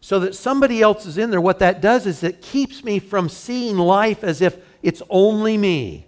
so 0.04 0.20
that 0.20 0.36
somebody 0.36 0.82
else 0.82 1.06
is 1.06 1.18
in 1.18 1.32
there, 1.32 1.40
what 1.40 1.60
that 1.60 1.80
does 1.80 2.06
is 2.06 2.24
it 2.24 2.42
keeps 2.42 2.84
me 2.84 3.00
from 3.00 3.30
seeing 3.30 3.78
life 3.78 4.22
as 4.22 4.42
if 4.42 4.58
it's 4.82 5.02
only 5.10 5.58
me. 5.58 6.06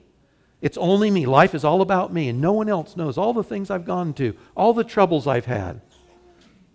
It's 0.59 0.77
only 0.77 1.09
me. 1.09 1.25
Life 1.25 1.55
is 1.55 1.63
all 1.63 1.81
about 1.81 2.11
me, 2.11 2.27
and 2.27 2.41
no 2.41 2.51
one 2.51 2.67
else 2.67 2.97
knows 2.97 3.17
all 3.17 3.31
the 3.31 3.41
things 3.41 3.71
I've 3.71 3.85
gone 3.85 4.13
to, 4.15 4.35
all 4.53 4.73
the 4.73 4.83
troubles 4.83 5.27
I've 5.27 5.45
had. 5.45 5.79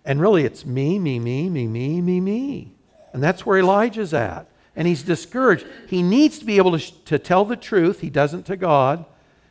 And 0.02 0.18
really, 0.18 0.44
it's 0.44 0.64
me, 0.64 0.98
me, 0.98 1.18
me, 1.18 1.50
me, 1.50 1.66
me, 1.66 2.00
me, 2.00 2.20
me. 2.22 2.72
And 3.12 3.22
that's 3.22 3.44
where 3.44 3.58
Elijah's 3.58 4.14
at. 4.14 4.49
And 4.80 4.88
he's 4.88 5.02
discouraged. 5.02 5.66
He 5.88 6.02
needs 6.02 6.38
to 6.38 6.46
be 6.46 6.56
able 6.56 6.72
to, 6.72 6.78
sh- 6.78 6.92
to 7.04 7.18
tell 7.18 7.44
the 7.44 7.54
truth. 7.54 8.00
He 8.00 8.08
doesn't 8.08 8.44
to 8.46 8.56
God. 8.56 9.04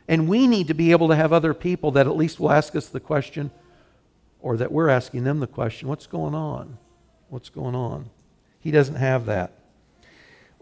And 0.08 0.28
we 0.28 0.48
need 0.48 0.66
to 0.66 0.74
be 0.74 0.90
able 0.90 1.06
to 1.06 1.14
have 1.14 1.32
other 1.32 1.54
people 1.54 1.92
that 1.92 2.08
at 2.08 2.16
least 2.16 2.40
will 2.40 2.50
ask 2.50 2.74
us 2.74 2.88
the 2.88 2.98
question, 2.98 3.52
or 4.40 4.56
that 4.56 4.72
we're 4.72 4.88
asking 4.88 5.22
them 5.22 5.38
the 5.38 5.46
question 5.46 5.86
what's 5.86 6.08
going 6.08 6.34
on? 6.34 6.78
What's 7.28 7.48
going 7.48 7.76
on? 7.76 8.10
He 8.58 8.72
doesn't 8.72 8.96
have 8.96 9.26
that. 9.26 9.52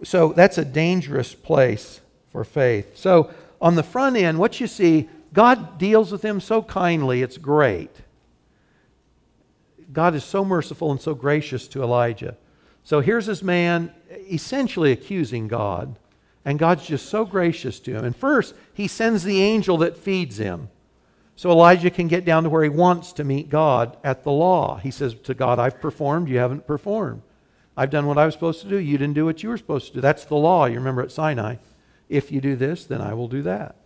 So 0.04 0.34
that's 0.34 0.58
a 0.58 0.66
dangerous 0.66 1.34
place 1.34 2.02
for 2.30 2.44
faith. 2.44 2.94
So 2.94 3.30
on 3.62 3.74
the 3.74 3.82
front 3.82 4.18
end, 4.18 4.38
what 4.38 4.60
you 4.60 4.66
see, 4.66 5.08
God 5.32 5.78
deals 5.78 6.12
with 6.12 6.22
him 6.22 6.40
so 6.40 6.60
kindly, 6.60 7.22
it's 7.22 7.38
great. 7.38 8.02
God 9.94 10.14
is 10.14 10.24
so 10.24 10.44
merciful 10.44 10.90
and 10.90 11.00
so 11.00 11.14
gracious 11.14 11.68
to 11.68 11.82
Elijah. 11.82 12.36
So 12.84 13.00
here's 13.00 13.24
this 13.24 13.42
man 13.42 13.94
essentially 14.10 14.92
accusing 14.92 15.48
God, 15.48 15.98
and 16.44 16.58
God's 16.58 16.86
just 16.86 17.08
so 17.08 17.24
gracious 17.24 17.78
to 17.80 17.94
him. 17.94 18.04
And 18.04 18.16
first, 18.16 18.54
he 18.72 18.88
sends 18.88 19.24
the 19.24 19.42
angel 19.42 19.76
that 19.78 19.96
feeds 19.96 20.38
him. 20.38 20.68
So 21.36 21.50
Elijah 21.50 21.90
can 21.90 22.08
get 22.08 22.24
down 22.24 22.42
to 22.42 22.48
where 22.48 22.64
he 22.64 22.68
wants 22.68 23.12
to 23.14 23.24
meet 23.24 23.48
God 23.48 23.96
at 24.02 24.24
the 24.24 24.32
law. 24.32 24.78
He 24.78 24.90
says 24.90 25.14
to 25.14 25.34
God, 25.34 25.58
I've 25.58 25.80
performed, 25.80 26.28
you 26.28 26.38
haven't 26.38 26.66
performed. 26.66 27.22
I've 27.76 27.90
done 27.90 28.06
what 28.06 28.18
I 28.18 28.24
was 28.24 28.34
supposed 28.34 28.60
to 28.62 28.68
do, 28.68 28.76
you 28.76 28.98
didn't 28.98 29.14
do 29.14 29.24
what 29.24 29.42
you 29.42 29.50
were 29.50 29.56
supposed 29.56 29.88
to 29.88 29.94
do. 29.94 30.00
That's 30.00 30.24
the 30.24 30.34
law, 30.34 30.64
you 30.66 30.74
remember 30.74 31.02
at 31.02 31.12
Sinai. 31.12 31.56
If 32.08 32.32
you 32.32 32.40
do 32.40 32.56
this, 32.56 32.84
then 32.84 33.00
I 33.00 33.14
will 33.14 33.28
do 33.28 33.42
that. 33.42 33.76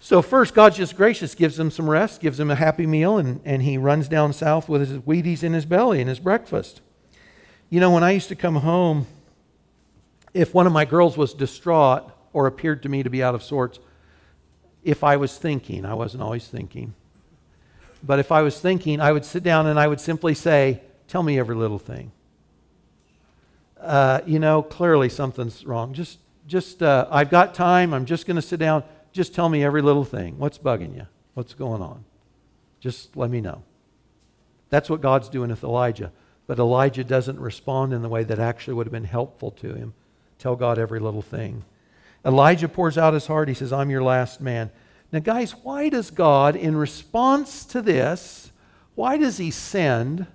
So, 0.00 0.22
first, 0.22 0.54
God's 0.54 0.78
just 0.78 0.96
gracious, 0.96 1.34
gives 1.34 1.60
him 1.60 1.70
some 1.70 1.88
rest, 1.88 2.22
gives 2.22 2.40
him 2.40 2.50
a 2.50 2.56
happy 2.56 2.86
meal, 2.86 3.18
and, 3.18 3.40
and 3.44 3.62
he 3.62 3.76
runs 3.76 4.08
down 4.08 4.32
south 4.32 4.68
with 4.68 4.88
his 4.88 4.98
Wheaties 5.00 5.44
in 5.44 5.52
his 5.52 5.66
belly 5.66 6.00
and 6.00 6.08
his 6.08 6.18
breakfast. 6.18 6.80
You 7.70 7.78
know, 7.78 7.92
when 7.92 8.02
I 8.02 8.10
used 8.10 8.28
to 8.28 8.36
come 8.36 8.56
home, 8.56 9.06
if 10.34 10.52
one 10.52 10.66
of 10.66 10.72
my 10.72 10.84
girls 10.84 11.16
was 11.16 11.32
distraught 11.32 12.10
or 12.32 12.48
appeared 12.48 12.82
to 12.82 12.88
me 12.88 13.04
to 13.04 13.10
be 13.10 13.22
out 13.22 13.36
of 13.36 13.44
sorts, 13.44 13.78
if 14.82 15.04
I 15.04 15.16
was 15.16 15.38
thinking, 15.38 15.84
I 15.84 15.94
wasn't 15.94 16.22
always 16.22 16.48
thinking, 16.48 16.94
but 18.02 18.18
if 18.18 18.32
I 18.32 18.42
was 18.42 18.58
thinking, 18.58 19.00
I 19.00 19.12
would 19.12 19.24
sit 19.24 19.44
down 19.44 19.66
and 19.66 19.78
I 19.78 19.86
would 19.86 20.00
simply 20.00 20.34
say, 20.34 20.82
Tell 21.06 21.24
me 21.24 21.40
every 21.40 21.56
little 21.56 21.80
thing. 21.80 22.12
Uh, 23.80 24.20
you 24.26 24.38
know, 24.38 24.62
clearly 24.62 25.08
something's 25.08 25.66
wrong. 25.66 25.92
Just, 25.92 26.20
just, 26.46 26.84
uh, 26.84 27.08
I've 27.10 27.30
got 27.30 27.52
time. 27.52 27.92
I'm 27.92 28.04
just 28.04 28.26
going 28.26 28.36
to 28.36 28.42
sit 28.42 28.60
down. 28.60 28.84
Just 29.10 29.34
tell 29.34 29.48
me 29.48 29.64
every 29.64 29.82
little 29.82 30.04
thing. 30.04 30.38
What's 30.38 30.56
bugging 30.56 30.94
you? 30.94 31.08
What's 31.34 31.52
going 31.52 31.82
on? 31.82 32.04
Just 32.78 33.16
let 33.16 33.28
me 33.28 33.40
know. 33.40 33.64
That's 34.68 34.88
what 34.88 35.00
God's 35.00 35.28
doing 35.28 35.50
with 35.50 35.64
Elijah. 35.64 36.12
But 36.50 36.58
Elijah 36.58 37.04
doesn't 37.04 37.38
respond 37.38 37.92
in 37.92 38.02
the 38.02 38.08
way 38.08 38.24
that 38.24 38.40
actually 38.40 38.74
would 38.74 38.86
have 38.86 38.92
been 38.92 39.04
helpful 39.04 39.52
to 39.52 39.72
him. 39.72 39.94
Tell 40.40 40.56
God 40.56 40.80
every 40.80 40.98
little 40.98 41.22
thing. 41.22 41.64
Elijah 42.24 42.68
pours 42.68 42.98
out 42.98 43.14
his 43.14 43.28
heart. 43.28 43.46
He 43.46 43.54
says, 43.54 43.72
I'm 43.72 43.88
your 43.88 44.02
last 44.02 44.40
man. 44.40 44.72
Now, 45.12 45.20
guys, 45.20 45.52
why 45.52 45.88
does 45.90 46.10
God, 46.10 46.56
in 46.56 46.74
response 46.74 47.64
to 47.66 47.80
this, 47.80 48.50
why 48.96 49.16
does 49.16 49.36
he 49.36 49.52
send 49.52 50.26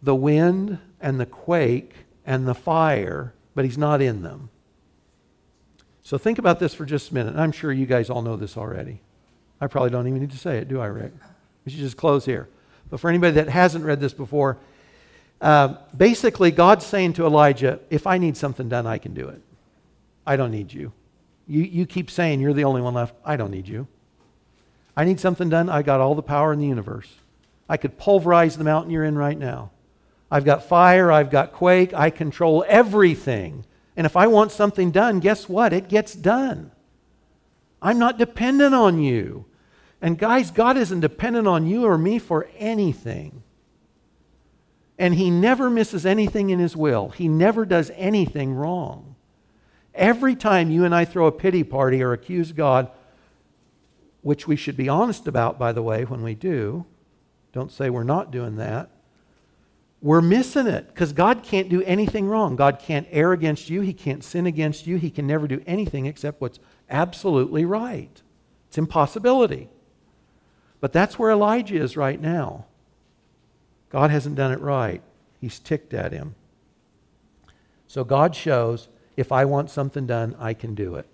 the 0.00 0.14
wind 0.14 0.78
and 1.00 1.18
the 1.18 1.26
quake 1.26 1.90
and 2.24 2.46
the 2.46 2.54
fire, 2.54 3.34
but 3.56 3.64
he's 3.64 3.76
not 3.76 4.00
in 4.00 4.22
them? 4.22 4.48
So 6.04 6.18
think 6.18 6.38
about 6.38 6.60
this 6.60 6.72
for 6.72 6.84
just 6.84 7.10
a 7.10 7.14
minute. 7.14 7.34
I'm 7.34 7.50
sure 7.50 7.72
you 7.72 7.86
guys 7.86 8.10
all 8.10 8.22
know 8.22 8.36
this 8.36 8.56
already. 8.56 9.00
I 9.60 9.66
probably 9.66 9.90
don't 9.90 10.06
even 10.06 10.20
need 10.20 10.30
to 10.30 10.38
say 10.38 10.58
it, 10.58 10.68
do 10.68 10.80
I, 10.80 10.86
Rick? 10.86 11.14
We 11.64 11.72
should 11.72 11.80
just 11.80 11.96
close 11.96 12.24
here. 12.24 12.48
But 12.88 13.00
for 13.00 13.10
anybody 13.10 13.32
that 13.32 13.48
hasn't 13.48 13.84
read 13.84 13.98
this 13.98 14.14
before, 14.14 14.58
uh, 15.40 15.76
basically, 15.96 16.50
God's 16.50 16.86
saying 16.86 17.14
to 17.14 17.26
Elijah, 17.26 17.80
if 17.90 18.06
I 18.06 18.18
need 18.18 18.36
something 18.36 18.68
done, 18.68 18.86
I 18.86 18.98
can 18.98 19.14
do 19.14 19.28
it. 19.28 19.42
I 20.26 20.36
don't 20.36 20.50
need 20.50 20.72
you. 20.72 20.92
You, 21.46 21.62
you 21.62 21.86
keep 21.86 22.10
saying 22.10 22.40
you're 22.40 22.52
the 22.52 22.64
only 22.64 22.82
one 22.82 22.94
left. 22.94 23.14
I 23.24 23.36
don't 23.36 23.50
need 23.50 23.68
you. 23.68 23.86
I 24.96 25.04
need 25.04 25.20
something 25.20 25.48
done. 25.48 25.68
I 25.68 25.82
got 25.82 26.00
all 26.00 26.14
the 26.14 26.22
power 26.22 26.52
in 26.52 26.58
the 26.58 26.66
universe. 26.66 27.08
I 27.68 27.76
could 27.76 27.98
pulverize 27.98 28.56
the 28.56 28.64
mountain 28.64 28.90
you're 28.90 29.04
in 29.04 29.18
right 29.18 29.38
now. 29.38 29.70
I've 30.30 30.44
got 30.44 30.64
fire. 30.64 31.12
I've 31.12 31.30
got 31.30 31.52
quake. 31.52 31.92
I 31.94 32.10
control 32.10 32.64
everything. 32.66 33.64
And 33.96 34.06
if 34.06 34.16
I 34.16 34.26
want 34.26 34.52
something 34.52 34.90
done, 34.90 35.20
guess 35.20 35.48
what? 35.48 35.72
It 35.72 35.88
gets 35.88 36.14
done. 36.14 36.72
I'm 37.80 37.98
not 37.98 38.18
dependent 38.18 38.74
on 38.74 39.00
you. 39.00 39.44
And 40.00 40.18
guys, 40.18 40.50
God 40.50 40.76
isn't 40.76 41.00
dependent 41.00 41.46
on 41.46 41.66
you 41.66 41.84
or 41.84 41.96
me 41.96 42.18
for 42.18 42.48
anything. 42.58 43.42
And 44.98 45.14
He 45.14 45.30
never 45.30 45.68
misses 45.68 46.06
anything 46.06 46.50
in 46.50 46.58
His 46.58 46.76
will, 46.76 47.10
He 47.10 47.28
never 47.28 47.64
does 47.64 47.90
anything 47.94 48.54
wrong. 48.54 49.14
Every 49.94 50.36
time 50.36 50.70
you 50.70 50.84
and 50.84 50.94
I 50.94 51.06
throw 51.06 51.26
a 51.26 51.32
pity 51.32 51.64
party 51.64 52.02
or 52.02 52.12
accuse 52.12 52.52
God, 52.52 52.90
which 54.20 54.46
we 54.46 54.56
should 54.56 54.76
be 54.76 54.88
honest 54.88 55.26
about, 55.26 55.58
by 55.58 55.72
the 55.72 55.82
way, 55.82 56.04
when 56.04 56.22
we 56.22 56.34
do, 56.34 56.84
don't 57.52 57.72
say 57.72 57.88
we're 57.88 58.02
not 58.02 58.30
doing 58.30 58.56
that, 58.56 58.90
we're 60.02 60.20
missing 60.20 60.66
it 60.66 60.88
because 60.88 61.12
God 61.12 61.42
can't 61.42 61.68
do 61.68 61.82
anything 61.82 62.28
wrong. 62.28 62.54
God 62.54 62.78
can't 62.78 63.08
err 63.10 63.32
against 63.32 63.70
you, 63.70 63.80
He 63.80 63.94
can't 63.94 64.22
sin 64.22 64.46
against 64.46 64.86
you, 64.86 64.96
He 64.96 65.10
can 65.10 65.26
never 65.26 65.48
do 65.48 65.62
anything 65.66 66.06
except 66.06 66.40
what's 66.40 66.58
absolutely 66.90 67.64
right. 67.64 68.22
It's 68.68 68.78
impossibility. 68.78 69.70
But 70.80 70.92
that's 70.92 71.18
where 71.18 71.30
Elijah 71.30 71.76
is 71.76 71.96
right 71.96 72.20
now. 72.20 72.66
God 73.90 74.10
hasn't 74.10 74.36
done 74.36 74.52
it 74.52 74.60
right. 74.60 75.02
He's 75.40 75.58
ticked 75.58 75.94
at 75.94 76.12
him. 76.12 76.34
So 77.86 78.04
God 78.04 78.34
shows 78.34 78.88
if 79.16 79.32
I 79.32 79.44
want 79.44 79.70
something 79.70 80.06
done, 80.06 80.36
I 80.38 80.54
can 80.54 80.74
do 80.74 80.96
it. 80.96 81.06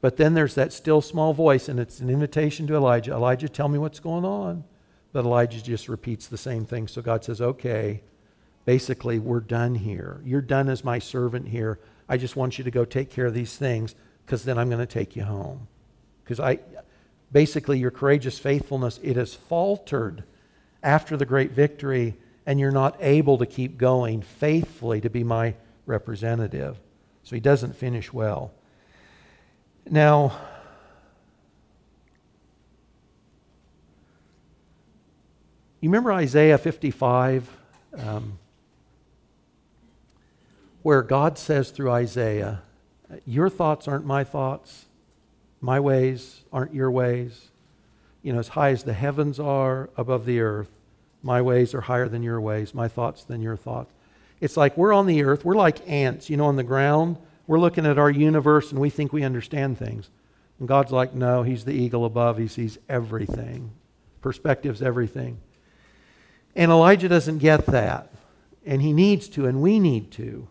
But 0.00 0.16
then 0.16 0.34
there's 0.34 0.54
that 0.54 0.72
still 0.72 1.00
small 1.00 1.34
voice, 1.34 1.68
and 1.68 1.78
it's 1.78 2.00
an 2.00 2.08
invitation 2.08 2.66
to 2.66 2.74
Elijah 2.74 3.12
Elijah, 3.12 3.48
tell 3.48 3.68
me 3.68 3.78
what's 3.78 4.00
going 4.00 4.24
on. 4.24 4.64
But 5.12 5.24
Elijah 5.24 5.62
just 5.62 5.88
repeats 5.88 6.26
the 6.26 6.38
same 6.38 6.64
thing. 6.64 6.88
So 6.88 7.02
God 7.02 7.24
says, 7.24 7.40
okay, 7.40 8.00
basically, 8.64 9.18
we're 9.18 9.40
done 9.40 9.74
here. 9.74 10.20
You're 10.24 10.40
done 10.40 10.68
as 10.68 10.84
my 10.84 10.98
servant 10.98 11.48
here. 11.48 11.78
I 12.08 12.16
just 12.16 12.36
want 12.36 12.58
you 12.58 12.64
to 12.64 12.70
go 12.70 12.84
take 12.84 13.10
care 13.10 13.26
of 13.26 13.34
these 13.34 13.56
things 13.56 13.94
because 14.24 14.44
then 14.44 14.56
I'm 14.56 14.68
going 14.68 14.80
to 14.80 14.86
take 14.86 15.16
you 15.16 15.24
home. 15.24 15.68
Because 16.24 16.40
I, 16.40 16.60
basically, 17.32 17.78
your 17.78 17.90
courageous 17.90 18.38
faithfulness, 18.38 19.00
it 19.02 19.16
has 19.16 19.34
faltered 19.34 20.22
after 20.82 21.16
the 21.16 21.26
great 21.26 21.52
victory, 21.52 22.16
and 22.46 22.58
you're 22.58 22.70
not 22.70 22.96
able 23.00 23.38
to 23.38 23.46
keep 23.46 23.78
going 23.78 24.22
faithfully 24.22 25.00
to 25.00 25.10
be 25.10 25.22
my 25.22 25.54
representative. 25.86 26.80
So 27.22 27.36
he 27.36 27.40
doesn't 27.40 27.76
finish 27.76 28.12
well. 28.12 28.52
Now, 29.88 30.38
you 35.80 35.88
remember 35.88 36.12
Isaiah 36.12 36.58
55, 36.58 37.56
um, 37.96 38.38
where 40.82 41.02
God 41.02 41.38
says 41.38 41.70
through 41.70 41.90
Isaiah, 41.90 42.62
Your 43.26 43.50
thoughts 43.50 43.86
aren't 43.86 44.06
my 44.06 44.24
thoughts, 44.24 44.86
my 45.60 45.78
ways 45.78 46.44
aren't 46.52 46.74
your 46.74 46.90
ways. 46.90 47.49
You 48.22 48.32
know, 48.32 48.38
as 48.38 48.48
high 48.48 48.70
as 48.70 48.84
the 48.84 48.92
heavens 48.92 49.40
are 49.40 49.88
above 49.96 50.26
the 50.26 50.40
earth, 50.40 50.70
my 51.22 51.42
ways 51.42 51.74
are 51.74 51.82
higher 51.82 52.08
than 52.08 52.22
your 52.22 52.40
ways, 52.40 52.74
my 52.74 52.88
thoughts 52.88 53.24
than 53.24 53.42
your 53.42 53.56
thoughts. 53.56 53.92
It's 54.40 54.56
like 54.56 54.76
we're 54.76 54.92
on 54.92 55.06
the 55.06 55.22
earth, 55.22 55.44
we're 55.44 55.54
like 55.54 55.88
ants, 55.88 56.30
you 56.30 56.36
know, 56.36 56.46
on 56.46 56.56
the 56.56 56.62
ground. 56.62 57.16
We're 57.46 57.58
looking 57.58 57.84
at 57.84 57.98
our 57.98 58.10
universe 58.10 58.70
and 58.70 58.80
we 58.80 58.90
think 58.90 59.12
we 59.12 59.24
understand 59.24 59.78
things. 59.78 60.08
And 60.58 60.68
God's 60.68 60.92
like, 60.92 61.14
no, 61.14 61.42
He's 61.42 61.64
the 61.64 61.72
eagle 61.72 62.04
above. 62.04 62.38
He 62.38 62.48
sees 62.48 62.78
everything. 62.88 63.72
Perspective's 64.20 64.82
everything. 64.82 65.38
And 66.54 66.70
Elijah 66.70 67.08
doesn't 67.08 67.38
get 67.38 67.66
that. 67.66 68.12
And 68.66 68.82
he 68.82 68.92
needs 68.92 69.28
to, 69.30 69.46
and 69.46 69.62
we 69.62 69.80
need 69.80 70.10
to. 70.12 70.48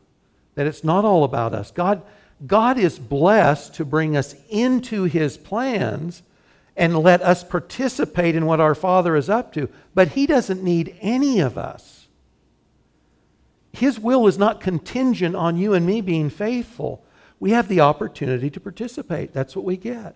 That 0.56 0.68
it's 0.68 0.84
not 0.84 1.06
all 1.06 1.24
about 1.24 1.54
us. 1.54 1.72
God, 1.72 2.02
God 2.46 2.78
is 2.78 2.98
blessed 2.98 3.76
to 3.76 3.86
bring 3.86 4.18
us 4.18 4.36
into 4.50 5.04
His 5.04 5.38
plans 5.38 6.24
and 6.80 6.98
let 6.98 7.22
us 7.22 7.44
participate 7.44 8.36
in 8.36 8.46
what 8.46 8.62
our 8.62 8.74
Father 8.74 9.18
is 9.18 9.30
up 9.30 9.52
to. 9.54 9.70
But 9.94 10.10
He 10.10 10.26
doesn't 10.26 10.64
need 10.64 10.96
any 11.02 11.42
of 11.42 11.58
us. 11.58 12.08
His 13.74 14.00
will 14.00 14.26
is 14.28 14.38
not 14.38 14.62
contingent 14.62 15.36
on 15.36 15.58
you 15.58 15.74
and 15.74 15.86
me 15.86 16.00
being 16.00 16.30
faithful. 16.30 17.04
We 17.38 17.52
have 17.52 17.68
the 17.68 17.82
opportunity 17.82 18.50
to 18.50 18.60
participate. 18.62 19.34
That's 19.34 19.56
what 19.56 19.66
we 19.66 19.76
get. 19.76 20.16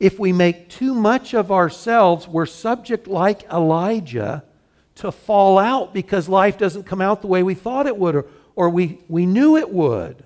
If 0.00 0.18
we 0.18 0.32
make 0.32 0.70
too 0.70 0.94
much 0.94 1.34
of 1.34 1.52
ourselves, 1.52 2.26
we're 2.26 2.46
subject, 2.46 3.06
like 3.06 3.44
Elijah, 3.52 4.44
to 4.96 5.12
fall 5.12 5.58
out 5.58 5.92
because 5.92 6.28
life 6.28 6.56
doesn't 6.56 6.84
come 6.84 7.02
out 7.02 7.20
the 7.20 7.26
way 7.26 7.42
we 7.42 7.54
thought 7.54 7.86
it 7.86 7.96
would 7.96 8.16
or, 8.16 8.26
or 8.56 8.70
we, 8.70 8.98
we 9.08 9.26
knew 9.26 9.56
it 9.56 9.70
would. 9.70 10.24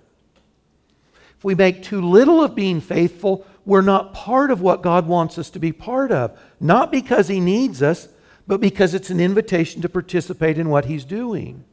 If 1.38 1.44
we 1.44 1.56
make 1.56 1.82
too 1.82 2.00
little 2.00 2.40
of 2.40 2.54
being 2.54 2.80
faithful, 2.80 3.44
we're 3.64 3.80
not 3.82 4.14
part 4.14 4.50
of 4.50 4.60
what 4.60 4.82
God 4.82 5.06
wants 5.06 5.38
us 5.38 5.50
to 5.50 5.58
be 5.58 5.72
part 5.72 6.10
of. 6.10 6.38
Not 6.60 6.90
because 6.90 7.28
He 7.28 7.40
needs 7.40 7.82
us, 7.82 8.08
but 8.46 8.60
because 8.60 8.94
it's 8.94 9.10
an 9.10 9.20
invitation 9.20 9.82
to 9.82 9.88
participate 9.88 10.58
in 10.58 10.68
what 10.68 10.86
He's 10.86 11.04
doing. 11.04 11.64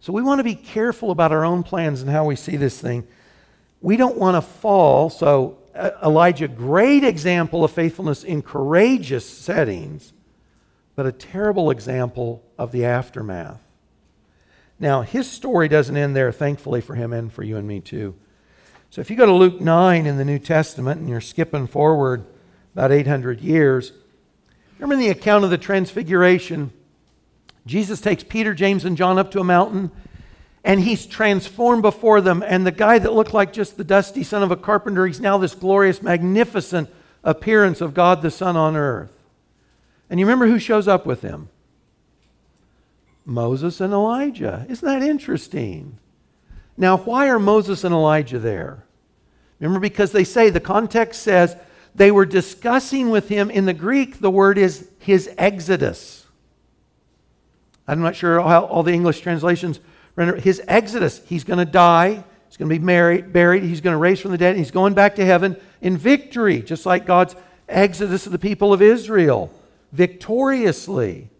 So 0.00 0.12
we 0.12 0.22
want 0.22 0.38
to 0.38 0.44
be 0.44 0.54
careful 0.54 1.10
about 1.10 1.32
our 1.32 1.44
own 1.44 1.62
plans 1.62 2.02
and 2.02 2.10
how 2.10 2.26
we 2.26 2.36
see 2.36 2.56
this 2.56 2.78
thing. 2.78 3.06
We 3.80 3.96
don't 3.96 4.18
want 4.18 4.36
to 4.36 4.42
fall. 4.42 5.10
So, 5.10 5.58
uh, 5.74 5.90
Elijah, 6.02 6.46
great 6.46 7.04
example 7.04 7.64
of 7.64 7.72
faithfulness 7.72 8.22
in 8.22 8.42
courageous 8.42 9.28
settings, 9.28 10.12
but 10.94 11.06
a 11.06 11.12
terrible 11.12 11.70
example 11.70 12.44
of 12.58 12.70
the 12.70 12.84
aftermath. 12.84 13.60
Now, 14.78 15.02
his 15.02 15.30
story 15.30 15.68
doesn't 15.68 15.96
end 15.96 16.14
there, 16.14 16.32
thankfully 16.32 16.80
for 16.80 16.94
him 16.94 17.12
and 17.12 17.32
for 17.32 17.42
you 17.42 17.56
and 17.56 17.66
me 17.66 17.80
too. 17.80 18.14
So, 18.94 19.00
if 19.00 19.10
you 19.10 19.16
go 19.16 19.26
to 19.26 19.32
Luke 19.32 19.60
9 19.60 20.06
in 20.06 20.18
the 20.18 20.24
New 20.24 20.38
Testament 20.38 21.00
and 21.00 21.08
you're 21.08 21.20
skipping 21.20 21.66
forward 21.66 22.24
about 22.74 22.92
800 22.92 23.40
years, 23.40 23.90
remember 24.78 24.94
the 24.94 25.08
account 25.08 25.42
of 25.42 25.50
the 25.50 25.58
Transfiguration 25.58 26.70
Jesus 27.66 28.00
takes 28.00 28.22
Peter, 28.22 28.54
James, 28.54 28.84
and 28.84 28.96
John 28.96 29.18
up 29.18 29.32
to 29.32 29.40
a 29.40 29.44
mountain, 29.44 29.90
and 30.62 30.78
he's 30.78 31.06
transformed 31.06 31.82
before 31.82 32.20
them. 32.20 32.44
And 32.46 32.64
the 32.64 32.70
guy 32.70 33.00
that 33.00 33.12
looked 33.12 33.34
like 33.34 33.52
just 33.52 33.76
the 33.76 33.82
dusty 33.82 34.22
son 34.22 34.44
of 34.44 34.52
a 34.52 34.56
carpenter, 34.56 35.08
he's 35.08 35.18
now 35.18 35.38
this 35.38 35.56
glorious, 35.56 36.00
magnificent 36.00 36.88
appearance 37.24 37.80
of 37.80 37.94
God 37.94 38.22
the 38.22 38.30
Son 38.30 38.56
on 38.56 38.76
earth. 38.76 39.10
And 40.08 40.20
you 40.20 40.26
remember 40.26 40.46
who 40.46 40.60
shows 40.60 40.86
up 40.86 41.04
with 41.04 41.22
him? 41.22 41.48
Moses 43.26 43.80
and 43.80 43.92
Elijah. 43.92 44.64
Isn't 44.68 44.86
that 44.86 45.02
interesting? 45.02 45.98
Now, 46.76 46.96
why 46.96 47.28
are 47.28 47.38
Moses 47.38 47.84
and 47.84 47.94
Elijah 47.94 48.38
there? 48.38 48.84
Remember, 49.60 49.80
because 49.80 50.12
they 50.12 50.24
say, 50.24 50.50
the 50.50 50.60
context 50.60 51.22
says, 51.22 51.56
they 51.94 52.10
were 52.10 52.26
discussing 52.26 53.10
with 53.10 53.28
him. 53.28 53.50
In 53.50 53.66
the 53.66 53.72
Greek, 53.72 54.18
the 54.18 54.30
word 54.30 54.58
is 54.58 54.88
his 54.98 55.30
exodus. 55.38 56.26
I'm 57.86 58.00
not 58.00 58.16
sure 58.16 58.40
how 58.42 58.64
all 58.64 58.82
the 58.82 58.92
English 58.92 59.20
translations 59.20 59.78
render 60.16 60.36
his 60.36 60.60
exodus. 60.66 61.22
He's 61.26 61.44
going 61.44 61.60
to 61.60 61.64
die. 61.64 62.24
He's 62.48 62.56
going 62.56 62.68
to 62.68 62.78
be 62.78 62.84
married, 62.84 63.32
buried. 63.32 63.62
He's 63.62 63.80
going 63.80 63.94
to 63.94 63.98
raise 63.98 64.20
from 64.20 64.32
the 64.32 64.38
dead. 64.38 64.50
And 64.50 64.58
he's 64.58 64.70
going 64.70 64.94
back 64.94 65.14
to 65.16 65.24
heaven 65.24 65.56
in 65.80 65.96
victory, 65.96 66.62
just 66.62 66.86
like 66.86 67.06
God's 67.06 67.36
exodus 67.68 68.26
of 68.26 68.32
the 68.32 68.38
people 68.38 68.72
of 68.72 68.82
Israel, 68.82 69.52
victoriously. 69.92 71.30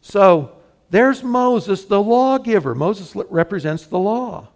So 0.00 0.53
there's 0.94 1.24
Moses, 1.24 1.86
the 1.86 2.00
lawgiver. 2.00 2.72
Moses 2.72 3.16
represents 3.28 3.84
the 3.84 3.98
law. 3.98 4.50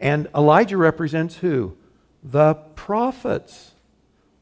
And 0.00 0.26
Elijah 0.34 0.76
represents 0.76 1.36
who? 1.36 1.76
The 2.24 2.54
prophets. 2.74 3.74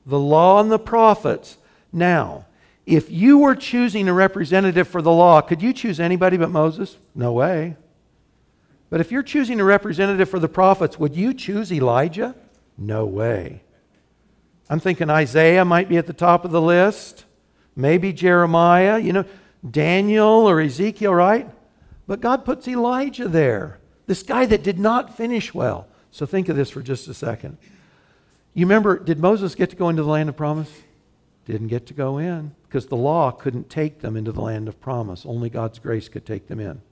The 0.06 0.18
law 0.18 0.62
and 0.62 0.72
the 0.72 0.78
prophets. 0.78 1.58
Now, 1.92 2.46
if 2.86 3.10
you 3.10 3.36
were 3.36 3.54
choosing 3.54 4.08
a 4.08 4.14
representative 4.14 4.88
for 4.88 5.02
the 5.02 5.12
law, 5.12 5.42
could 5.42 5.60
you 5.60 5.74
choose 5.74 6.00
anybody 6.00 6.38
but 6.38 6.48
Moses? 6.48 6.96
No 7.14 7.34
way. 7.34 7.76
But 8.88 9.02
if 9.02 9.12
you're 9.12 9.22
choosing 9.22 9.60
a 9.60 9.64
representative 9.64 10.30
for 10.30 10.38
the 10.38 10.48
prophets, 10.48 10.98
would 10.98 11.14
you 11.14 11.34
choose 11.34 11.70
Elijah? 11.70 12.34
No 12.78 13.04
way. 13.04 13.62
I'm 14.70 14.80
thinking 14.80 15.10
Isaiah 15.10 15.66
might 15.66 15.90
be 15.90 15.98
at 15.98 16.06
the 16.06 16.14
top 16.14 16.46
of 16.46 16.50
the 16.50 16.62
list, 16.62 17.26
maybe 17.76 18.14
Jeremiah, 18.14 18.96
you 18.96 19.12
know, 19.12 19.26
Daniel 19.68 20.48
or 20.48 20.60
Ezekiel, 20.60 21.14
right? 21.14 21.48
But 22.06 22.20
God 22.20 22.44
puts 22.44 22.66
Elijah 22.66 23.28
there, 23.28 23.78
this 24.06 24.22
guy 24.22 24.46
that 24.46 24.62
did 24.62 24.78
not 24.78 25.16
finish 25.16 25.54
well. 25.54 25.86
So 26.10 26.26
think 26.26 26.48
of 26.48 26.56
this 26.56 26.70
for 26.70 26.82
just 26.82 27.08
a 27.08 27.14
second. 27.14 27.56
You 28.54 28.66
remember, 28.66 28.98
did 28.98 29.18
Moses 29.18 29.54
get 29.54 29.70
to 29.70 29.76
go 29.76 29.88
into 29.88 30.02
the 30.02 30.10
land 30.10 30.28
of 30.28 30.36
promise? 30.36 30.70
Didn't 31.46 31.68
get 31.68 31.86
to 31.86 31.94
go 31.94 32.18
in 32.18 32.54
because 32.68 32.86
the 32.86 32.96
law 32.96 33.30
couldn't 33.30 33.70
take 33.70 34.00
them 34.00 34.16
into 34.16 34.32
the 34.32 34.40
land 34.40 34.68
of 34.68 34.80
promise. 34.80 35.24
Only 35.24 35.48
God's 35.48 35.78
grace 35.78 36.08
could 36.08 36.26
take 36.26 36.48
them 36.48 36.60
in. 36.60 36.82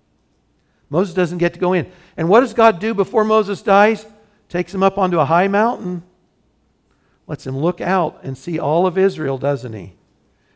Moses 0.89 1.15
doesn't 1.15 1.39
get 1.39 1.55
to 1.55 1.61
go 1.61 1.73
in. 1.73 1.91
And 2.17 2.29
what 2.29 2.41
does 2.41 2.55
God 2.55 2.81
do 2.81 2.95
before 2.95 3.25
Moses 3.25 3.63
dies? 3.63 4.07
Takes 4.49 4.75
him 4.75 4.83
up 4.83 4.99
onto 4.99 5.21
a 5.21 5.25
high 5.25 5.47
mountain, 5.47 6.03
lets 7.29 7.47
him 7.47 7.57
look 7.57 7.81
out 7.81 8.19
and 8.25 8.37
see 8.37 8.59
all 8.59 8.87
of 8.87 8.99
Israel, 8.99 9.39
doesn't 9.39 9.73
he? 9.73 9.95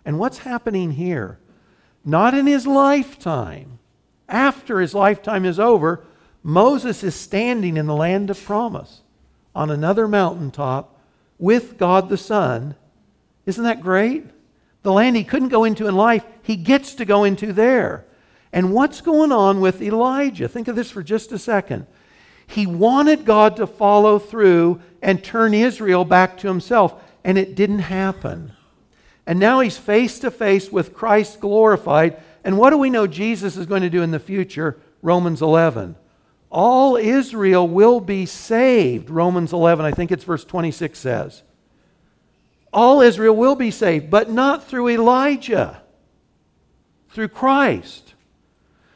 And 0.05 0.19
what's 0.19 0.39
happening 0.39 0.93
here? 0.93 1.39
Not 2.05 2.35
in 2.35 2.47
his 2.47 2.67
lifetime. 2.67 3.79
After 4.29 4.81
his 4.81 4.95
lifetime 4.95 5.45
is 5.45 5.59
over, 5.59 6.05
Moses 6.43 7.03
is 7.03 7.15
standing 7.15 7.77
in 7.77 7.87
the 7.87 7.95
land 7.95 8.31
of 8.31 8.43
promise 8.43 9.01
on 9.55 9.71
another 9.71 10.07
mountaintop 10.07 10.99
with 11.39 11.79
God 11.79 12.09
the 12.09 12.17
Son. 12.17 12.75
Isn't 13.47 13.65
that 13.65 13.81
great? 13.81 14.25
The 14.83 14.93
land 14.93 15.17
he 15.17 15.25
couldn't 15.25 15.49
go 15.49 15.65
into 15.65 15.87
in 15.87 15.95
life, 15.95 16.25
he 16.43 16.57
gets 16.57 16.95
to 16.97 17.05
go 17.05 17.25
into 17.25 17.53
there. 17.53 18.05
And 18.53 18.73
what's 18.73 19.01
going 19.01 19.33
on 19.33 19.61
with 19.61 19.83
Elijah? 19.83 20.49
Think 20.49 20.69
of 20.69 20.77
this 20.77 20.91
for 20.91 21.03
just 21.03 21.33
a 21.33 21.39
second. 21.39 21.87
He 22.47 22.67
wanted 22.67 23.25
God 23.25 23.57
to 23.57 23.67
follow 23.67 24.19
through 24.19 24.81
and 25.01 25.25
turn 25.25 25.55
Israel 25.55 26.05
back 26.05 26.39
to 26.39 26.49
himself, 26.49 27.03
and 27.25 27.39
it 27.39 27.55
didn't 27.55 27.81
happen. 27.81 28.53
And 29.27 29.39
now 29.39 29.61
he's 29.61 29.79
face 29.79 30.19
to 30.21 30.31
face 30.31 30.71
with 30.71 30.95
Christ 30.95 31.41
glorified. 31.41 32.23
And 32.45 32.59
what 32.59 32.71
do 32.71 32.79
we 32.79 32.91
know 32.91 33.07
Jesus 33.07 33.57
is 33.57 33.67
going 33.67 33.83
to 33.83 33.91
do 33.91 34.03
in 34.03 34.11
the 34.11 34.19
future? 34.19 34.79
Romans 35.03 35.43
11 35.43 35.97
all 36.55 36.95
Israel 36.95 37.67
will 37.67 37.99
be 37.99 38.27
saved. 38.27 39.11
Romans 39.11 39.53
11, 39.53 39.85
I 39.85 39.91
think 39.91 40.13
it's 40.13 40.23
verse 40.23 40.45
26 40.45 40.97
says. 40.97 41.43
All 42.73 43.01
Israel 43.01 43.35
will 43.35 43.57
be 43.57 43.73
saved, 43.73 44.09
but 44.09 44.31
not 44.31 44.63
through 44.63 44.89
Elijah, 44.91 45.83
through 47.11 47.29
Christ. 47.29 48.15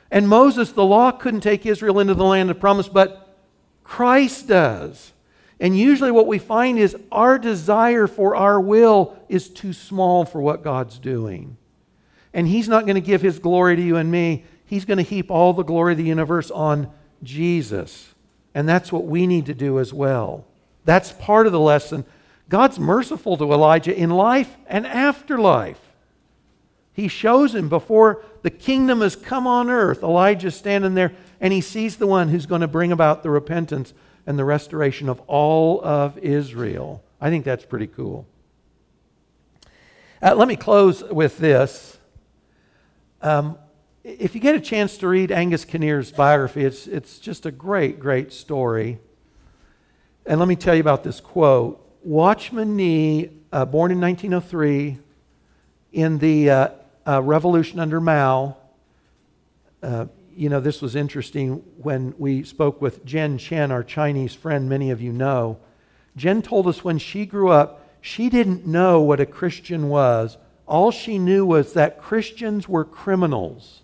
And 0.09 0.29
Moses, 0.29 0.71
the 0.71 0.85
law 0.85 1.11
couldn't 1.11 1.41
take 1.41 1.67
Israel 1.67 1.99
into 1.99 2.15
the 2.15 2.25
land 2.25 2.49
of 2.49 2.61
promise, 2.61 2.89
but 2.89 3.37
Christ 3.83 4.47
does. 4.47 5.13
And 5.61 5.77
usually, 5.77 6.13
what 6.13 6.27
we 6.27 6.39
find 6.39 6.79
is 6.79 6.97
our 7.11 7.39
desire 7.39 8.07
for 8.07 8.37
our 8.37 8.61
will 8.61 9.17
is 9.29 9.49
too 9.49 9.73
small 9.73 10.25
for 10.25 10.41
what 10.41 10.63
God's 10.63 10.99
doing. 10.99 11.57
And 12.33 12.47
He's 12.47 12.69
not 12.69 12.85
going 12.85 12.95
to 12.95 13.01
give 13.01 13.23
His 13.23 13.39
glory 13.39 13.75
to 13.77 13.83
you 13.83 13.97
and 13.97 14.11
me. 14.11 14.45
He's 14.67 14.85
going 14.85 14.99
to 14.99 15.03
heap 15.03 15.31
all 15.31 15.53
the 15.53 15.65
glory 15.65 15.93
of 15.93 15.99
the 15.99 16.05
universe 16.05 16.51
on 16.51 16.91
Jesus. 17.23 18.15
And 18.55 18.69
that's 18.69 18.93
what 18.93 19.07
we 19.07 19.27
need 19.27 19.47
to 19.47 19.55
do 19.55 19.79
as 19.79 19.93
well. 19.93 20.47
That's 20.85 21.13
part 21.13 21.47
of 21.47 21.53
the 21.53 21.61
lesson. 21.61 22.05
God's 22.49 22.79
merciful 22.79 23.37
to 23.37 23.53
Elijah 23.53 23.97
in 23.97 24.11
life 24.11 24.57
and 24.67 24.87
afterlife. 24.87 25.81
He 26.93 27.09
shows 27.09 27.55
him 27.55 27.69
before 27.69 28.25
the 28.43 28.51
kingdom 28.51 29.03
has 29.03 29.15
come 29.15 29.47
on 29.47 29.71
earth. 29.71 30.03
Elijah's 30.03 30.57
standing 30.57 30.95
there 30.95 31.13
and 31.41 31.53
he 31.53 31.61
sees 31.61 31.97
the 31.97 32.07
one 32.07 32.29
who's 32.29 32.47
going 32.47 32.63
to 32.63 32.69
bring 32.69 32.91
about 32.91 33.23
the 33.23 33.31
repentance 33.31 33.93
and 34.29 34.39
the 34.39 34.45
restoration 34.45 35.09
of 35.09 35.21
all 35.27 35.83
of 35.83 36.19
Israel. 36.19 37.03
I 37.19 37.31
think 37.31 37.47
that's 37.47 37.65
pretty 37.65 37.87
cool. 37.87 38.27
Uh, 40.23 40.35
let 40.35 40.47
me 40.47 40.55
close 40.55 41.03
with 41.03 41.39
this. 41.39 41.97
Um, 43.23 43.57
if 44.05 44.35
you 44.35 44.43
get 44.43 44.55
a 44.55 44.61
chance 44.61 44.99
to 44.99 45.09
read 45.09 45.33
Angus 45.33 45.65
Kinnear's 45.65 46.13
biography, 46.13 46.67
it's, 46.67 46.87
it's 46.87 47.19
just 47.19 47.47
a 47.47 47.51
great, 47.51 47.99
great 47.99 48.31
story. 48.31 48.99
And 50.27 50.39
let 50.39 50.47
me 50.47 50.57
tell 50.57 50.75
you 50.75 50.83
about 50.83 51.05
this 51.05 51.21
quote. 51.21 51.83
Watchman 52.05 52.77
Nee, 52.77 53.31
uh, 53.51 53.65
born 53.65 53.91
in 53.91 53.99
1903, 53.99 54.99
in 55.95 56.19
the 56.19 56.51
uh, 56.51 56.69
uh, 57.07 57.23
revolution 57.23 57.81
under 57.81 57.99
Mao, 57.99 58.59
uh, 59.83 60.05
you 60.39 60.49
know, 60.49 60.61
this 60.61 60.81
was 60.81 60.95
interesting 60.95 61.65
when 61.79 62.15
we 62.17 62.45
spoke 62.45 62.81
with 62.81 63.05
Jen 63.05 63.39
Chen, 63.39 63.73
our 63.73 63.83
Chinese 63.83 64.35
friend, 64.35 64.69
many 64.69 64.93
of 64.93 65.03
you 65.03 65.13
know. 65.13 65.59
Jen 66.17 66.43
told 66.43 66.69
us 66.69 66.85
when 66.85 66.99
she 66.99 67.27
grew 67.27 67.49
up, 67.49 67.85
she 68.01 68.31
didn't 68.31 68.65
know 68.65 69.01
what 69.01 69.19
a 69.19 69.27
Christian 69.27 69.89
was. 69.89 70.39
All 70.65 70.93
she 70.93 71.19
knew 71.19 71.45
was 71.45 71.73
that 71.73 72.01
Christians 72.01 72.69
were 72.69 72.85
criminals 72.85 73.83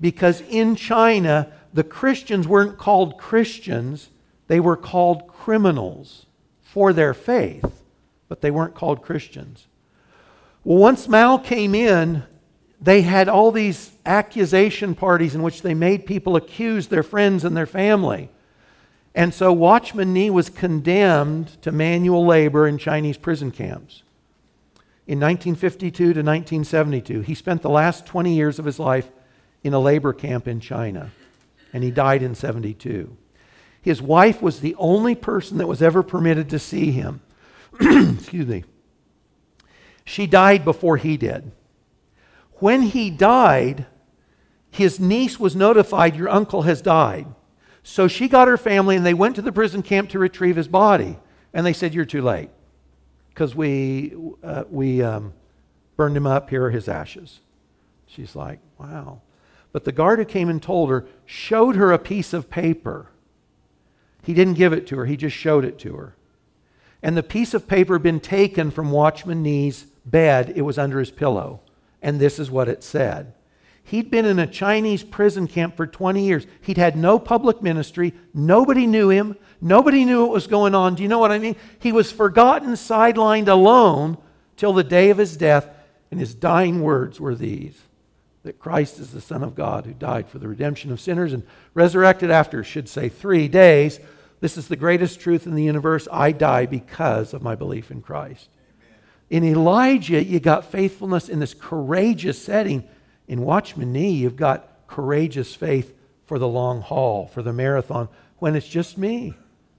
because 0.00 0.42
in 0.42 0.76
China, 0.76 1.50
the 1.74 1.82
Christians 1.82 2.46
weren't 2.46 2.78
called 2.78 3.18
Christians, 3.18 4.10
they 4.46 4.60
were 4.60 4.76
called 4.76 5.26
criminals 5.26 6.26
for 6.62 6.92
their 6.92 7.14
faith, 7.14 7.82
but 8.28 8.42
they 8.42 8.52
weren't 8.52 8.74
called 8.74 9.02
Christians. 9.02 9.66
Well, 10.62 10.78
once 10.78 11.08
Mao 11.08 11.38
came 11.38 11.74
in, 11.74 12.22
they 12.80 13.02
had 13.02 13.28
all 13.28 13.52
these 13.52 13.90
accusation 14.04 14.94
parties 14.94 15.34
in 15.34 15.42
which 15.42 15.62
they 15.62 15.74
made 15.74 16.06
people 16.06 16.36
accuse 16.36 16.88
their 16.88 17.02
friends 17.02 17.44
and 17.44 17.56
their 17.56 17.66
family. 17.66 18.28
And 19.14 19.32
so 19.32 19.52
Watchman 19.52 20.12
Nee 20.12 20.28
was 20.28 20.50
condemned 20.50 21.60
to 21.62 21.72
manual 21.72 22.26
labor 22.26 22.66
in 22.66 22.76
Chinese 22.76 23.16
prison 23.16 23.50
camps. 23.50 24.02
In 25.06 25.18
1952 25.20 25.96
to 25.96 26.08
1972, 26.08 27.20
he 27.22 27.34
spent 27.34 27.62
the 27.62 27.70
last 27.70 28.04
20 28.06 28.34
years 28.34 28.58
of 28.58 28.64
his 28.64 28.78
life 28.78 29.08
in 29.62 29.72
a 29.72 29.78
labor 29.78 30.12
camp 30.12 30.46
in 30.46 30.60
China, 30.60 31.12
and 31.72 31.82
he 31.82 31.90
died 31.90 32.22
in 32.22 32.34
72. 32.34 33.16
His 33.80 34.02
wife 34.02 34.42
was 34.42 34.60
the 34.60 34.74
only 34.74 35.14
person 35.14 35.58
that 35.58 35.68
was 35.68 35.80
ever 35.80 36.02
permitted 36.02 36.50
to 36.50 36.58
see 36.58 36.90
him. 36.90 37.22
Excuse 37.80 38.46
me. 38.46 38.64
She 40.04 40.26
died 40.26 40.64
before 40.64 40.96
he 40.96 41.16
did. 41.16 41.52
When 42.58 42.82
he 42.82 43.10
died, 43.10 43.86
his 44.70 45.00
niece 45.00 45.38
was 45.38 45.56
notified, 45.56 46.16
Your 46.16 46.28
uncle 46.28 46.62
has 46.62 46.82
died. 46.82 47.26
So 47.82 48.08
she 48.08 48.28
got 48.28 48.48
her 48.48 48.56
family 48.56 48.96
and 48.96 49.06
they 49.06 49.14
went 49.14 49.36
to 49.36 49.42
the 49.42 49.52
prison 49.52 49.82
camp 49.82 50.10
to 50.10 50.18
retrieve 50.18 50.56
his 50.56 50.68
body. 50.68 51.18
And 51.54 51.64
they 51.64 51.72
said, 51.72 51.94
You're 51.94 52.04
too 52.04 52.22
late 52.22 52.50
because 53.28 53.54
we, 53.54 54.14
uh, 54.42 54.64
we 54.68 55.02
um, 55.02 55.32
burned 55.96 56.16
him 56.16 56.26
up. 56.26 56.50
Here 56.50 56.64
are 56.64 56.70
his 56.70 56.88
ashes. 56.88 57.40
She's 58.06 58.34
like, 58.34 58.60
Wow. 58.78 59.22
But 59.72 59.84
the 59.84 59.92
guard 59.92 60.18
who 60.18 60.24
came 60.24 60.48
and 60.48 60.62
told 60.62 60.90
her 60.90 61.06
showed 61.26 61.76
her 61.76 61.92
a 61.92 61.98
piece 61.98 62.32
of 62.32 62.50
paper. 62.50 63.10
He 64.22 64.34
didn't 64.34 64.54
give 64.54 64.72
it 64.72 64.86
to 64.88 64.96
her, 64.96 65.06
he 65.06 65.16
just 65.16 65.36
showed 65.36 65.64
it 65.64 65.78
to 65.80 65.94
her. 65.96 66.16
And 67.02 67.16
the 67.16 67.22
piece 67.22 67.54
of 67.54 67.68
paper 67.68 67.94
had 67.94 68.02
been 68.02 68.20
taken 68.20 68.70
from 68.70 68.90
Watchman 68.90 69.42
Nee's 69.42 69.86
bed, 70.04 70.52
it 70.56 70.62
was 70.62 70.78
under 70.78 70.98
his 70.98 71.10
pillow. 71.10 71.60
And 72.06 72.20
this 72.20 72.38
is 72.38 72.52
what 72.52 72.68
it 72.68 72.84
said. 72.84 73.34
He'd 73.82 74.12
been 74.12 74.26
in 74.26 74.38
a 74.38 74.46
Chinese 74.46 75.02
prison 75.02 75.48
camp 75.48 75.76
for 75.76 75.88
20 75.88 76.24
years. 76.24 76.46
He'd 76.60 76.76
had 76.76 76.96
no 76.96 77.18
public 77.18 77.60
ministry. 77.62 78.14
Nobody 78.32 78.86
knew 78.86 79.10
him. 79.10 79.34
Nobody 79.60 80.04
knew 80.04 80.22
what 80.22 80.30
was 80.30 80.46
going 80.46 80.72
on. 80.72 80.94
Do 80.94 81.02
you 81.02 81.08
know 81.08 81.18
what 81.18 81.32
I 81.32 81.40
mean? 81.40 81.56
He 81.80 81.90
was 81.90 82.12
forgotten, 82.12 82.74
sidelined, 82.74 83.48
alone 83.48 84.18
till 84.56 84.72
the 84.72 84.84
day 84.84 85.10
of 85.10 85.18
his 85.18 85.36
death. 85.36 85.68
And 86.12 86.20
his 86.20 86.32
dying 86.32 86.80
words 86.80 87.18
were 87.18 87.34
these 87.34 87.76
that 88.44 88.60
Christ 88.60 89.00
is 89.00 89.10
the 89.10 89.20
Son 89.20 89.42
of 89.42 89.56
God 89.56 89.84
who 89.84 89.92
died 89.92 90.28
for 90.28 90.38
the 90.38 90.46
redemption 90.46 90.92
of 90.92 91.00
sinners 91.00 91.32
and 91.32 91.42
resurrected 91.74 92.30
after, 92.30 92.62
should 92.62 92.88
say, 92.88 93.08
three 93.08 93.48
days. 93.48 93.98
This 94.38 94.56
is 94.56 94.68
the 94.68 94.76
greatest 94.76 95.18
truth 95.18 95.44
in 95.44 95.56
the 95.56 95.64
universe. 95.64 96.06
I 96.12 96.30
die 96.30 96.66
because 96.66 97.34
of 97.34 97.42
my 97.42 97.56
belief 97.56 97.90
in 97.90 98.00
Christ. 98.00 98.48
In 99.28 99.44
Elijah, 99.44 100.22
you 100.22 100.40
got 100.40 100.70
faithfulness 100.70 101.28
in 101.28 101.40
this 101.40 101.54
courageous 101.54 102.40
setting. 102.40 102.88
In 103.26 103.42
Watchman 103.42 103.92
Nee, 103.92 104.10
you've 104.10 104.36
got 104.36 104.68
courageous 104.86 105.54
faith 105.54 105.92
for 106.26 106.38
the 106.38 106.48
long 106.48 106.80
haul, 106.80 107.26
for 107.26 107.42
the 107.42 107.52
marathon, 107.52 108.08
when 108.38 108.54
it's 108.54 108.68
just 108.68 108.98
me. 108.98 109.34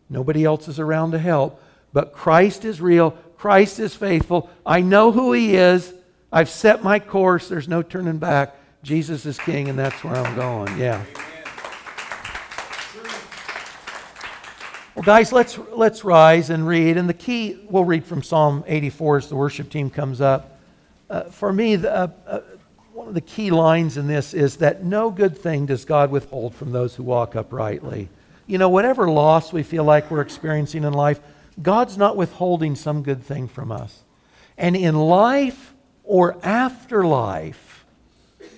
Nobody 0.10 0.44
else 0.44 0.68
is 0.68 0.80
around 0.80 1.12
to 1.12 1.20
help. 1.20 1.62
But 1.94 2.14
Christ 2.14 2.66
is 2.66 2.82
real. 2.82 3.12
Christ 3.38 3.80
is 3.80 3.96
faithful. 3.96 4.50
I 4.66 4.82
know 4.82 5.12
who 5.12 5.34
He 5.34 5.56
is. 5.56 5.94
I've 6.32 6.50
set 6.50 6.84
my 6.84 7.00
course. 7.00 7.48
There's 7.48 7.68
no 7.68 7.82
turning 7.82 8.18
back. 8.18 8.56
Jesus 8.84 9.26
is 9.26 9.38
King, 9.38 9.70
and 9.70 9.80
that's 9.80 10.04
where 10.04 10.16
I'm 10.16 10.36
going. 10.36 10.78
Yeah. 10.78 11.04
Well, 14.98 15.04
guys, 15.04 15.32
let's, 15.32 15.60
let's 15.76 16.04
rise 16.04 16.50
and 16.50 16.68
read. 16.68 16.98
And 16.98 17.08
the 17.08 17.14
key, 17.14 17.60
we'll 17.70 17.86
read 17.86 18.04
from 18.04 18.24
Psalm 18.24 18.64
84 18.66 19.18
as 19.18 19.30
the 19.30 19.36
worship 19.36 19.70
team 19.70 19.92
comes 19.92 20.22
up. 20.22 20.60
Uh, 21.08 21.26
for 21.26 21.54
me, 21.54 21.76
the, 21.76 21.96
uh, 21.96 22.08
uh, 22.26 22.40
one 22.94 23.08
of 23.08 23.14
the 23.14 23.22
key 23.22 23.52
lines 23.52 23.98
in 23.98 24.08
this 24.08 24.34
is 24.34 24.58
that 24.58 24.84
no 24.84 25.12
good 25.12 25.38
thing 25.38 25.68
does 25.68 25.86
God 25.86 26.10
withhold 26.10 26.56
from 26.56 26.72
those 26.72 26.96
who 26.96 27.04
walk 27.04 27.36
uprightly. 27.36 28.10
You 28.48 28.58
know, 28.58 28.70
whatever 28.70 29.08
loss 29.08 29.54
we 29.54 29.62
feel 29.62 29.84
like 29.84 30.10
we're 30.10 30.22
experiencing 30.22 30.84
in 30.84 30.94
life, 30.94 31.20
God's 31.62 31.96
not 31.96 32.18
withholding 32.18 32.74
some 32.74 33.04
good 33.04 33.22
thing 33.22 33.48
from 33.48 33.72
us. 33.72 34.02
And 34.58 34.76
in 34.76 34.96
life 34.96 35.76
or 36.06 36.40
afterlife, 36.42 37.86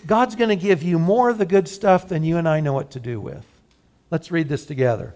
God's 0.08 0.36
going 0.36 0.52
to 0.52 0.56
give 0.56 0.84
you 0.84 1.00
more 1.00 1.30
of 1.30 1.38
the 1.38 1.46
good 1.46 1.68
stuff 1.68 2.08
than 2.08 2.24
you 2.24 2.38
and 2.38 2.48
I 2.48 2.62
know 2.62 2.72
what 2.72 2.92
to 2.92 3.02
do 3.02 3.20
with. 3.20 3.46
Let's 4.10 4.32
read 4.32 4.48
this 4.48 4.66
together. 4.66 5.16